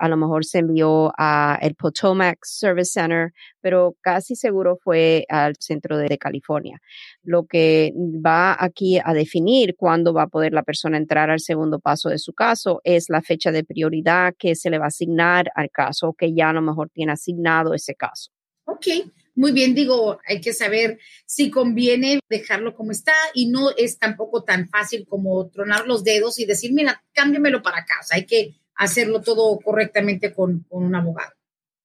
a 0.00 0.08
lo 0.08 0.16
mejor 0.16 0.44
se 0.44 0.58
envió 0.58 1.12
a 1.18 1.58
el 1.60 1.74
Potomac 1.74 2.38
Service 2.42 2.92
Center, 2.92 3.32
pero 3.60 3.96
casi 4.00 4.34
seguro 4.34 4.78
fue 4.82 5.26
al 5.28 5.54
centro 5.58 5.98
de, 5.98 6.18
California. 6.18 6.80
Lo 7.22 7.46
que 7.46 7.92
va 7.96 8.56
aquí 8.58 8.98
a 9.02 9.12
definir 9.14 9.76
cuándo 9.76 10.12
va 10.12 10.22
a 10.22 10.26
poder 10.26 10.52
la 10.52 10.62
persona 10.62 10.96
entrar 10.96 11.30
al 11.30 11.40
segundo 11.40 11.78
paso 11.78 12.08
de 12.08 12.18
su 12.18 12.32
caso 12.32 12.80
es 12.84 13.08
la 13.08 13.22
fecha 13.22 13.52
de 13.52 13.62
prioridad 13.62 14.34
que 14.38 14.54
se 14.54 14.70
le 14.70 14.78
va 14.78 14.86
a 14.86 14.88
asignar 14.88 15.50
al 15.54 15.70
caso 15.70 16.08
o 16.08 16.14
que 16.14 16.34
ya 16.34 16.50
a 16.50 16.52
lo 16.52 16.62
mejor 16.62 16.90
tiene 16.90 17.12
asignado 17.12 17.74
ese 17.74 17.94
caso. 17.94 18.30
Ok, 18.64 18.86
muy 19.34 19.52
bien, 19.52 19.74
digo, 19.74 20.18
hay 20.26 20.40
que 20.40 20.52
saber 20.52 20.98
si 21.24 21.50
conviene 21.50 22.20
dejarlo 22.28 22.74
como 22.74 22.92
está 22.92 23.14
y 23.34 23.46
no 23.46 23.70
es 23.76 23.98
tampoco 23.98 24.44
tan 24.44 24.68
fácil 24.68 25.06
como 25.08 25.48
tronar 25.48 25.86
los 25.86 26.04
dedos 26.04 26.38
y 26.38 26.46
decir, 26.46 26.72
mira, 26.72 27.02
cámbiamelo 27.12 27.62
para 27.62 27.84
casa. 27.84 28.16
Hay 28.16 28.26
que 28.26 28.59
hacerlo 28.80 29.20
todo 29.20 29.58
correctamente 29.62 30.32
con, 30.32 30.64
un 30.70 30.94
abogado. 30.94 31.32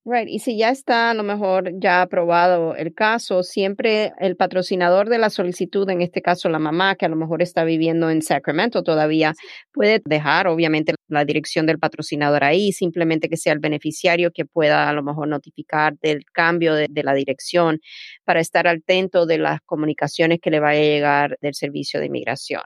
Right. 0.07 0.29
Y 0.29 0.37
si 0.37 0.55
ya 0.55 0.69
está 0.69 1.09
a 1.09 1.13
lo 1.15 1.23
mejor 1.23 1.71
ya 1.79 2.03
aprobado 2.03 2.75
el 2.75 2.93
caso, 2.93 3.41
siempre 3.41 4.13
el 4.19 4.35
patrocinador 4.37 5.09
de 5.09 5.17
la 5.17 5.31
solicitud, 5.31 5.89
en 5.89 6.01
este 6.01 6.21
caso 6.21 6.47
la 6.47 6.59
mamá, 6.59 6.95
que 6.95 7.07
a 7.07 7.09
lo 7.09 7.15
mejor 7.15 7.41
está 7.41 7.63
viviendo 7.63 8.11
en 8.11 8.21
Sacramento 8.21 8.83
todavía, 8.83 9.33
puede 9.73 10.01
dejar 10.05 10.47
obviamente 10.47 10.93
la 11.07 11.25
dirección 11.25 11.65
del 11.65 11.79
patrocinador 11.79 12.43
ahí, 12.43 12.71
simplemente 12.71 13.29
que 13.29 13.37
sea 13.37 13.53
el 13.53 13.59
beneficiario 13.59 14.31
que 14.31 14.45
pueda 14.45 14.87
a 14.87 14.93
lo 14.93 15.01
mejor 15.01 15.27
notificar 15.27 15.97
del 15.97 16.23
cambio 16.31 16.75
de, 16.75 16.85
de 16.87 17.03
la 17.03 17.15
dirección 17.15 17.81
para 18.25 18.41
estar 18.41 18.67
atento 18.67 19.25
de 19.25 19.39
las 19.39 19.59
comunicaciones 19.65 20.39
que 20.39 20.51
le 20.51 20.59
vaya 20.59 20.79
a 20.79 20.83
llegar 20.83 21.37
del 21.41 21.55
servicio 21.55 21.99
de 21.99 22.05
inmigración. 22.05 22.61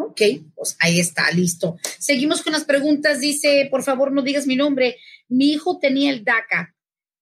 Ok, 0.00 0.20
pues 0.54 0.76
ahí 0.80 0.98
está, 0.98 1.30
listo. 1.30 1.76
Seguimos 1.98 2.42
con 2.42 2.54
las 2.54 2.64
preguntas. 2.64 3.20
Dice, 3.20 3.68
por 3.70 3.82
favor, 3.82 4.12
no 4.12 4.22
digas 4.22 4.46
mi 4.46 4.56
nombre. 4.56 4.96
Mi 5.28 5.52
hijo 5.52 5.78
tenía 5.78 6.10
el 6.10 6.24
DACA 6.24 6.74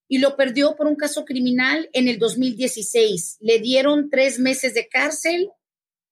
y 0.06 0.18
lo 0.18 0.36
perdió 0.36 0.76
por 0.76 0.86
un 0.86 0.94
caso 0.94 1.24
criminal 1.24 1.90
en 1.92 2.08
el 2.08 2.18
2016. 2.18 3.38
Le 3.40 3.58
dieron 3.58 4.10
tres 4.10 4.38
meses 4.38 4.74
de 4.74 4.88
cárcel, 4.88 5.50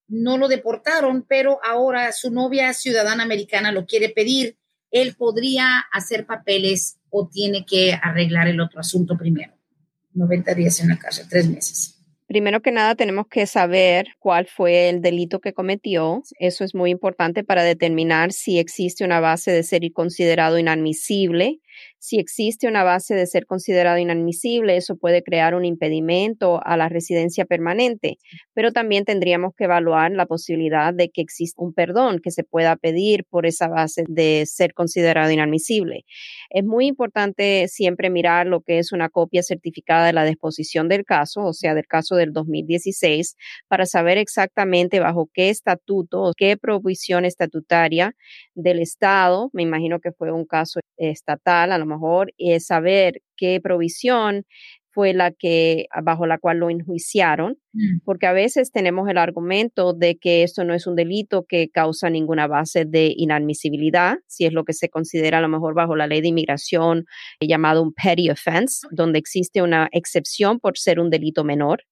no 0.08 0.38
lo 0.38 0.48
deportaron, 0.48 1.24
pero 1.28 1.58
ahora 1.64 2.12
su 2.12 2.30
novia 2.30 2.72
ciudadana 2.74 3.22
americana 3.22 3.70
lo 3.70 3.86
quiere 3.86 4.08
pedir. 4.08 4.58
Él 4.90 5.14
podría 5.16 5.84
hacer 5.92 6.26
papeles 6.26 6.98
o 7.10 7.28
tiene 7.28 7.64
que 7.64 7.94
arreglar 7.94 8.48
el 8.48 8.60
otro 8.60 8.80
asunto 8.80 9.16
primero. 9.16 9.54
90 10.14 10.54
días 10.54 10.80
en 10.80 10.88
la 10.88 10.98
cárcel, 10.98 11.26
tres 11.28 11.48
meses. 11.48 11.95
Primero 12.26 12.60
que 12.60 12.72
nada, 12.72 12.96
tenemos 12.96 13.28
que 13.28 13.46
saber 13.46 14.08
cuál 14.18 14.46
fue 14.48 14.88
el 14.88 15.00
delito 15.00 15.40
que 15.40 15.52
cometió. 15.52 16.22
Eso 16.40 16.64
es 16.64 16.74
muy 16.74 16.90
importante 16.90 17.44
para 17.44 17.62
determinar 17.62 18.32
si 18.32 18.58
existe 18.58 19.04
una 19.04 19.20
base 19.20 19.52
de 19.52 19.62
ser 19.62 19.82
considerado 19.92 20.58
inadmisible 20.58 21.60
si 21.98 22.18
existe 22.18 22.68
una 22.68 22.84
base 22.84 23.14
de 23.14 23.26
ser 23.26 23.46
considerado 23.46 23.98
inadmisible, 23.98 24.76
eso 24.76 24.96
puede 24.96 25.22
crear 25.22 25.54
un 25.54 25.64
impedimento 25.64 26.60
a 26.64 26.76
la 26.76 26.88
residencia 26.88 27.44
permanente, 27.44 28.18
pero 28.54 28.72
también 28.72 29.04
tendríamos 29.04 29.54
que 29.56 29.64
evaluar 29.64 30.12
la 30.12 30.26
posibilidad 30.26 30.94
de 30.94 31.08
que 31.08 31.22
exista 31.22 31.62
un 31.62 31.72
perdón 31.72 32.20
que 32.22 32.30
se 32.30 32.44
pueda 32.44 32.76
pedir 32.76 33.24
por 33.24 33.46
esa 33.46 33.68
base 33.68 34.04
de 34.08 34.44
ser 34.46 34.74
considerado 34.74 35.30
inadmisible. 35.30 36.04
Es 36.50 36.64
muy 36.64 36.86
importante 36.86 37.66
siempre 37.68 38.10
mirar 38.10 38.46
lo 38.46 38.60
que 38.60 38.78
es 38.78 38.92
una 38.92 39.08
copia 39.08 39.42
certificada 39.42 40.06
de 40.06 40.12
la 40.12 40.24
disposición 40.24 40.88
del 40.88 41.04
caso, 41.04 41.42
o 41.42 41.52
sea, 41.52 41.74
del 41.74 41.86
caso 41.86 42.16
del 42.16 42.32
2016, 42.32 43.36
para 43.68 43.86
saber 43.86 44.18
exactamente 44.18 45.00
bajo 45.00 45.28
qué 45.32 45.50
estatuto 45.50 46.22
o 46.22 46.32
qué 46.36 46.56
provisión 46.56 47.24
estatutaria 47.24 48.14
del 48.54 48.80
Estado, 48.80 49.50
me 49.52 49.62
imagino 49.62 50.00
que 50.00 50.12
fue 50.12 50.32
un 50.32 50.44
caso 50.46 50.80
estatal, 50.96 51.72
a 51.72 51.78
lo 51.78 51.85
mejor 51.86 52.32
es 52.38 52.66
saber 52.66 53.22
qué 53.36 53.60
provisión 53.62 54.44
fue 54.96 55.12
la 55.12 55.30
que 55.30 55.88
bajo 56.02 56.26
la 56.26 56.38
cual 56.38 56.56
lo 56.56 56.70
enjuiciaron, 56.70 57.58
mm. 57.74 57.98
porque 58.06 58.26
a 58.26 58.32
veces 58.32 58.72
tenemos 58.72 59.06
el 59.10 59.18
argumento 59.18 59.92
de 59.92 60.16
que 60.16 60.42
esto 60.42 60.64
no 60.64 60.72
es 60.72 60.86
un 60.86 60.96
delito 60.96 61.44
que 61.46 61.68
causa 61.68 62.08
ninguna 62.08 62.46
base 62.46 62.86
de 62.86 63.12
inadmisibilidad, 63.14 64.16
si 64.26 64.46
es 64.46 64.54
lo 64.54 64.64
que 64.64 64.72
se 64.72 64.88
considera 64.88 65.36
a 65.36 65.42
lo 65.42 65.48
mejor 65.48 65.74
bajo 65.74 65.96
la 65.96 66.06
ley 66.06 66.22
de 66.22 66.28
inmigración 66.28 67.04
llamado 67.40 67.82
un 67.82 67.92
petty 67.92 68.30
offense, 68.30 68.86
donde 68.90 69.18
existe 69.18 69.60
una 69.60 69.90
excepción 69.92 70.60
por 70.60 70.78
ser 70.78 70.98
un 70.98 71.10
delito 71.10 71.44
menor 71.44 71.82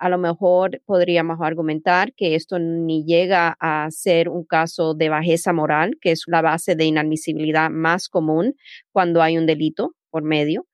a 0.00 0.08
lo 0.08 0.16
mejor 0.16 0.80
podríamos 0.86 1.38
argumentar 1.42 2.14
que 2.14 2.34
esto 2.34 2.58
ni 2.58 3.04
llega 3.04 3.56
a 3.60 3.86
ser 3.90 4.30
un 4.30 4.44
caso 4.44 4.94
de 4.94 5.10
bajeza 5.10 5.52
moral, 5.52 5.98
que 6.00 6.12
es 6.12 6.24
la 6.26 6.40
base 6.40 6.74
de 6.74 6.86
inadmisibilidad 6.86 7.68
más 7.68 8.08
común 8.08 8.56
cuando 8.92 9.20
hay 9.22 9.36
un 9.36 9.44
delito 9.44 9.94
por 10.08 10.22
medio. 10.22 10.66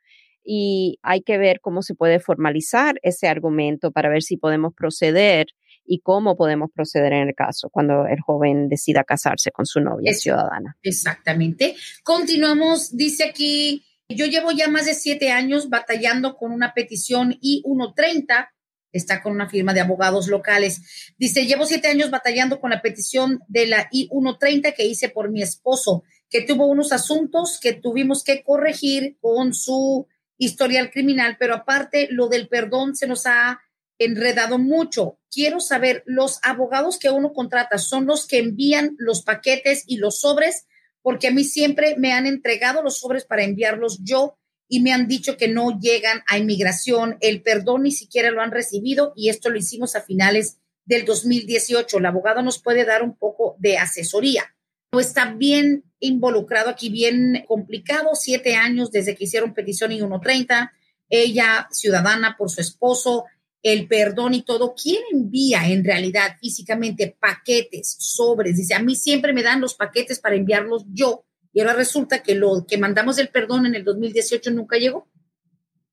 Y 0.44 1.00
hay 1.02 1.22
que 1.22 1.38
ver 1.38 1.60
cómo 1.60 1.82
se 1.82 1.96
puede 1.96 2.20
formalizar 2.20 3.00
ese 3.02 3.26
argumento 3.26 3.90
para 3.90 4.08
ver 4.08 4.22
si 4.22 4.36
podemos 4.36 4.72
proceder 4.74 5.48
y 5.84 6.00
cómo 6.02 6.36
podemos 6.36 6.70
proceder 6.72 7.12
en 7.12 7.28
el 7.28 7.34
caso 7.34 7.68
cuando 7.68 8.06
el 8.06 8.20
joven 8.20 8.68
decida 8.68 9.02
casarse 9.02 9.50
con 9.50 9.66
su 9.66 9.80
novia 9.80 10.14
ciudadana. 10.14 10.76
Exactamente. 10.82 11.74
Continuamos, 12.04 12.96
dice 12.96 13.24
aquí, 13.24 13.82
yo 14.08 14.26
llevo 14.26 14.52
ya 14.52 14.68
más 14.68 14.86
de 14.86 14.94
siete 14.94 15.32
años 15.32 15.68
batallando 15.68 16.36
con 16.36 16.52
una 16.52 16.74
petición 16.74 17.36
I-130 17.40 18.50
está 18.96 19.22
con 19.22 19.32
una 19.32 19.48
firma 19.48 19.74
de 19.74 19.80
abogados 19.80 20.28
locales. 20.28 21.14
Dice, 21.18 21.46
llevo 21.46 21.66
siete 21.66 21.88
años 21.88 22.10
batallando 22.10 22.60
con 22.60 22.70
la 22.70 22.82
petición 22.82 23.40
de 23.48 23.66
la 23.66 23.88
I-130 23.90 24.74
que 24.74 24.86
hice 24.86 25.08
por 25.08 25.30
mi 25.30 25.42
esposo, 25.42 26.02
que 26.28 26.42
tuvo 26.42 26.66
unos 26.66 26.92
asuntos 26.92 27.58
que 27.60 27.72
tuvimos 27.72 28.24
que 28.24 28.42
corregir 28.42 29.16
con 29.20 29.54
su 29.54 30.06
historial 30.38 30.90
criminal, 30.90 31.36
pero 31.38 31.54
aparte 31.54 32.08
lo 32.10 32.28
del 32.28 32.48
perdón 32.48 32.94
se 32.94 33.06
nos 33.06 33.26
ha 33.26 33.60
enredado 33.98 34.58
mucho. 34.58 35.18
Quiero 35.30 35.60
saber, 35.60 36.02
los 36.06 36.38
abogados 36.42 36.98
que 36.98 37.10
uno 37.10 37.32
contrata 37.32 37.78
son 37.78 38.06
los 38.06 38.26
que 38.26 38.38
envían 38.38 38.94
los 38.98 39.22
paquetes 39.22 39.84
y 39.86 39.96
los 39.96 40.20
sobres, 40.20 40.66
porque 41.02 41.28
a 41.28 41.30
mí 41.30 41.44
siempre 41.44 41.96
me 41.96 42.12
han 42.12 42.26
entregado 42.26 42.82
los 42.82 42.98
sobres 42.98 43.24
para 43.24 43.44
enviarlos 43.44 44.00
yo 44.02 44.38
y 44.68 44.80
me 44.80 44.92
han 44.92 45.06
dicho 45.06 45.36
que 45.36 45.48
no 45.48 45.78
llegan 45.78 46.22
a 46.26 46.38
inmigración, 46.38 47.18
el 47.20 47.42
perdón 47.42 47.84
ni 47.84 47.92
siquiera 47.92 48.30
lo 48.30 48.42
han 48.42 48.50
recibido 48.50 49.12
y 49.16 49.28
esto 49.28 49.50
lo 49.50 49.58
hicimos 49.58 49.94
a 49.94 50.02
finales 50.02 50.58
del 50.84 51.04
2018. 51.04 51.98
El 51.98 52.06
abogado 52.06 52.42
nos 52.42 52.60
puede 52.60 52.84
dar 52.84 53.02
un 53.02 53.16
poco 53.16 53.56
de 53.58 53.78
asesoría. 53.78 54.44
Está 54.92 55.32
bien 55.32 55.84
involucrado 56.00 56.70
aquí, 56.70 56.88
bien 56.88 57.44
complicado, 57.46 58.10
siete 58.14 58.54
años 58.54 58.90
desde 58.90 59.14
que 59.14 59.24
hicieron 59.24 59.54
petición 59.54 59.92
y 59.92 59.98
130, 59.98 60.72
ella 61.08 61.68
ciudadana 61.70 62.36
por 62.36 62.50
su 62.50 62.60
esposo, 62.60 63.24
el 63.62 63.88
perdón 63.88 64.34
y 64.34 64.42
todo. 64.42 64.74
¿Quién 64.74 65.02
envía 65.12 65.68
en 65.68 65.84
realidad 65.84 66.36
físicamente 66.40 67.16
paquetes, 67.18 67.96
sobres? 67.98 68.56
Dice, 68.56 68.74
a 68.74 68.82
mí 68.82 68.96
siempre 68.96 69.32
me 69.32 69.42
dan 69.42 69.60
los 69.60 69.74
paquetes 69.74 70.18
para 70.18 70.36
enviarlos 70.36 70.84
yo 70.88 71.24
y 71.56 71.60
ahora 71.60 71.72
resulta 71.72 72.22
que 72.22 72.34
lo 72.34 72.66
que 72.68 72.76
mandamos 72.76 73.18
el 73.18 73.28
perdón 73.28 73.64
en 73.64 73.74
el 73.74 73.82
2018 73.82 74.50
nunca 74.50 74.76
llegó. 74.76 75.08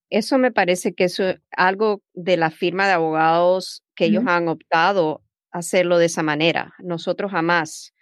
Eso 0.09 0.37
me 0.37 0.51
parece 0.51 0.93
que 0.93 1.05
es 1.05 1.21
algo 1.55 2.01
de 2.13 2.35
la 2.35 2.51
firma 2.51 2.85
de 2.85 2.91
abogados 2.91 3.81
que 3.95 4.03
ellos 4.03 4.25
han 4.27 4.49
optado 4.49 5.23
a 5.53 5.59
hacerlo 5.59 5.99
de 5.99 6.07
esa 6.07 6.21
manera. 6.21 6.73
Nosotros 6.79 7.31
jamás 7.31 7.93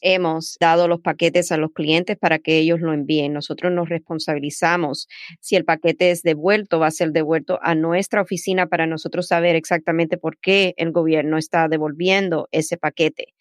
hemos 0.00 0.58
dado 0.60 0.86
los 0.86 1.00
paquetes 1.00 1.50
a 1.50 1.56
los 1.56 1.72
clientes 1.72 2.16
para 2.16 2.38
que 2.38 2.56
ellos 2.56 2.78
lo 2.80 2.92
envíen. 2.92 3.32
Nosotros 3.32 3.72
nos 3.72 3.88
responsabilizamos. 3.88 5.08
Si 5.40 5.56
el 5.56 5.64
paquete 5.64 6.12
es 6.12 6.22
devuelto, 6.22 6.78
va 6.78 6.86
a 6.86 6.92
ser 6.92 7.10
devuelto 7.10 7.58
a 7.62 7.74
nuestra 7.74 8.22
oficina 8.22 8.68
para 8.68 8.86
nosotros 8.86 9.26
saber 9.26 9.56
exactamente 9.56 10.18
por 10.18 10.38
qué 10.38 10.72
el 10.76 10.92
gobierno 10.92 11.36
está 11.36 11.66
devolviendo 11.66 12.48
ese 12.52 12.76
paquete 12.76 13.34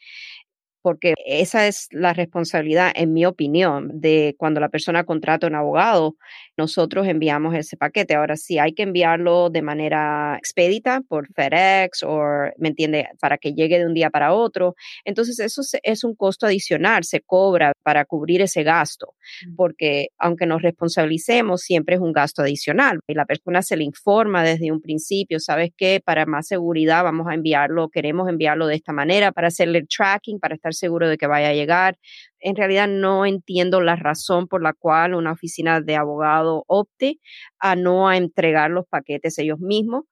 porque 0.82 1.14
esa 1.26 1.68
es 1.68 1.88
la 1.92 2.14
responsabilidad, 2.14 2.92
en 2.96 3.14
mi 3.14 3.26
opinión, 3.26 3.90
de 3.94 4.36
cuando 4.38 4.60
la 4.60 4.70
persona 4.70 5.04
contrata 5.04 5.48
un 5.48 5.56
abogado, 5.56 6.16
nosotros 6.58 7.08
enviamos 7.08 7.56
ese 7.56 7.78
paquete. 7.78 8.16
Ahora, 8.16 8.36
sí 8.36 8.60
hay 8.60 8.74
que 8.74 8.84
enviarlo 8.84 9.50
de 9.50 9.62
manera 9.62 10.36
expedita 10.38 11.02
por 11.08 11.28
FedEx 11.34 12.04
o, 12.04 12.20
¿me 12.58 12.70
entiende?, 12.70 13.08
para 13.20 13.38
que 13.38 13.54
llegue 13.54 13.80
de 13.80 13.86
un 13.86 13.94
día 13.94 14.10
para 14.10 14.34
otro. 14.34 14.76
Entonces, 15.06 15.40
eso 15.40 15.62
es 15.84 16.04
un 16.04 16.16
costo 16.16 16.46
adicional, 16.46 17.04
se 17.04 17.22
cobra 17.22 17.74
para 17.84 18.06
cubrir 18.06 18.42
ese 18.42 18.64
gasto, 18.64 19.16
mm. 19.48 19.56
porque 19.56 20.08
aunque 20.18 20.46
nos 20.46 20.62
responsabilicemos, 20.62 21.62
siempre 21.62 21.96
es 21.96 22.02
un 22.02 22.14
gasto 22.14 22.42
adicional. 22.42 23.00
Y 23.08 23.14
la 23.14 23.26
persona 23.26 23.62
se 23.62 23.78
le 23.78 23.84
informa 23.84 24.44
desde 24.44 24.72
un 24.72 24.82
principio, 24.82 25.40
¿sabes 25.40 25.72
qué? 25.76 26.02
Para 26.04 26.26
más 26.26 26.48
seguridad 26.48 27.04
vamos 27.04 27.28
a 27.28 27.34
enviarlo, 27.34 27.90
queremos 27.90 28.30
enviarlo 28.30 28.68
de 28.68 28.76
esta 28.76 28.94
manera 28.94 29.32
para 29.32 29.48
hacerle 29.48 29.80
el 29.80 29.88
tracking, 29.88 30.40
para 30.40 30.56
estar 30.56 30.74
seguro 30.78 31.10
de 31.10 31.18
que 31.18 31.28
vaya 31.28 31.50
a 31.50 31.54
llegar. 31.54 31.98
En 32.40 32.56
realidad 32.56 32.88
no 32.88 33.26
entiendo 33.26 33.82
la 33.82 33.96
razón 33.96 34.48
por 34.48 34.62
la 34.62 34.74
cual 34.74 35.14
una 35.14 35.32
oficina 35.32 35.82
de 35.82 35.96
abogado 35.96 36.64
opte 36.68 37.20
a 37.60 37.76
no 37.76 38.08
a 38.08 38.18
entregar 38.18 38.72
los 38.72 38.86
paquetes 38.88 39.38
ellos 39.40 39.60
mismos. 39.60 40.06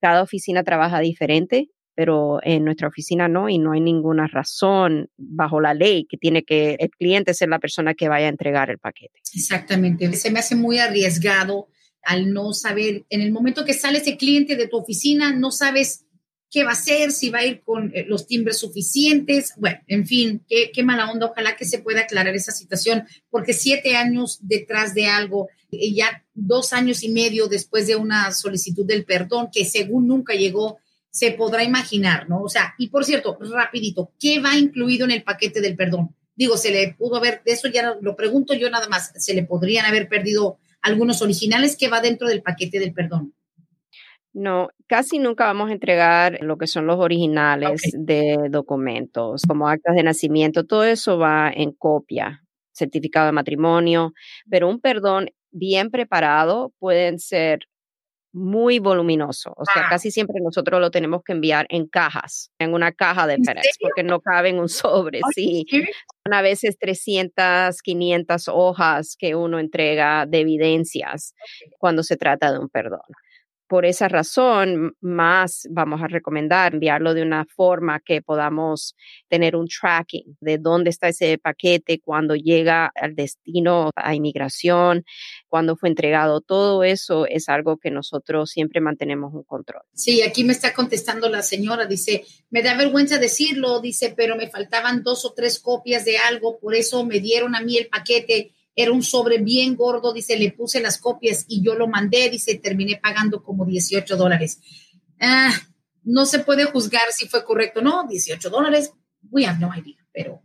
Cada 0.00 0.22
oficina 0.22 0.64
trabaja 0.64 1.00
diferente, 1.00 1.68
pero 1.94 2.38
en 2.42 2.64
nuestra 2.64 2.88
oficina 2.88 3.28
no 3.28 3.48
y 3.48 3.58
no 3.58 3.72
hay 3.72 3.80
ninguna 3.80 4.26
razón 4.26 5.08
bajo 5.16 5.60
la 5.60 5.74
ley 5.74 6.06
que 6.08 6.16
tiene 6.16 6.42
que 6.42 6.76
el 6.78 6.90
cliente 6.90 7.34
ser 7.34 7.48
la 7.48 7.58
persona 7.58 7.94
que 7.94 8.08
vaya 8.08 8.26
a 8.26 8.30
entregar 8.30 8.70
el 8.70 8.78
paquete. 8.78 9.20
Exactamente. 9.34 10.12
Se 10.14 10.30
me 10.30 10.38
hace 10.38 10.56
muy 10.56 10.78
arriesgado 10.78 11.68
al 12.02 12.32
no 12.32 12.52
saber, 12.52 13.04
en 13.10 13.20
el 13.20 13.30
momento 13.32 13.64
que 13.64 13.74
sale 13.74 13.98
ese 13.98 14.16
cliente 14.16 14.56
de 14.56 14.66
tu 14.66 14.78
oficina, 14.78 15.32
no 15.32 15.50
sabes 15.50 16.04
qué 16.52 16.64
va 16.64 16.70
a 16.70 16.74
hacer, 16.74 17.10
si 17.10 17.30
va 17.30 17.38
a 17.38 17.46
ir 17.46 17.62
con 17.62 17.90
eh, 17.94 18.04
los 18.06 18.26
timbres 18.26 18.58
suficientes. 18.58 19.54
Bueno, 19.56 19.80
en 19.88 20.06
fin, 20.06 20.44
qué, 20.46 20.82
mala 20.84 21.10
onda. 21.10 21.26
Ojalá 21.26 21.56
que 21.56 21.64
se 21.64 21.78
pueda 21.78 22.02
aclarar 22.02 22.36
esa 22.36 22.52
situación, 22.52 23.04
porque 23.30 23.54
siete 23.54 23.96
años 23.96 24.38
detrás 24.42 24.94
de 24.94 25.06
algo, 25.06 25.48
y 25.70 25.96
ya 25.96 26.24
dos 26.34 26.74
años 26.74 27.02
y 27.02 27.08
medio 27.08 27.48
después 27.48 27.86
de 27.86 27.96
una 27.96 28.30
solicitud 28.32 28.84
del 28.86 29.06
perdón 29.06 29.48
que 29.50 29.64
según 29.64 30.06
nunca 30.06 30.34
llegó, 30.34 30.78
se 31.10 31.32
podrá 31.32 31.64
imaginar, 31.64 32.28
¿no? 32.28 32.42
O 32.42 32.48
sea, 32.48 32.74
y 32.78 32.88
por 32.88 33.04
cierto, 33.06 33.38
rapidito, 33.40 34.12
¿qué 34.20 34.38
va 34.38 34.56
incluido 34.56 35.06
en 35.06 35.10
el 35.12 35.22
paquete 35.22 35.62
del 35.62 35.76
perdón? 35.76 36.14
Digo, 36.36 36.58
se 36.58 36.70
le 36.70 36.94
pudo 36.94 37.16
haber, 37.16 37.42
de 37.44 37.52
eso 37.52 37.68
ya 37.68 37.96
lo 38.00 38.14
pregunto 38.16 38.54
yo 38.54 38.68
nada 38.70 38.88
más, 38.88 39.12
se 39.16 39.34
le 39.34 39.44
podrían 39.44 39.86
haber 39.86 40.08
perdido 40.08 40.58
algunos 40.82 41.22
originales 41.22 41.76
¿Qué 41.76 41.88
va 41.88 42.00
dentro 42.00 42.28
del 42.28 42.42
paquete 42.42 42.78
del 42.78 42.92
perdón. 42.92 43.34
No, 44.34 44.70
casi 44.86 45.18
nunca 45.18 45.44
vamos 45.44 45.68
a 45.68 45.72
entregar 45.72 46.38
lo 46.40 46.56
que 46.56 46.66
son 46.66 46.86
los 46.86 46.98
originales 46.98 47.82
de 47.92 48.48
documentos, 48.50 49.42
como 49.46 49.68
actas 49.68 49.94
de 49.94 50.02
nacimiento, 50.02 50.64
todo 50.64 50.84
eso 50.84 51.18
va 51.18 51.50
en 51.54 51.72
copia, 51.72 52.42
certificado 52.72 53.26
de 53.26 53.32
matrimonio, 53.32 54.14
pero 54.48 54.68
un 54.68 54.80
perdón 54.80 55.28
bien 55.50 55.90
preparado 55.90 56.72
pueden 56.78 57.18
ser 57.18 57.60
muy 58.32 58.78
voluminoso. 58.78 59.52
O 59.56 59.64
sea, 59.66 59.88
casi 59.90 60.10
siempre 60.10 60.40
nosotros 60.40 60.80
lo 60.80 60.90
tenemos 60.90 61.22
que 61.22 61.32
enviar 61.32 61.66
en 61.68 61.86
cajas, 61.86 62.50
en 62.58 62.72
una 62.72 62.92
caja 62.92 63.26
de 63.26 63.36
FedEx, 63.36 63.76
porque 63.78 64.02
no 64.02 64.20
cabe 64.20 64.48
en 64.48 64.58
un 64.58 64.68
sobre. 64.70 65.20
sí, 65.34 65.66
son 65.70 66.32
a 66.32 66.40
veces 66.40 66.78
300, 66.78 67.82
500 67.82 68.48
hojas 68.48 69.16
que 69.18 69.34
uno 69.34 69.58
entrega 69.58 70.24
de 70.24 70.40
evidencias 70.40 71.34
cuando 71.78 72.02
se 72.02 72.16
trata 72.16 72.50
de 72.50 72.58
un 72.58 72.70
perdón 72.70 73.02
por 73.72 73.86
esa 73.86 74.06
razón, 74.06 74.98
más 75.00 75.66
vamos 75.70 76.02
a 76.02 76.06
recomendar 76.06 76.74
enviarlo 76.74 77.14
de 77.14 77.22
una 77.22 77.46
forma 77.46 78.00
que 78.00 78.20
podamos 78.20 78.94
tener 79.30 79.56
un 79.56 79.66
tracking 79.66 80.36
de 80.40 80.58
dónde 80.58 80.90
está 80.90 81.08
ese 81.08 81.38
paquete, 81.38 81.98
cuando 81.98 82.34
llega 82.34 82.92
al 82.94 83.14
destino 83.14 83.90
a 83.96 84.14
inmigración, 84.14 85.06
cuando 85.48 85.74
fue 85.74 85.88
entregado. 85.88 86.42
Todo 86.42 86.84
eso 86.84 87.24
es 87.26 87.48
algo 87.48 87.78
que 87.78 87.90
nosotros 87.90 88.50
siempre 88.50 88.82
mantenemos 88.82 89.32
un 89.32 89.44
control. 89.44 89.84
Sí, 89.94 90.20
aquí 90.20 90.44
me 90.44 90.52
está 90.52 90.74
contestando 90.74 91.30
la 91.30 91.40
señora, 91.40 91.86
dice, 91.86 92.26
me 92.50 92.60
da 92.60 92.76
vergüenza 92.76 93.16
decirlo, 93.16 93.80
dice, 93.80 94.12
pero 94.14 94.36
me 94.36 94.50
faltaban 94.50 95.02
dos 95.02 95.24
o 95.24 95.32
tres 95.32 95.58
copias 95.58 96.04
de 96.04 96.18
algo, 96.18 96.58
por 96.58 96.74
eso 96.74 97.06
me 97.06 97.20
dieron 97.20 97.56
a 97.56 97.62
mí 97.62 97.78
el 97.78 97.86
paquete 97.86 98.52
era 98.74 98.92
un 98.92 99.02
sobre 99.02 99.38
bien 99.38 99.76
gordo, 99.76 100.12
dice, 100.12 100.36
le 100.36 100.52
puse 100.52 100.80
las 100.80 100.98
copias 100.98 101.44
y 101.48 101.62
yo 101.62 101.74
lo 101.74 101.88
mandé, 101.88 102.30
dice, 102.30 102.54
terminé 102.56 102.98
pagando 103.02 103.42
como 103.42 103.64
18 103.64 104.16
dólares. 104.16 104.60
Ah, 105.20 105.52
no 106.04 106.26
se 106.26 106.40
puede 106.40 106.64
juzgar 106.64 107.12
si 107.12 107.28
fue 107.28 107.44
correcto 107.44 107.80
o 107.80 107.82
no, 107.82 108.06
18 108.08 108.50
dólares, 108.50 108.92
we 109.30 109.46
have 109.46 109.60
no 109.60 109.70
idea, 109.76 109.96
pero 110.12 110.42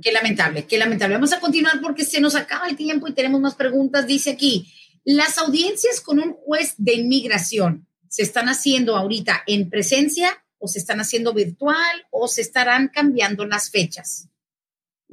qué 0.00 0.12
lamentable, 0.12 0.66
qué 0.66 0.78
lamentable. 0.78 1.14
Vamos 1.14 1.32
a 1.32 1.40
continuar 1.40 1.80
porque 1.80 2.04
se 2.04 2.20
nos 2.20 2.34
acaba 2.34 2.68
el 2.68 2.76
tiempo 2.76 3.06
y 3.08 3.14
tenemos 3.14 3.40
más 3.40 3.54
preguntas. 3.54 4.06
Dice 4.06 4.30
aquí, 4.30 4.72
las 5.04 5.38
audiencias 5.38 6.00
con 6.00 6.18
un 6.18 6.32
juez 6.32 6.74
de 6.78 6.94
inmigración 6.94 7.86
se 8.08 8.22
están 8.22 8.48
haciendo 8.48 8.96
ahorita 8.96 9.42
en 9.46 9.70
presencia 9.70 10.44
o 10.58 10.68
se 10.68 10.78
están 10.78 11.00
haciendo 11.00 11.32
virtual 11.32 12.06
o 12.10 12.28
se 12.28 12.42
estarán 12.42 12.88
cambiando 12.88 13.44
las 13.46 13.70
fechas. 13.70 14.28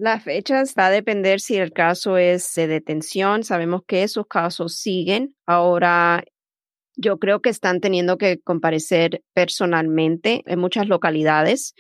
Las 0.02 0.24
fechas 0.24 0.76
va 0.80 0.86
a 0.86 0.91
depender 0.91 1.41
si 1.41 1.58
el 1.58 1.74
caso 1.74 2.16
es 2.16 2.54
de 2.56 2.68
detención. 2.68 3.43
Sabemos 3.43 3.82
que 3.86 4.04
esos 4.04 4.28
casos 4.28 4.78
siguen. 4.78 5.36
Ahora, 5.45 6.24
yo 6.95 7.20
creo 7.20 7.41
que 7.41 7.50
están 7.50 7.82
teniendo 7.82 8.18
que 8.18 8.39
comparecer 8.39 9.24
personalmente 9.34 10.41
en 10.45 10.58
muchas 10.58 10.88
localidades. 10.88 11.74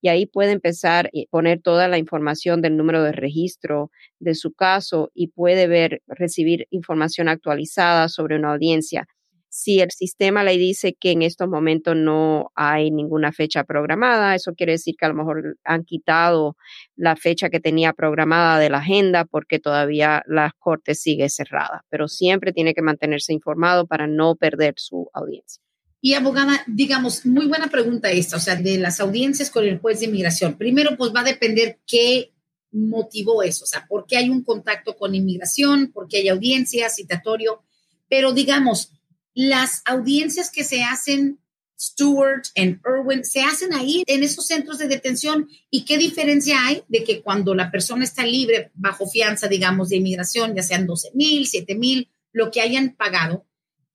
y 0.00 0.08
ahí 0.08 0.26
puede 0.26 0.52
empezar 0.52 1.06
a 1.06 1.10
poner 1.30 1.60
toda 1.60 1.88
la 1.88 1.98
información 1.98 2.62
del 2.62 2.76
número 2.76 3.02
de 3.02 3.12
registro 3.12 3.90
de 4.18 4.34
su 4.34 4.52
caso 4.52 5.10
y 5.14 5.28
puede 5.28 5.66
ver, 5.66 6.02
recibir 6.06 6.66
información 6.70 7.28
actualizada 7.28 8.08
sobre 8.08 8.36
una 8.36 8.52
audiencia. 8.52 9.06
Si 9.50 9.80
el 9.80 9.90
sistema 9.90 10.44
le 10.44 10.58
dice 10.58 10.94
que 10.94 11.10
en 11.10 11.22
estos 11.22 11.48
momentos 11.48 11.96
no 11.96 12.50
hay 12.54 12.90
ninguna 12.90 13.32
fecha 13.32 13.64
programada, 13.64 14.34
eso 14.34 14.54
quiere 14.54 14.72
decir 14.72 14.94
que 14.98 15.06
a 15.06 15.08
lo 15.08 15.14
mejor 15.14 15.56
han 15.64 15.84
quitado 15.84 16.56
la 16.96 17.16
fecha 17.16 17.48
que 17.48 17.58
tenía 17.58 17.94
programada 17.94 18.58
de 18.58 18.70
la 18.70 18.78
agenda 18.78 19.24
porque 19.24 19.58
todavía 19.58 20.22
la 20.26 20.52
corte 20.58 20.94
sigue 20.94 21.28
cerrada, 21.30 21.84
pero 21.88 22.08
siempre 22.08 22.52
tiene 22.52 22.74
que 22.74 22.82
mantenerse 22.82 23.32
informado 23.32 23.86
para 23.86 24.06
no 24.06 24.36
perder 24.36 24.74
su 24.76 25.08
audiencia. 25.14 25.67
Y 26.00 26.14
abogada, 26.14 26.62
digamos, 26.66 27.26
muy 27.26 27.46
buena 27.46 27.68
pregunta 27.68 28.10
esta, 28.10 28.36
o 28.36 28.40
sea, 28.40 28.56
de 28.56 28.78
las 28.78 29.00
audiencias 29.00 29.50
con 29.50 29.64
el 29.64 29.78
juez 29.78 30.00
de 30.00 30.06
inmigración. 30.06 30.56
Primero, 30.56 30.96
pues 30.96 31.12
va 31.14 31.20
a 31.20 31.24
depender 31.24 31.80
qué 31.86 32.32
motivó 32.70 33.42
eso, 33.42 33.64
o 33.64 33.66
sea, 33.66 33.86
por 33.88 34.06
qué 34.06 34.16
hay 34.16 34.30
un 34.30 34.44
contacto 34.44 34.96
con 34.96 35.14
inmigración, 35.14 35.90
por 35.92 36.06
qué 36.06 36.18
hay 36.18 36.28
audiencia, 36.28 36.90
citatorio, 36.90 37.62
pero 38.08 38.32
digamos, 38.32 38.92
las 39.34 39.82
audiencias 39.86 40.50
que 40.50 40.64
se 40.64 40.82
hacen 40.82 41.40
Stewart 41.80 42.42
en 42.54 42.80
Irwin, 42.84 43.24
se 43.24 43.42
hacen 43.42 43.72
ahí 43.72 44.02
en 44.06 44.24
esos 44.24 44.46
centros 44.46 44.78
de 44.78 44.88
detención 44.88 45.48
y 45.70 45.84
qué 45.84 45.96
diferencia 45.96 46.58
hay 46.66 46.82
de 46.88 47.04
que 47.04 47.22
cuando 47.22 47.54
la 47.54 47.70
persona 47.70 48.04
está 48.04 48.26
libre 48.26 48.72
bajo 48.74 49.06
fianza, 49.06 49.46
digamos, 49.46 49.88
de 49.88 49.96
inmigración, 49.96 50.54
ya 50.54 50.62
sean 50.62 50.86
12 50.86 51.10
mil, 51.14 51.46
7 51.46 51.76
mil, 51.76 52.10
lo 52.32 52.50
que 52.50 52.60
hayan 52.60 52.96
pagado, 52.96 53.46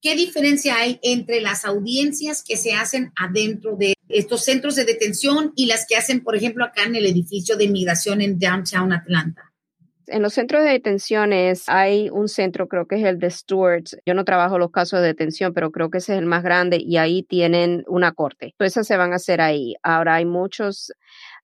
¿Qué 0.04 0.18
diferencia 0.18 0.76
hay 0.76 1.00
entre 1.02 1.40
las 1.40 1.64
audiencias 1.64 2.44
que 2.46 2.58
se 2.58 2.74
hacen 2.74 3.14
adentro 3.16 3.78
de 3.78 3.94
estos 4.10 4.44
centros 4.44 4.76
de 4.76 4.84
detención 4.84 5.54
y 5.56 5.68
las 5.68 5.86
que 5.88 5.96
hacen, 5.96 6.22
por 6.22 6.36
ejemplo, 6.36 6.66
acá 6.66 6.84
en 6.84 6.98
el 6.98 7.06
edificio 7.06 7.56
de 7.56 7.64
inmigración 7.64 8.20
en 8.20 8.38
Downtown 8.38 8.92
Atlanta? 8.92 9.54
En 10.08 10.22
los 10.22 10.34
centros 10.34 10.66
de 10.66 10.72
detenciones 10.72 11.70
hay 11.70 12.10
un 12.10 12.28
centro, 12.28 12.68
creo 12.68 12.86
que 12.86 12.96
es 12.96 13.06
el 13.06 13.18
de 13.18 13.32
Stewards. 13.32 13.98
Yo 14.06 14.14
no 14.14 14.26
trabajo 14.26 14.60
los 14.60 14.72
casos 14.72 15.00
de 15.00 15.08
detención, 15.08 15.54
pero 15.54 15.72
creo 15.72 15.90
que 15.90 16.00
ese 16.00 16.12
es 16.12 16.20
el 16.20 16.26
más 16.26 16.44
grande 16.44 16.84
y 16.86 16.98
ahí 16.98 17.24
tienen 17.24 17.86
una 17.88 18.12
corte. 18.12 18.56
Esas 18.60 18.86
se 18.86 18.98
van 18.98 19.14
a 19.14 19.16
hacer 19.16 19.40
ahí. 19.40 19.76
Ahora 19.84 20.16
hay 20.16 20.26
muchos 20.26 20.92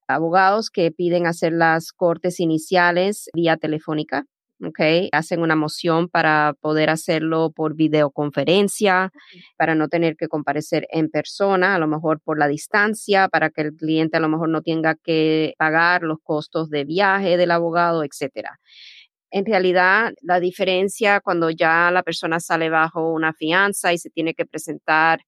abogados 0.06 0.70
que 0.70 0.92
piden 0.92 1.28
hacer 1.28 1.54
las 1.54 1.94
cortes 1.94 2.42
iniciales 2.42 3.30
vía 3.34 3.56
telefónica. 3.56 4.26
Okay. 4.62 5.08
Hacen 5.14 5.42
una 5.42 5.56
moción 5.56 6.10
para 6.10 6.54
poder 6.60 6.90
hacerlo 6.90 7.52
por 7.56 7.76
videoconferencia, 7.76 9.12
para 9.58 9.74
no 9.74 9.88
tener 9.88 10.18
que 10.18 10.28
comparecer 10.28 10.86
en 10.92 11.10
persona, 11.10 11.76
a 11.76 11.80
lo 11.80 11.88
mejor 11.88 12.20
por 12.22 12.38
la 12.38 12.48
distancia, 12.50 13.30
para 13.30 13.52
que 13.52 13.62
el 13.62 13.74
cliente 13.74 14.18
a 14.18 14.20
lo 14.20 14.28
mejor 14.28 14.50
no 14.50 14.62
tenga 14.62 14.96
que 14.96 15.54
pagar 15.58 16.04
los 16.04 16.18
costos 16.22 16.70
de 16.70 16.84
viaje 16.84 17.38
del 17.38 17.52
abogado, 17.52 18.04
etcétera. 18.04 18.60
En 19.32 19.46
realidad, 19.46 20.14
la 20.22 20.40
diferencia 20.40 21.22
cuando 21.22 21.50
ya 21.52 21.92
la 21.92 22.04
persona 22.04 22.40
sale 22.40 22.70
bajo 22.70 23.14
una 23.14 23.34
fianza 23.34 23.94
y 23.94 23.98
se 24.00 24.10
tiene 24.10 24.34
que 24.34 24.46
presentar 24.46 25.22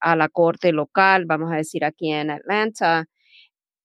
a 0.00 0.14
la 0.16 0.28
corte 0.28 0.72
local, 0.72 1.24
vamos 1.26 1.52
a 1.52 1.56
decir 1.56 1.84
aquí 1.84 2.12
en 2.12 2.30
Atlanta, 2.30 3.06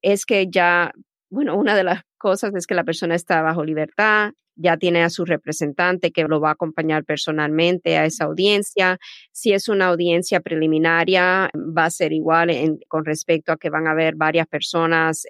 es 0.01 0.25
que 0.25 0.47
ya, 0.49 0.91
bueno, 1.31 1.55
una 1.55 1.75
de 1.75 1.83
las 1.83 2.03
cosas 2.17 2.53
es 2.55 2.67
que 2.67 2.75
la 2.75 2.83
persona 2.83 3.15
está 3.15 3.41
bajo 3.41 3.63
libertad, 3.63 4.33
ya 4.55 4.75
tiene 4.75 5.01
a 5.01 5.09
su 5.09 5.23
representante 5.23 6.11
que 6.11 6.23
lo 6.25 6.41
va 6.41 6.49
a 6.49 6.53
acompañar 6.53 7.05
personalmente 7.05 7.97
a 7.97 8.05
esa 8.05 8.25
audiencia. 8.25 8.99
Si 9.31 9.53
es 9.53 9.69
una 9.69 9.87
audiencia 9.87 10.41
preliminaria, 10.41 11.49
va 11.55 11.85
a 11.85 11.89
ser 11.89 12.11
igual 12.11 12.51
con 12.89 13.05
respecto 13.05 13.53
a 13.53 13.57
que 13.57 13.69
van 13.69 13.87
a 13.87 13.91
haber 13.91 14.15
varias 14.15 14.45
personas 14.45 15.25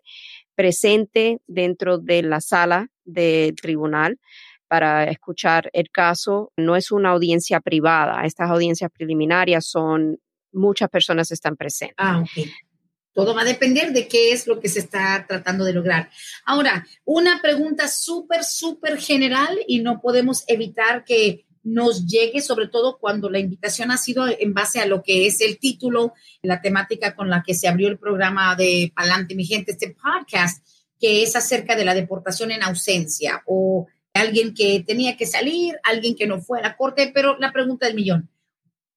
presentes 0.56 1.38
dentro 1.48 2.00
de 2.00 2.24
la 2.24 2.42
sala 2.42 2.88
del 3.06 3.56
tribunal 3.56 4.20
para 4.68 5.04
escuchar 5.04 5.70
el 5.72 5.92
caso. 5.92 6.52
No 6.58 6.76
es 6.76 6.92
una 6.92 7.12
audiencia 7.12 7.62
privada. 7.62 8.26
Estas 8.26 8.50
audiencias 8.50 8.90
preliminarias 8.92 9.68
son 9.68 10.18
muchas 10.52 10.90
personas 10.90 11.32
están 11.32 11.56
presentes. 11.56 11.96
Ah, 12.00 12.24
todo 13.14 13.36
va 13.36 13.42
a 13.42 13.46
depender 13.46 13.94
de 13.94 14.08
qué 14.08 14.32
es 14.32 14.48
lo 14.48 14.60
que 14.60 14.70
se 14.70 14.80
está 14.80 15.26
tratando 15.28 15.66
de 15.66 15.74
lograr. 15.74 16.10
Ahora, 16.46 16.86
una 17.06 17.42
pregunta 17.42 17.88
súper, 17.88 18.44
súper 18.44 19.00
general 19.00 19.60
y 19.68 19.80
no 19.80 20.02
podemos 20.02 20.44
evitar 20.48 21.04
que 21.04 21.46
nos 21.64 22.08
llegue, 22.08 22.42
sobre 22.42 22.68
todo 22.68 22.98
cuando 22.98 23.30
la 23.30 23.40
invitación 23.40 23.92
ha 23.92 23.98
sido 23.98 24.26
en 24.28 24.54
base 24.54 24.80
a 24.80 24.86
lo 24.86 25.04
que 25.04 25.28
es 25.28 25.42
el 25.42 25.60
título, 25.60 26.14
la 26.42 26.62
temática 26.62 27.16
con 27.16 27.30
la 27.30 27.44
que 27.46 27.54
se 27.54 27.68
abrió 27.68 27.88
el 27.88 28.00
programa 28.00 28.56
de 28.56 28.92
Palante, 28.96 29.36
mi 29.36 29.46
gente, 29.46 29.72
este 29.72 29.96
podcast, 30.02 30.66
que 31.00 31.24
es 31.24 31.36
acerca 31.36 31.76
de 31.76 31.86
la 31.86 31.94
deportación 31.94 32.52
en 32.52 32.64
ausencia 32.64 33.44
o 33.46 33.88
alguien 34.14 34.54
que 34.54 34.84
tenía 34.86 35.18
que 35.18 35.26
salir, 35.26 35.80
alguien 35.84 36.16
que 36.16 36.28
no 36.28 36.42
fue 36.42 36.60
a 36.60 36.64
la 36.64 36.78
corte, 36.78 37.12
pero 37.14 37.38
la 37.38 37.52
pregunta 37.52 37.86
del 37.86 37.96
millón. 37.96 38.30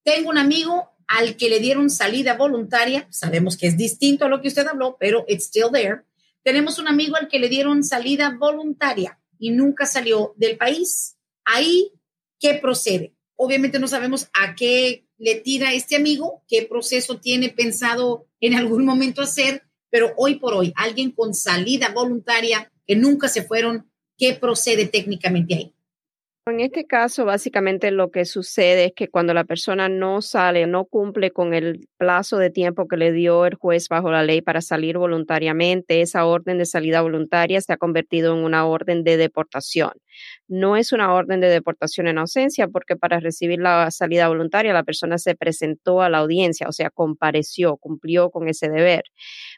Tengo 0.03 0.29
un 0.29 0.37
amigo 0.37 0.94
al 1.07 1.37
que 1.37 1.49
le 1.49 1.59
dieron 1.59 1.89
salida 1.89 2.35
voluntaria, 2.35 3.07
sabemos 3.11 3.57
que 3.57 3.67
es 3.67 3.77
distinto 3.77 4.25
a 4.25 4.29
lo 4.29 4.41
que 4.41 4.47
usted 4.47 4.67
habló, 4.67 4.97
pero 4.99 5.25
it's 5.27 5.45
still 5.45 5.69
there. 5.71 6.01
Tenemos 6.43 6.79
un 6.79 6.87
amigo 6.87 7.15
al 7.15 7.27
que 7.27 7.39
le 7.39 7.49
dieron 7.49 7.83
salida 7.83 8.35
voluntaria 8.39 9.19
y 9.39 9.51
nunca 9.51 9.85
salió 9.85 10.33
del 10.37 10.57
país. 10.57 11.17
Ahí, 11.43 11.91
¿qué 12.39 12.55
procede? 12.55 13.15
Obviamente 13.35 13.79
no 13.79 13.87
sabemos 13.87 14.29
a 14.33 14.55
qué 14.55 15.05
le 15.17 15.35
tira 15.35 15.73
este 15.73 15.95
amigo, 15.95 16.43
qué 16.47 16.63
proceso 16.63 17.19
tiene 17.19 17.49
pensado 17.49 18.27
en 18.39 18.53
algún 18.53 18.85
momento 18.85 19.21
hacer, 19.21 19.63
pero 19.89 20.13
hoy 20.17 20.35
por 20.35 20.53
hoy, 20.53 20.73
alguien 20.75 21.11
con 21.11 21.33
salida 21.33 21.89
voluntaria 21.89 22.71
que 22.85 22.95
nunca 22.95 23.27
se 23.27 23.43
fueron, 23.43 23.89
¿qué 24.17 24.33
procede 24.33 24.85
técnicamente 24.87 25.55
ahí? 25.55 25.74
En 26.47 26.59
este 26.59 26.85
caso, 26.85 27.25
básicamente 27.25 27.89
lo 27.89 28.11
que 28.11 28.23
sucede 28.23 28.85
es 28.85 28.93
que 28.95 29.07
cuando 29.07 29.33
la 29.33 29.45
persona 29.45 29.89
no 29.89 30.21
sale, 30.21 30.67
no 30.67 30.85
cumple 30.85 31.31
con 31.31 31.55
el 31.55 31.87
plazo 31.97 32.37
de 32.37 32.51
tiempo 32.51 32.87
que 32.87 32.97
le 32.97 33.11
dio 33.11 33.47
el 33.47 33.55
juez 33.55 33.89
bajo 33.89 34.11
la 34.11 34.21
ley 34.21 34.43
para 34.43 34.61
salir 34.61 34.99
voluntariamente, 34.99 36.01
esa 36.01 36.23
orden 36.23 36.59
de 36.59 36.67
salida 36.67 37.01
voluntaria 37.01 37.59
se 37.61 37.73
ha 37.73 37.77
convertido 37.77 38.37
en 38.37 38.43
una 38.43 38.67
orden 38.67 39.03
de 39.03 39.17
deportación. 39.17 39.93
No 40.47 40.77
es 40.77 40.91
una 40.91 41.11
orden 41.15 41.41
de 41.41 41.47
deportación 41.49 42.07
en 42.07 42.19
ausencia 42.19 42.67
porque 42.67 42.95
para 42.95 43.19
recibir 43.19 43.59
la 43.59 43.89
salida 43.89 44.27
voluntaria 44.27 44.71
la 44.71 44.83
persona 44.83 45.17
se 45.17 45.33
presentó 45.33 46.03
a 46.03 46.09
la 46.11 46.19
audiencia, 46.19 46.67
o 46.67 46.71
sea, 46.71 46.91
compareció, 46.91 47.75
cumplió 47.77 48.29
con 48.29 48.47
ese 48.49 48.69
deber. 48.69 49.01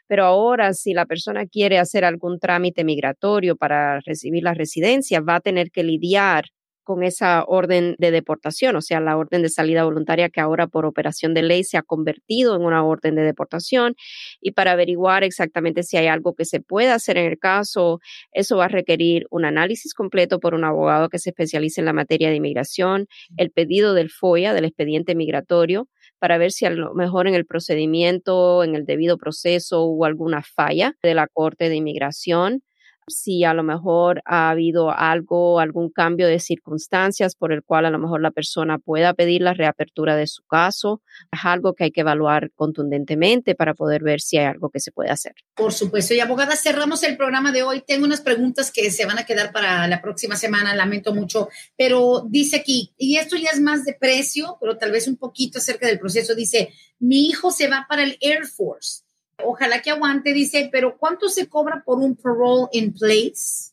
Pero 0.06 0.24
ahora, 0.24 0.72
si 0.72 0.94
la 0.94 1.04
persona 1.04 1.44
quiere 1.44 1.78
hacer 1.78 2.06
algún 2.06 2.38
trámite 2.40 2.82
migratorio 2.82 3.56
para 3.56 4.00
recibir 4.00 4.42
la 4.42 4.54
residencia, 4.54 5.20
va 5.20 5.36
a 5.36 5.40
tener 5.40 5.70
que 5.70 5.82
lidiar 5.82 6.44
con 6.88 7.02
esa 7.02 7.44
orden 7.46 7.96
de 7.98 8.10
deportación, 8.10 8.74
o 8.74 8.80
sea, 8.80 8.98
la 8.98 9.18
orden 9.18 9.42
de 9.42 9.50
salida 9.50 9.84
voluntaria 9.84 10.30
que 10.30 10.40
ahora 10.40 10.66
por 10.68 10.86
operación 10.86 11.34
de 11.34 11.42
ley 11.42 11.62
se 11.62 11.76
ha 11.76 11.82
convertido 11.82 12.56
en 12.56 12.62
una 12.62 12.82
orden 12.82 13.14
de 13.14 13.20
deportación. 13.20 13.94
Y 14.40 14.52
para 14.52 14.72
averiguar 14.72 15.22
exactamente 15.22 15.82
si 15.82 15.98
hay 15.98 16.06
algo 16.06 16.34
que 16.34 16.46
se 16.46 16.60
pueda 16.60 16.94
hacer 16.94 17.18
en 17.18 17.26
el 17.26 17.38
caso, 17.38 18.00
eso 18.32 18.56
va 18.56 18.64
a 18.64 18.68
requerir 18.68 19.26
un 19.30 19.44
análisis 19.44 19.92
completo 19.92 20.40
por 20.40 20.54
un 20.54 20.64
abogado 20.64 21.10
que 21.10 21.18
se 21.18 21.28
especialice 21.28 21.82
en 21.82 21.84
la 21.84 21.92
materia 21.92 22.30
de 22.30 22.36
inmigración, 22.36 23.06
el 23.36 23.50
pedido 23.50 23.92
del 23.92 24.08
FOIA, 24.08 24.54
del 24.54 24.64
expediente 24.64 25.14
migratorio, 25.14 25.88
para 26.18 26.38
ver 26.38 26.52
si 26.52 26.64
a 26.64 26.70
lo 26.70 26.94
mejor 26.94 27.28
en 27.28 27.34
el 27.34 27.44
procedimiento, 27.44 28.64
en 28.64 28.74
el 28.76 28.86
debido 28.86 29.18
proceso 29.18 29.82
hubo 29.82 30.06
alguna 30.06 30.42
falla 30.42 30.94
de 31.02 31.12
la 31.12 31.26
Corte 31.26 31.68
de 31.68 31.76
Inmigración 31.76 32.62
si 33.10 33.44
a 33.44 33.54
lo 33.54 33.62
mejor 33.62 34.22
ha 34.24 34.50
habido 34.50 34.90
algo, 34.90 35.60
algún 35.60 35.90
cambio 35.90 36.26
de 36.26 36.40
circunstancias 36.40 37.34
por 37.34 37.52
el 37.52 37.62
cual 37.62 37.86
a 37.86 37.90
lo 37.90 37.98
mejor 37.98 38.20
la 38.20 38.30
persona 38.30 38.78
pueda 38.78 39.14
pedir 39.14 39.42
la 39.42 39.54
reapertura 39.54 40.16
de 40.16 40.26
su 40.26 40.42
caso. 40.44 41.02
Es 41.32 41.40
algo 41.44 41.74
que 41.74 41.84
hay 41.84 41.90
que 41.90 42.02
evaluar 42.02 42.50
contundentemente 42.54 43.54
para 43.54 43.74
poder 43.74 44.02
ver 44.02 44.20
si 44.20 44.38
hay 44.38 44.46
algo 44.46 44.70
que 44.70 44.80
se 44.80 44.92
puede 44.92 45.10
hacer. 45.10 45.34
Por 45.54 45.72
supuesto. 45.72 46.14
Y 46.14 46.20
abogada, 46.20 46.56
cerramos 46.56 47.02
el 47.02 47.16
programa 47.16 47.52
de 47.52 47.62
hoy. 47.62 47.82
Tengo 47.86 48.04
unas 48.04 48.20
preguntas 48.20 48.70
que 48.70 48.90
se 48.90 49.06
van 49.06 49.18
a 49.18 49.26
quedar 49.26 49.52
para 49.52 49.86
la 49.88 50.00
próxima 50.00 50.36
semana, 50.36 50.74
lamento 50.74 51.14
mucho, 51.14 51.48
pero 51.76 52.24
dice 52.28 52.56
aquí, 52.56 52.94
y 52.96 53.16
esto 53.16 53.36
ya 53.36 53.50
es 53.50 53.60
más 53.60 53.84
de 53.84 53.94
precio, 53.94 54.56
pero 54.60 54.78
tal 54.78 54.92
vez 54.92 55.08
un 55.08 55.16
poquito 55.16 55.58
acerca 55.58 55.86
del 55.86 55.98
proceso, 55.98 56.34
dice, 56.34 56.72
mi 56.98 57.28
hijo 57.28 57.50
se 57.50 57.68
va 57.68 57.86
para 57.88 58.02
el 58.02 58.18
Air 58.20 58.46
Force 58.46 59.07
Ojalá 59.44 59.80
que 59.82 59.90
aguante, 59.90 60.32
dice, 60.32 60.68
pero 60.72 60.96
¿cuánto 60.98 61.28
se 61.28 61.48
cobra 61.48 61.82
por 61.84 61.98
un 61.98 62.16
parole 62.16 62.68
in 62.72 62.92
place? 62.92 63.72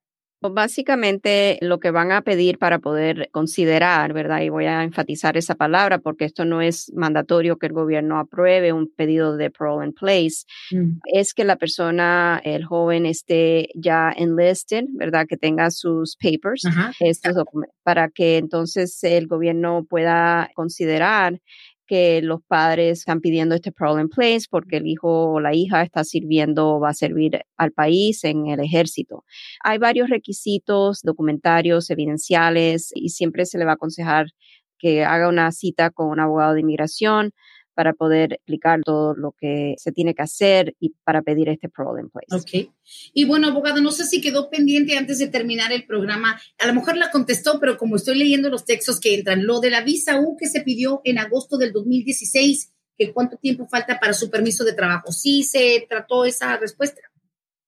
Básicamente 0.42 1.58
lo 1.60 1.80
que 1.80 1.90
van 1.90 2.12
a 2.12 2.22
pedir 2.22 2.58
para 2.58 2.78
poder 2.78 3.28
considerar, 3.30 4.12
¿verdad? 4.12 4.40
Y 4.40 4.48
voy 4.48 4.66
a 4.66 4.82
enfatizar 4.82 5.36
esa 5.36 5.54
palabra 5.54 5.98
porque 5.98 6.24
esto 6.24 6.44
no 6.44 6.62
es 6.62 6.90
mandatorio 6.94 7.58
que 7.58 7.66
el 7.66 7.72
gobierno 7.72 8.18
apruebe 8.18 8.72
un 8.72 8.88
pedido 8.88 9.36
de 9.36 9.50
parole 9.50 9.86
in 9.86 9.92
place, 9.92 10.46
mm. 10.70 11.00
es 11.12 11.34
que 11.34 11.44
la 11.44 11.56
persona, 11.56 12.40
el 12.44 12.64
joven 12.64 13.06
esté 13.06 13.68
ya 13.74 14.12
enlisted, 14.16 14.84
¿verdad? 14.92 15.26
Que 15.28 15.36
tenga 15.36 15.70
sus 15.70 16.16
papers, 16.16 16.62
estos 17.00 17.34
para 17.82 18.08
que 18.08 18.38
entonces 18.38 19.02
el 19.04 19.26
gobierno 19.26 19.84
pueda 19.88 20.50
considerar 20.54 21.40
que 21.90 22.22
los 22.22 22.40
padres 22.46 23.00
están 23.00 23.20
pidiendo 23.20 23.56
este 23.56 23.72
problem 23.72 24.08
place 24.08 24.42
porque 24.48 24.76
el 24.76 24.86
hijo 24.86 25.32
o 25.32 25.40
la 25.40 25.56
hija 25.56 25.82
está 25.82 26.04
sirviendo, 26.04 26.78
va 26.78 26.90
a 26.90 26.94
servir 26.94 27.40
al 27.56 27.72
país 27.72 28.22
en 28.22 28.46
el 28.46 28.60
ejército. 28.60 29.24
Hay 29.64 29.78
varios 29.78 30.08
requisitos 30.08 31.00
documentarios, 31.02 31.90
evidenciales 31.90 32.92
y 32.94 33.08
siempre 33.08 33.44
se 33.44 33.58
le 33.58 33.64
va 33.64 33.72
a 33.72 33.74
aconsejar 33.74 34.26
que 34.78 35.04
haga 35.04 35.28
una 35.28 35.50
cita 35.50 35.90
con 35.90 36.10
un 36.10 36.20
abogado 36.20 36.54
de 36.54 36.60
inmigración 36.60 37.32
para 37.80 37.94
poder 37.94 38.34
explicar 38.34 38.82
todo 38.84 39.14
lo 39.14 39.32
que 39.32 39.74
se 39.78 39.90
tiene 39.90 40.14
que 40.14 40.20
hacer 40.20 40.74
y 40.78 40.92
para 41.02 41.22
pedir 41.22 41.48
este 41.48 41.70
problem 41.70 42.10
place. 42.10 42.26
Ok. 42.30 42.70
Y 43.14 43.24
bueno, 43.24 43.48
abogado, 43.48 43.80
no 43.80 43.90
sé 43.90 44.04
si 44.04 44.20
quedó 44.20 44.50
pendiente 44.50 44.98
antes 44.98 45.18
de 45.18 45.28
terminar 45.28 45.72
el 45.72 45.86
programa. 45.86 46.38
A 46.58 46.66
lo 46.66 46.74
mejor 46.74 46.98
la 46.98 47.10
contestó, 47.10 47.58
pero 47.58 47.78
como 47.78 47.96
estoy 47.96 48.18
leyendo 48.18 48.50
los 48.50 48.66
textos 48.66 49.00
que 49.00 49.14
entran, 49.14 49.46
lo 49.46 49.60
de 49.60 49.70
la 49.70 49.80
visa 49.80 50.20
U 50.20 50.36
que 50.36 50.46
se 50.46 50.60
pidió 50.60 51.00
en 51.04 51.16
agosto 51.16 51.56
del 51.56 51.72
2016, 51.72 52.70
que 52.98 53.14
cuánto 53.14 53.38
tiempo 53.38 53.66
falta 53.66 53.98
para 53.98 54.12
su 54.12 54.28
permiso 54.28 54.62
de 54.62 54.74
trabajo. 54.74 55.10
¿Sí 55.10 55.42
se 55.42 55.86
trató 55.88 56.26
esa 56.26 56.58
respuesta? 56.58 57.00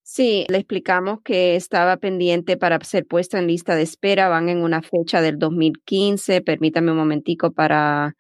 Sí, 0.03 0.45
le 0.51 0.59
explicamos 0.59 1.21
que 1.25 1.57
estaba 1.57 1.97
pendiente 1.97 2.59
para 2.59 2.79
ser 2.85 3.07
puesta 3.07 3.39
en 3.39 3.47
lista 3.47 3.77
de 3.77 3.83
espera. 3.85 4.29
Van 4.29 4.51
en 4.51 4.59
una 4.59 4.83
fecha 4.83 5.23
del 5.23 5.39
2015. 5.39 6.43
Permítame 6.43 6.91
un 6.91 6.99
momentico 6.99 7.51
para 7.53 8.15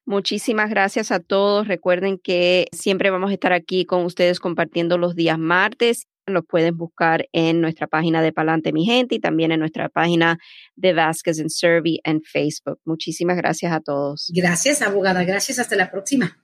Muchísimas 0.10 0.72
gracias 0.72 1.12
a 1.12 1.20
todos. 1.20 1.68
Recuerden 1.68 2.18
que 2.18 2.66
siempre 2.72 3.12
vamos 3.12 3.30
a 3.30 3.34
estar 3.34 3.54
aquí 3.54 3.86
con 3.86 4.06
ustedes 4.06 4.40
compartiendo 4.40 4.98
los 4.98 5.14
días 5.14 5.38
martes. 5.38 6.08
Los 6.26 6.46
pueden 6.48 6.76
buscar 6.76 7.28
en 7.32 7.62
nuestra 7.62 7.86
página 7.86 8.24
de 8.24 8.34
Palante 8.34 8.74
Mi 8.74 8.86
Gente 8.88 9.14
y 9.14 9.20
también 9.20 9.52
en 9.52 9.60
nuestra 9.60 9.88
página 9.88 10.40
de 10.76 10.94
Vasquez 10.94 11.40
and 11.40 11.52
Servi 11.52 12.00
en 12.04 12.24
Facebook. 12.24 12.80
Muchísimas 12.86 13.38
gracias 13.38 13.72
a 13.72 13.82
todos. 13.82 14.32
Gracias, 14.34 14.82
abogada. 14.82 15.24
Gracias. 15.26 15.60
Hasta 15.60 15.76
la 15.76 15.92
próxima. 15.92 16.40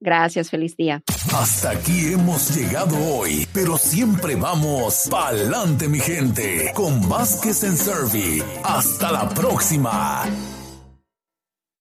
Gracias, 0.00 0.50
feliz 0.50 0.76
día. 0.76 1.00
Hasta 1.32 1.70
aquí 1.70 2.12
hemos 2.12 2.56
llegado 2.56 2.96
hoy, 3.14 3.46
pero 3.54 3.76
siempre 3.76 4.34
vamos 4.34 5.06
pa'lante, 5.08 5.86
mi 5.86 6.00
gente, 6.00 6.72
con 6.74 7.08
Vázquez 7.08 7.62
en 7.62 7.76
Servi. 7.76 8.42
Hasta 8.64 9.12
la 9.12 9.28
próxima. 9.28 10.24